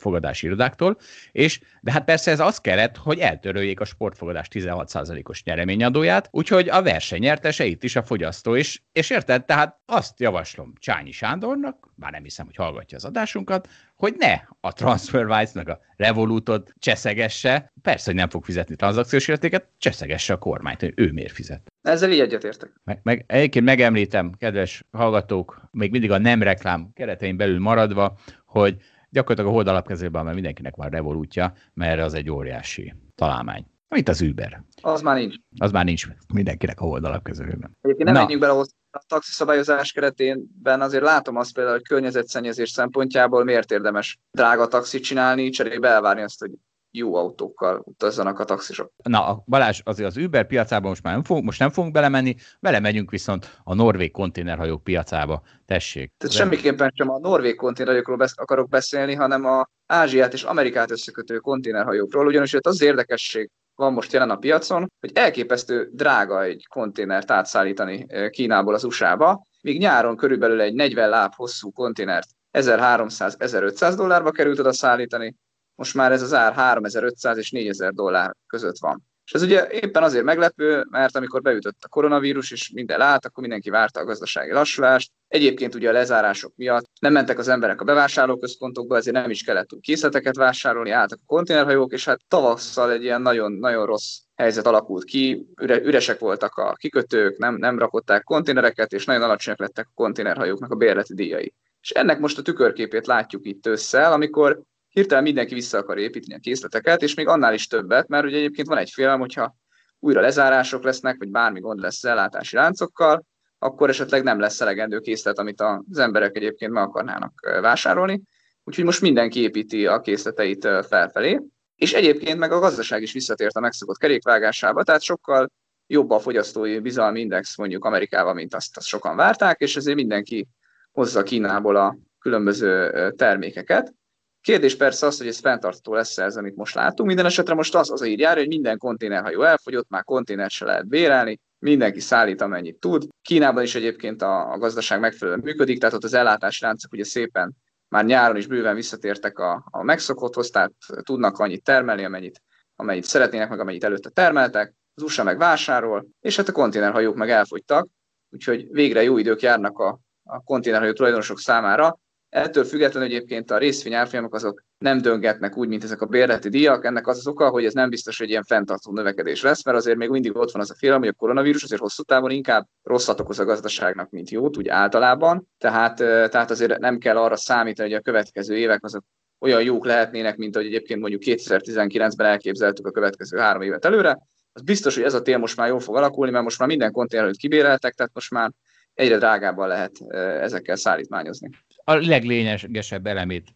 [0.00, 0.96] fogadási irodáktól,
[1.32, 6.82] és de hát persze ez az kellett, hogy eltöröljék a sportfogadás 16%-os nyereményadóját, úgyhogy a
[6.82, 12.10] verseny nyertese itt is a fogyasztó is, és érted, tehát azt javaslom Csányi Sándornak, bár
[12.10, 13.68] nem hiszem, hogy hallgatja az adásunkat,
[14.00, 20.32] hogy ne a TransferWise-nak a Revolutot cseszegesse, persze, hogy nem fog fizetni tranzakciós értéket, cseszegesse
[20.32, 21.72] a kormányt, hogy ő miért fizet.
[21.82, 22.80] Ezzel így egyetértek.
[22.84, 28.76] Meg, meg, egyébként megemlítem, kedves hallgatók, még mindig a nem reklám keretein belül maradva, hogy
[29.10, 33.66] gyakorlatilag a hold alapkezőben mert mindenkinek van revolútja, mert az egy óriási találmány.
[33.88, 34.62] Mint az Uber.
[34.82, 35.34] Az már nincs.
[35.58, 37.76] Az már nincs mindenkinek a hold alapkezőben.
[37.80, 38.52] Egyébként nem menjünk bele
[38.90, 45.50] a taxiszabályozás keretében azért látom azt például, hogy környezetszennyezés szempontjából miért érdemes drága taxit csinálni,
[45.50, 46.50] cserébe elvárni azt, hogy
[46.92, 48.92] jó autókkal utazzanak a taxisok.
[49.02, 53.10] Na, Balázs, azért az Uber piacában most már nem fogunk, most nem fogunk belemenni, belemegyünk
[53.10, 55.42] viszont a norvég konténerhajók piacába.
[55.66, 56.12] Tessék.
[56.18, 56.40] Tehát de...
[56.40, 62.26] semmiképpen sem a norvég konténerhajókról besz- akarok beszélni, hanem a Ázsiát és Amerikát összekötő konténerhajókról,
[62.26, 63.50] ugyanis ott az érdekesség
[63.80, 69.78] van most jelen a piacon, hogy elképesztő drága egy konténert átszállítani Kínából az USA-ba, míg
[69.78, 75.36] nyáron körülbelül egy 40 láb hosszú konténert 1300-1500 dollárba került oda szállítani,
[75.74, 79.09] most már ez az ár 3500 és 4000 dollár között van.
[79.30, 83.42] És ez ugye éppen azért meglepő, mert amikor beütött a koronavírus, és minden állt, akkor
[83.42, 85.10] mindenki várta a gazdasági lassulást.
[85.28, 89.68] Egyébként ugye a lezárások miatt nem mentek az emberek a bevásárlóközpontokba, ezért nem is kellett
[89.68, 94.66] túl készleteket vásárolni, álltak a konténerhajók, és hát tavasszal egy ilyen nagyon, nagyon rossz helyzet
[94.66, 99.86] alakult ki, üre, üresek voltak a kikötők, nem, nem rakották konténereket, és nagyon alacsonyak lettek
[99.88, 101.54] a konténerhajóknak a bérleti díjai.
[101.80, 106.38] És ennek most a tükörképét látjuk itt össze, amikor hirtelen mindenki vissza akar építeni a
[106.38, 109.56] készleteket, és még annál is többet, mert ugye egyébként van egy félelem, hogyha
[109.98, 113.24] újra lezárások lesznek, vagy bármi gond lesz az ellátási láncokkal,
[113.58, 118.22] akkor esetleg nem lesz elegendő készlet, amit az emberek egyébként meg akarnának vásárolni.
[118.64, 121.40] Úgyhogy most mindenki építi a készleteit felfelé,
[121.76, 125.50] és egyébként meg a gazdaság is visszatért a megszokott kerékvágásába, tehát sokkal
[125.86, 130.48] jobb a fogyasztói bizalmi index mondjuk Amerikában, mint azt, azt sokan várták, és ezért mindenki
[130.92, 133.94] hozza Kínából a különböző termékeket
[134.40, 137.08] Kérdés persze az, hogy ez fenntartható lesz ez, amit most látunk.
[137.08, 140.64] Minden esetre most az, az a hír jár, hogy minden konténerhajó elfogyott, már konténert se
[140.64, 143.08] lehet bérelni, mindenki szállít, amennyit tud.
[143.22, 147.56] Kínában is egyébként a, a gazdaság megfelelően működik, tehát ott az ellátási láncok ugye szépen
[147.88, 150.72] már nyáron is bőven visszatértek a, a megszokotthoz, tehát
[151.02, 152.42] tudnak annyit termelni, amennyit,
[152.76, 154.74] amennyit szeretnének, meg amennyit előtte termeltek.
[154.94, 157.88] Az USA meg vásárol, és hát a konténerhajók meg elfogytak,
[158.30, 161.98] úgyhogy végre jó idők járnak a, a konténerhajó tulajdonosok számára,
[162.30, 166.84] Ettől függetlenül egyébként a részvény árfolyamok azok nem döngetnek úgy, mint ezek a bérleti díjak.
[166.84, 169.96] Ennek az az oka, hogy ez nem biztos, hogy ilyen fenntartó növekedés lesz, mert azért
[169.96, 173.20] még mindig ott van az a félelem, hogy a koronavírus azért hosszú távon inkább rosszat
[173.20, 175.48] okoz a gazdaságnak, mint jót, úgy általában.
[175.58, 175.96] Tehát,
[176.30, 179.04] tehát azért nem kell arra számítani, hogy a következő évek azok
[179.38, 184.18] olyan jók lehetnének, mint ahogy egyébként mondjuk 2019-ben elképzeltük a következő három évet előre.
[184.52, 186.92] Az biztos, hogy ez a tél most már jól fog alakulni, mert most már minden
[186.92, 188.50] konténerőt kibéreltek, tehát most már
[188.94, 189.92] egyre drágábban lehet
[190.40, 191.50] ezekkel szállítmányozni
[191.84, 193.52] a leglényegesebb elemét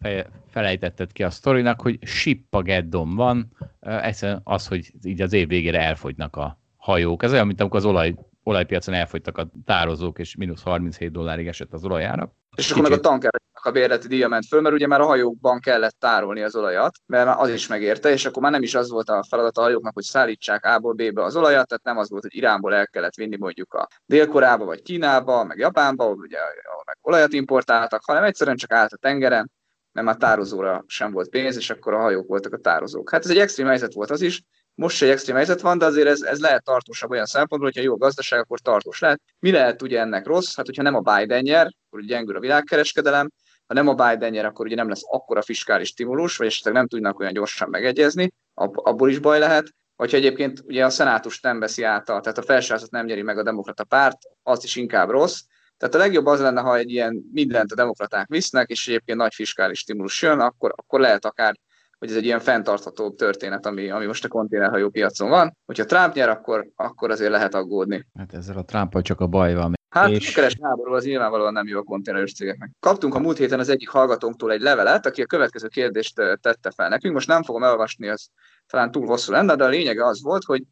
[0.50, 6.36] felejtetted ki a sztorinak, hogy sippageddon van, egyszerűen az, hogy így az év végére elfogynak
[6.36, 7.22] a hajók.
[7.22, 11.72] Ez olyan, mint amikor az olaj, olajpiacon elfogytak a tározók, és mínusz 37 dollárig esett
[11.72, 12.32] az olajának.
[12.56, 15.60] És akkor meg a tankerek a bérleti díja ment föl, mert ugye már a hajókban
[15.60, 19.08] kellett tárolni az olajat, mert az is megérte, és akkor már nem is az volt
[19.08, 22.34] a feladat a hajóknak, hogy szállítsák A-ból B-be az olajat, tehát nem az volt, hogy
[22.34, 27.32] Iránból el kellett vinni mondjuk a Dél-Koreába, vagy Kínába, meg Japánba, ugye, ahol meg olajat
[27.32, 29.50] importáltak, hanem egyszerűen csak állt a tengeren,
[29.92, 33.10] mert már tározóra sem volt pénz, és akkor a hajók voltak a tározók.
[33.10, 34.42] Hát ez egy extrém helyzet volt az is,
[34.74, 37.92] most egy extrém helyzet van, de azért ez, ez lehet tartósabb olyan szempontból, hogyha jó
[37.92, 39.20] a gazdaság, akkor tartós lehet.
[39.38, 40.56] Mi lehet ugye ennek rossz?
[40.56, 43.30] Hát, hogyha nem a Biden nyer, akkor gyengül a világkereskedelem,
[43.66, 46.86] ha nem a Biden nyer, akkor ugye nem lesz akkora fiskális stimulus, vagy esetleg nem
[46.86, 49.68] tudnak olyan gyorsan megegyezni, abból is baj lehet.
[49.96, 53.42] Vagy egyébként ugye a szenátus nem veszi által, tehát a felsőházat nem nyeri meg a
[53.42, 55.40] demokrata párt, az is inkább rossz.
[55.76, 59.34] Tehát a legjobb az lenne, ha egy ilyen mindent a demokraták visznek, és egyébként nagy
[59.34, 61.54] fiskális stimulus jön, akkor, akkor lehet akár
[61.98, 65.56] hogy ez egy ilyen fenntartható történet, ami, ami most a konténerhajó piacon van.
[65.66, 68.06] Hogyha Trump nyer, akkor, akkor azért lehet aggódni.
[68.18, 69.74] Hát ezzel a Trump csak a baj van.
[69.94, 70.28] Hát és...
[70.28, 72.70] a keres háború az nyilvánvalóan nem jó a konténeres cégeknek.
[72.80, 76.88] Kaptunk a múlt héten az egyik hallgatónktól egy levelet, aki a következő kérdést tette fel
[76.88, 77.14] nekünk.
[77.14, 78.28] Most nem fogom elolvasni, az
[78.66, 80.62] talán túl hosszú lenne, de a lényege az volt, hogy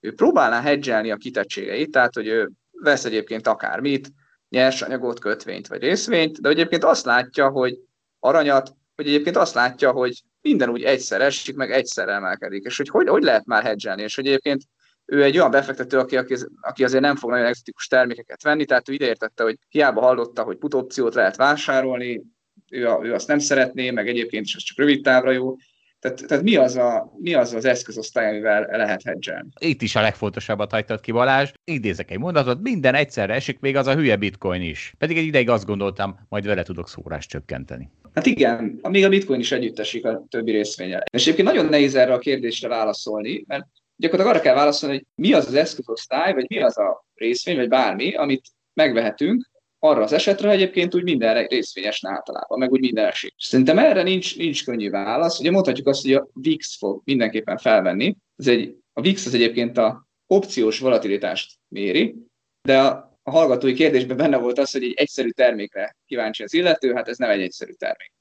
[0.00, 4.12] ő próbálná hedgelni a kitettségeit, tehát hogy ő vesz egyébként akármit,
[4.48, 7.78] nyersanyagot, kötvényt vagy részvényt, de egyébként azt látja, hogy
[8.18, 12.88] aranyat, hogy egyébként azt látja, hogy minden úgy egyszer esik, meg egyszer emelkedik, és hogy
[12.88, 14.62] hogy, hogy lehet már hedgelni, és hogy egyébként
[15.10, 18.88] ő egy olyan befektető, aki, aki, aki azért nem fog nagyon exotikus termékeket venni, tehát
[18.88, 22.22] ő ideértette, hogy hiába hallotta, hogy putopciót lehet vásárolni,
[22.70, 25.56] ő, a, ő azt nem szeretné, meg egyébként is az csak rövid távra jó,
[26.00, 29.48] tehát, tehát mi, az a, mi az az eszközosztály, amivel lehet hedgelni?
[29.58, 31.50] Itt is a legfontosabbat hagytad ki, Balázs.
[31.64, 34.94] Idézek egy mondatot, minden egyszerre esik, még az a hülye bitcoin is.
[34.98, 37.90] Pedig egy ideig azt gondoltam, majd vele tudok szórás csökkenteni.
[38.14, 41.02] Hát igen, még a bitcoin is együtt esik a többi részvényel.
[41.12, 43.66] És egyébként nagyon nehéz erre a kérdésre válaszolni, mert
[44.00, 47.68] gyakorlatilag arra kell válaszolni, hogy mi az az eszközosztály, vagy mi az a részvény, vagy
[47.68, 49.50] bármi, amit megvehetünk,
[49.82, 53.34] arra az esetre egyébként úgy minden részvényes általában, meg úgy minden esik.
[53.38, 55.38] Szerintem erre nincs, nincs könnyű válasz.
[55.38, 58.16] Ugye mondhatjuk azt, hogy a VIX fog mindenképpen felvenni.
[58.36, 62.14] Ez egy, a VIX az egyébként a opciós volatilitást méri,
[62.62, 66.92] de a, a hallgatói kérdésben benne volt az, hogy egy egyszerű termékre kíváncsi az illető,
[66.92, 68.12] hát ez nem egy egyszerű termék.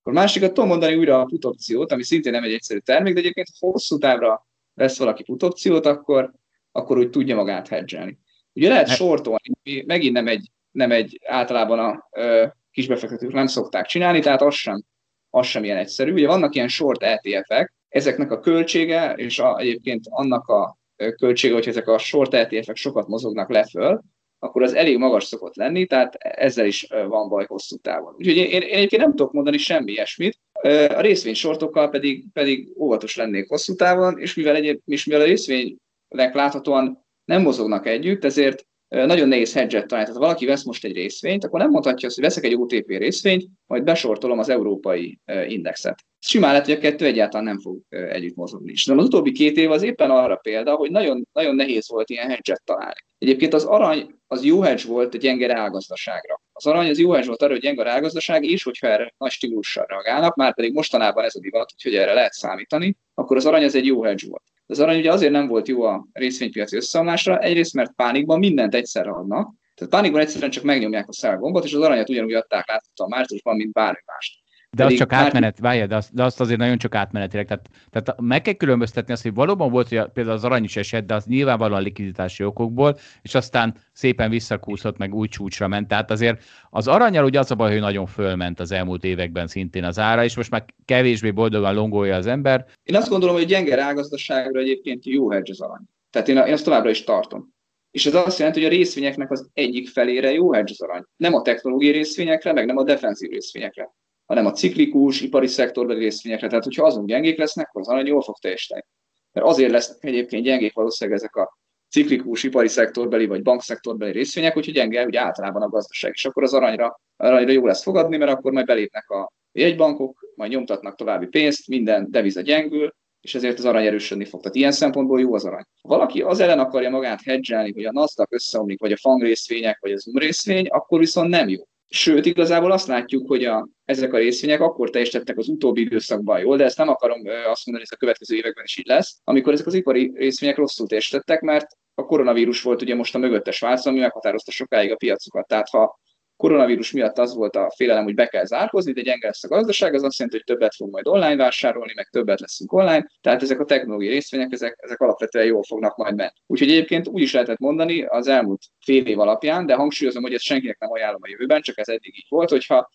[0.00, 3.20] Akkor másikat tudom mondani újra a put opciót, ami szintén nem egy egyszerű termék, de
[3.20, 4.45] egyébként hosszú távra
[4.76, 5.42] vesz valaki put
[5.86, 6.32] akkor,
[6.72, 8.18] akkor úgy tudja magát hedgelni.
[8.52, 13.86] Ugye lehet hát- sortolni, megint nem egy nem egy általában a ö, kisbefektetők nem szokták
[13.86, 14.82] csinálni, tehát az sem,
[15.30, 16.12] az sem ilyen egyszerű.
[16.12, 20.78] Ugye vannak ilyen short ETF-ek, ezeknek a költsége, és a, egyébként annak a
[21.16, 24.02] költsége, hogy ezek a short ETF-ek sokat mozognak leföl,
[24.38, 28.14] akkor az elég magas szokott lenni, tehát ezzel is van baj hosszú távon.
[28.14, 30.38] Úgyhogy én, én egyébként nem tudok mondani semmi ilyesmit,
[30.88, 36.34] a részvénysortokkal pedig, pedig óvatos lennék hosszú távon, és mivel, egyéb, és mivel a részvénynek
[36.34, 40.08] láthatóan nem mozognak együtt, ezért nagyon nehéz hedget találni.
[40.08, 42.88] Tehát ha valaki vesz most egy részvényt, akkor nem mondhatja azt, hogy veszek egy OTP
[42.88, 45.18] részvényt, majd besortolom az európai
[45.48, 46.04] indexet.
[46.18, 48.72] Simán lehet, hogy a kettő egyáltalán nem fog együtt mozogni.
[48.72, 52.28] És az utóbbi két év az éppen arra példa, hogy nagyon, nagyon nehéz volt ilyen
[52.28, 53.00] hedget találni.
[53.18, 56.40] Egyébként az arany az jó hedge volt a gyenge reálgazdaságra.
[56.58, 59.30] Az arany az jó hedge volt arra, hogy gyenge a reálgazdaság, és hogyha erre nagy
[59.30, 63.64] stílussal reagálnak, már pedig mostanában ez a divat, hogy erre lehet számítani, akkor az arany
[63.64, 64.42] az egy jó hedge volt.
[64.66, 69.10] Az arany ugye azért nem volt jó a részvénypiaci összeomlásra, egyrészt mert pánikban mindent egyszerre
[69.10, 73.04] adnak, tehát pánikban egyszerűen csak megnyomják a szel gombot, és az aranyat ugyanúgy adták látható
[73.04, 74.34] a márciusban, mint bármi mást.
[74.70, 77.46] De az csak átmenet, várja, de, azt, de azt azért nagyon csak átmenetileg.
[77.46, 81.06] Tehát, tehát meg kell különböztetni azt, hogy valóban volt hogy például az arany is esett,
[81.06, 85.88] de az nyilvánvalóan likviditási okokból, és aztán szépen visszakúszott, meg új csúcsra ment.
[85.88, 89.84] Tehát azért az aranyal ugye az a baj, hogy nagyon fölment az elmúlt években szintén
[89.84, 92.66] az ára, és most már kevésbé boldogan longolja az ember.
[92.82, 95.84] Én azt gondolom, hogy gyenge rágazdaságra egyébként jó hedge az arany.
[96.10, 97.54] Tehát én, én azt továbbra is tartom.
[97.90, 101.02] És ez azt jelenti, hogy a részvényeknek az egyik felére jó hedge az arany.
[101.16, 103.94] Nem a technológiai részvényekre, meg nem a defenzív részvényekre,
[104.26, 106.48] hanem a ciklikus, ipari szektorbeli részvényekre.
[106.48, 108.84] Tehát, hogyha azon gyengék lesznek, akkor az arany jól fog teljesíteni.
[109.32, 111.58] Mert azért lesznek egyébként gyengék valószínűleg ezek a
[111.90, 116.10] ciklikus, ipari szektorbeli vagy bankszektorbeli részvények, hogy gyenge ugye általában a gazdaság.
[116.14, 120.50] És akkor az aranyra, aranyra jó lesz fogadni, mert akkor majd belépnek a jegybankok, majd
[120.50, 124.40] nyomtatnak további pénzt, minden deviza gyengül, és ezért az arany erősödni fog.
[124.40, 125.64] Tehát ilyen szempontból jó az arany.
[125.82, 129.78] Ha valaki az ellen akarja magát hedgelni, hogy a Nasdaq összeomlik, vagy a FANG részvények,
[129.80, 131.62] vagy az Zoom részvény, akkor viszont nem jó.
[131.88, 136.56] Sőt, igazából azt látjuk, hogy a, ezek a részvények akkor teljesítettek az utóbbi időszakban jól,
[136.56, 139.52] de ezt nem akarom azt mondani, hogy ez a következő években is így lesz, amikor
[139.52, 143.90] ezek az ipari részvények rosszul teljesítettek, mert a koronavírus volt ugye most a mögöttes változó,
[143.90, 145.46] ami meghatározta sokáig a piacokat.
[145.46, 146.00] Tehát ha
[146.36, 149.94] koronavírus miatt az volt a félelem, hogy be kell zárkozni, de gyenge lesz a gazdaság,
[149.94, 153.60] az azt jelenti, hogy többet fogunk majd online vásárolni, meg többet leszünk online, tehát ezek
[153.60, 156.30] a technológiai részvények, ezek, ezek alapvetően jól fognak majd menni.
[156.46, 160.44] Úgyhogy egyébként úgy is lehetett mondani az elmúlt fél év alapján, de hangsúlyozom, hogy ezt
[160.44, 162.88] senkinek nem ajánlom a jövőben, csak ez eddig így volt, hogyha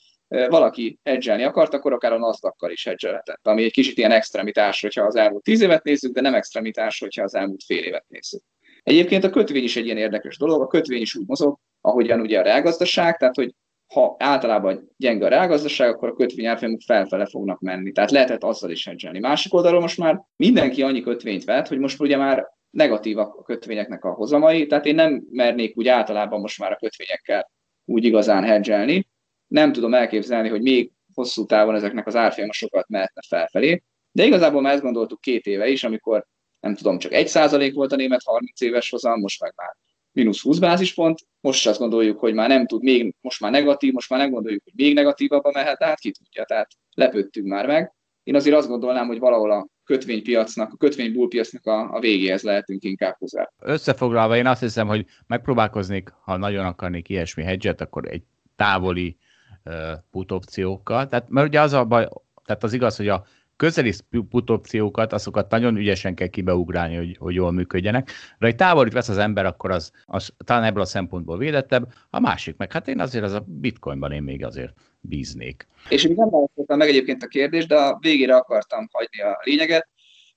[0.50, 5.04] valaki hedgelni akart, akkor akár a nasdaq is hedgelhetett, ami egy kicsit ilyen extremitás, hogyha
[5.04, 8.42] az elmúlt tíz évet nézzük, de nem extremitás, hogyha az elmúlt fél évet nézzük.
[8.84, 12.40] Egyébként a kötvény is egy ilyen érdekes dolog, a kötvény is úgy mozog, ahogyan ugye
[12.40, 13.54] a reálgazdaság, tehát hogy
[13.94, 17.92] ha általában gyenge a reálgazdaság, akkor a kötvény árfolyamok felfele fognak menni.
[17.92, 19.20] Tehát lehetett azzal is hedgelni.
[19.20, 24.06] Másik oldalról most már mindenki annyi kötvényt vett, hogy most ugye már negatívak a kötvényeknek
[24.06, 27.52] a hozamai, tehát én nem mernék úgy általában most már a kötvényekkel
[27.86, 29.08] úgy igazán hedgelni.
[29.52, 33.84] Nem tudom elképzelni, hogy még hosszú távon ezeknek az árfolyama sokat mehetne felfelé.
[34.12, 36.26] De igazából már ezt gondoltuk két éve is, amikor
[36.60, 39.76] nem tudom, csak egy százalék volt a német 30 éves hozam, most meg már
[40.12, 44.10] mínusz 20 bázispont, most azt gondoljuk, hogy már nem tud, még most már negatív, most
[44.10, 47.94] már nem gondoljuk, hogy még negatívabban mehet át, ki tudja, tehát lepődtünk már meg.
[48.24, 53.16] Én azért azt gondolnám, hogy valahol a kötvénypiacnak, a kötvénybúlpiacnak a, a végéhez lehetünk inkább
[53.18, 53.54] közel.
[53.60, 58.24] Összefoglalva én azt hiszem, hogy megpróbálkoznék, ha nagyon akarnék ilyesmi hedget, akkor egy
[58.56, 59.18] távoli
[59.66, 61.08] uh, put opciókkal.
[61.08, 62.08] Tehát, mert ugye az a baj,
[62.46, 63.26] tehát az igaz, hogy a
[63.62, 63.94] közeli
[64.30, 68.12] put opciókat, azokat nagyon ügyesen kell kibeugrálni, hogy, hogy jól működjenek.
[68.40, 71.94] De egy távolít vesz az ember, akkor az, az talán ebből a szempontból védettebb.
[72.10, 75.68] A másik meg, hát én azért az a bitcoinban én még azért bíznék.
[75.90, 79.88] És még nem választottam meg egyébként a kérdést, de a végére akartam hagyni a lényeget.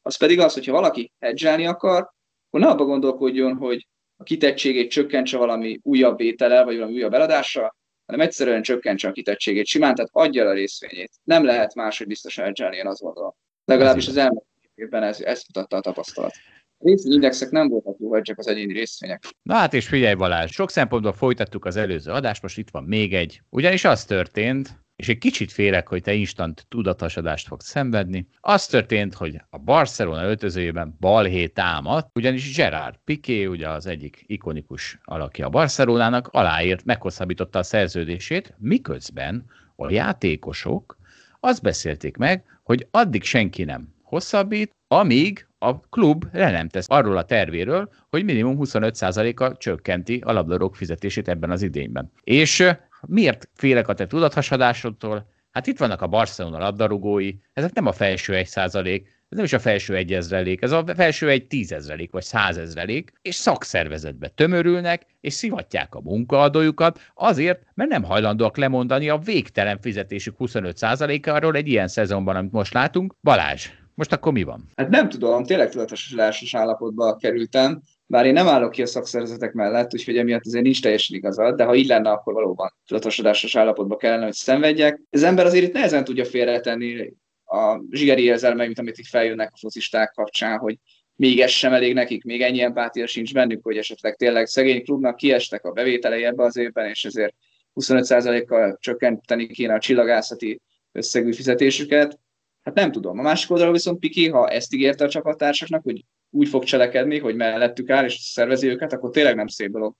[0.03, 2.13] Az pedig az, hogyha valaki hedgelni akar,
[2.47, 7.77] akkor ne abba gondolkodjon, hogy a kitettségét csökkentse valami újabb vétele, vagy valami újabb eladása,
[8.07, 11.13] hanem egyszerűen csökkentse a kitettségét simán, tehát adja a részvényét.
[11.25, 13.35] Nem lehet máshogy biztos elcsinálni, én azt gondolom.
[13.65, 16.33] Legalábbis az elmúlt évben ez, ezt mutatta a tapasztalat.
[16.79, 19.25] Részvényindexek nem voltak jó, csak az egyéni részvények.
[19.43, 23.15] Na hát és figyelj Balázs, sok szempontból folytattuk az előző adást, most itt van még
[23.15, 23.41] egy.
[23.51, 28.29] Ugyanis az történt, és egy kicsit félek, hogy te instant tudatosodást fogsz szenvedni.
[28.41, 34.99] Az történt, hogy a Barcelona öltözőjében balhé támadt, ugyanis Gerard Piqué, ugye az egyik ikonikus
[35.05, 39.45] alakja a Barcelonának, aláírt, meghosszabbította a szerződését, miközben
[39.77, 40.97] a játékosok
[41.41, 47.17] azt beszélték meg, hogy addig senki nem hosszabbít, amíg a klub le nem tesz arról
[47.17, 52.13] a tervéről, hogy minimum 25%-a csökkenti a labdarúgók fizetését ebben az idényben.
[52.23, 52.65] És
[53.07, 55.33] Miért félek a te tudathasadásodtól?
[55.51, 59.53] Hát itt vannak a Barcelona labdarúgói, ezek nem a felső egy százalék, ez nem is
[59.53, 65.33] a felső egy ezrelék, ez a felső egy tízezrelék vagy százezrelék, és szakszervezetbe tömörülnek, és
[65.33, 72.37] szivatják a munkaadójukat azért, mert nem hajlandóak lemondani a végtelen fizetésük 25%-áról egy ilyen szezonban,
[72.37, 73.15] amit most látunk.
[73.23, 74.71] Balázs, most akkor mi van?
[74.77, 77.83] Hát nem tudom, tényleg tudatosodásos állapotba kerültem.
[78.07, 81.65] Bár én nem állok ki a szakszervezetek mellett, úgyhogy emiatt azért nincs teljesen igazad, de
[81.65, 85.01] ha így lenne, akkor valóban tudatosodásos állapotba kellene, hogy szenvedjek.
[85.11, 87.13] Az ember azért itt nehezen tudja félretenni
[87.45, 90.79] a zsigeri érzelmeit, amit itt feljönnek a focisták kapcsán, hogy
[91.17, 95.17] még ez sem elég nekik, még ennyi empátia sincs bennük, hogy esetleg tényleg szegény klubnak
[95.17, 97.35] kiestek a bevételei ebbe az évben, és ezért
[97.75, 100.61] 25%-kal csökkenteni kéne a csillagászati
[100.93, 102.19] összegű fizetésüket.
[102.63, 103.19] Hát nem tudom.
[103.19, 107.35] A másik oldalról viszont Piki, ha ezt ígérte a csapattársaknak, hogy úgy fog cselekedni, hogy
[107.35, 109.94] mellettük áll és szervezi őket, akkor tényleg nem szép dolog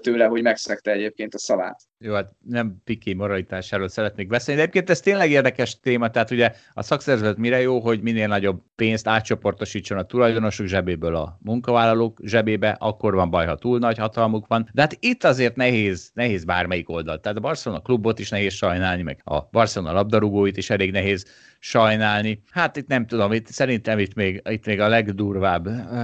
[0.00, 1.80] tőle, hogy megszegte egyébként a szavát.
[1.98, 6.52] Jó, hát nem piki moralitásáról szeretnék beszélni, de egyébként ez tényleg érdekes téma, tehát ugye
[6.72, 12.76] a szakszervezet mire jó, hogy minél nagyobb pénzt átcsoportosítson a tulajdonosok zsebéből a munkavállalók zsebébe,
[12.78, 14.68] akkor van baj, ha túl nagy hatalmuk van.
[14.72, 17.20] De hát itt azért nehéz, nehéz bármelyik oldal.
[17.20, 21.26] Tehát a Barcelona klubot is nehéz sajnálni, meg a Barcelona labdarúgóit is elég nehéz
[21.58, 22.42] sajnálni.
[22.50, 26.02] Hát itt nem tudom, itt, szerintem itt még, itt még a legdurvább uh,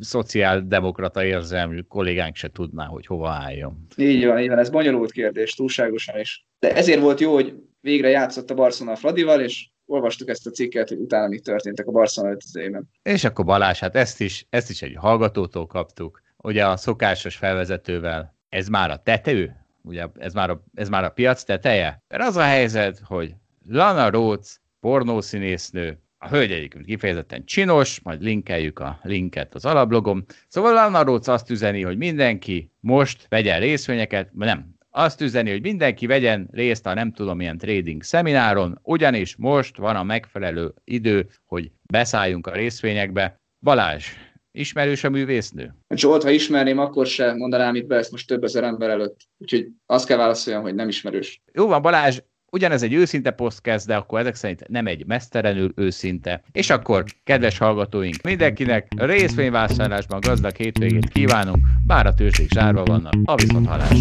[0.00, 3.86] szociáldemokrata érzelmű kollégánk se tudná, hogy hova álljon.
[3.96, 6.46] Így van, így van, ez bonyolult kérdés, túlságosan is.
[6.58, 10.88] De ezért volt jó, hogy végre játszott a Barcelona Fradival, és olvastuk ezt a cikket,
[10.88, 12.88] hogy utána mi történtek a Barcelona öltözőjében.
[13.02, 18.36] És akkor Balázs, hát ezt is, ezt is egy hallgatótól kaptuk, ugye a szokásos felvezetővel.
[18.48, 19.56] Ez már a tető?
[19.82, 22.02] Ugye ez már a, ez már a piac teteje?
[22.08, 23.34] Mert az a helyzet, hogy
[23.70, 30.24] Lana Rhodes, pornószínésznő, a hölgy egyébként kifejezetten csinos, majd linkeljük a linket az alablogom.
[30.48, 36.06] Szóval Lana Rhodes azt üzeni, hogy mindenki most vegyen részvényeket, nem, azt üzeni, hogy mindenki
[36.06, 41.70] vegyen részt a nem tudom milyen trading szemináron, ugyanis most van a megfelelő idő, hogy
[41.82, 43.40] beszálljunk a részvényekbe.
[43.60, 44.06] Balázs,
[44.52, 45.74] ismerős a művésznő?
[45.94, 49.20] Zsolt, ha ismerném, akkor se mondanám itt be ezt most több ezer ember előtt.
[49.38, 51.42] Úgyhogy azt kell válaszoljam, hogy nem ismerős.
[51.52, 52.20] Jó van, Balázs,
[52.50, 56.42] Ugyanez egy őszinte podcast, de akkor ezek szerint nem egy mesztelenül őszinte.
[56.52, 63.12] És akkor, kedves hallgatóink, mindenkinek részvényvásárlásban gazdag hétvégét kívánunk, bár a tőzsdék zsárva vannak.
[63.24, 63.98] A viszont halás.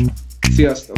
[0.51, 0.97] Sziasztok!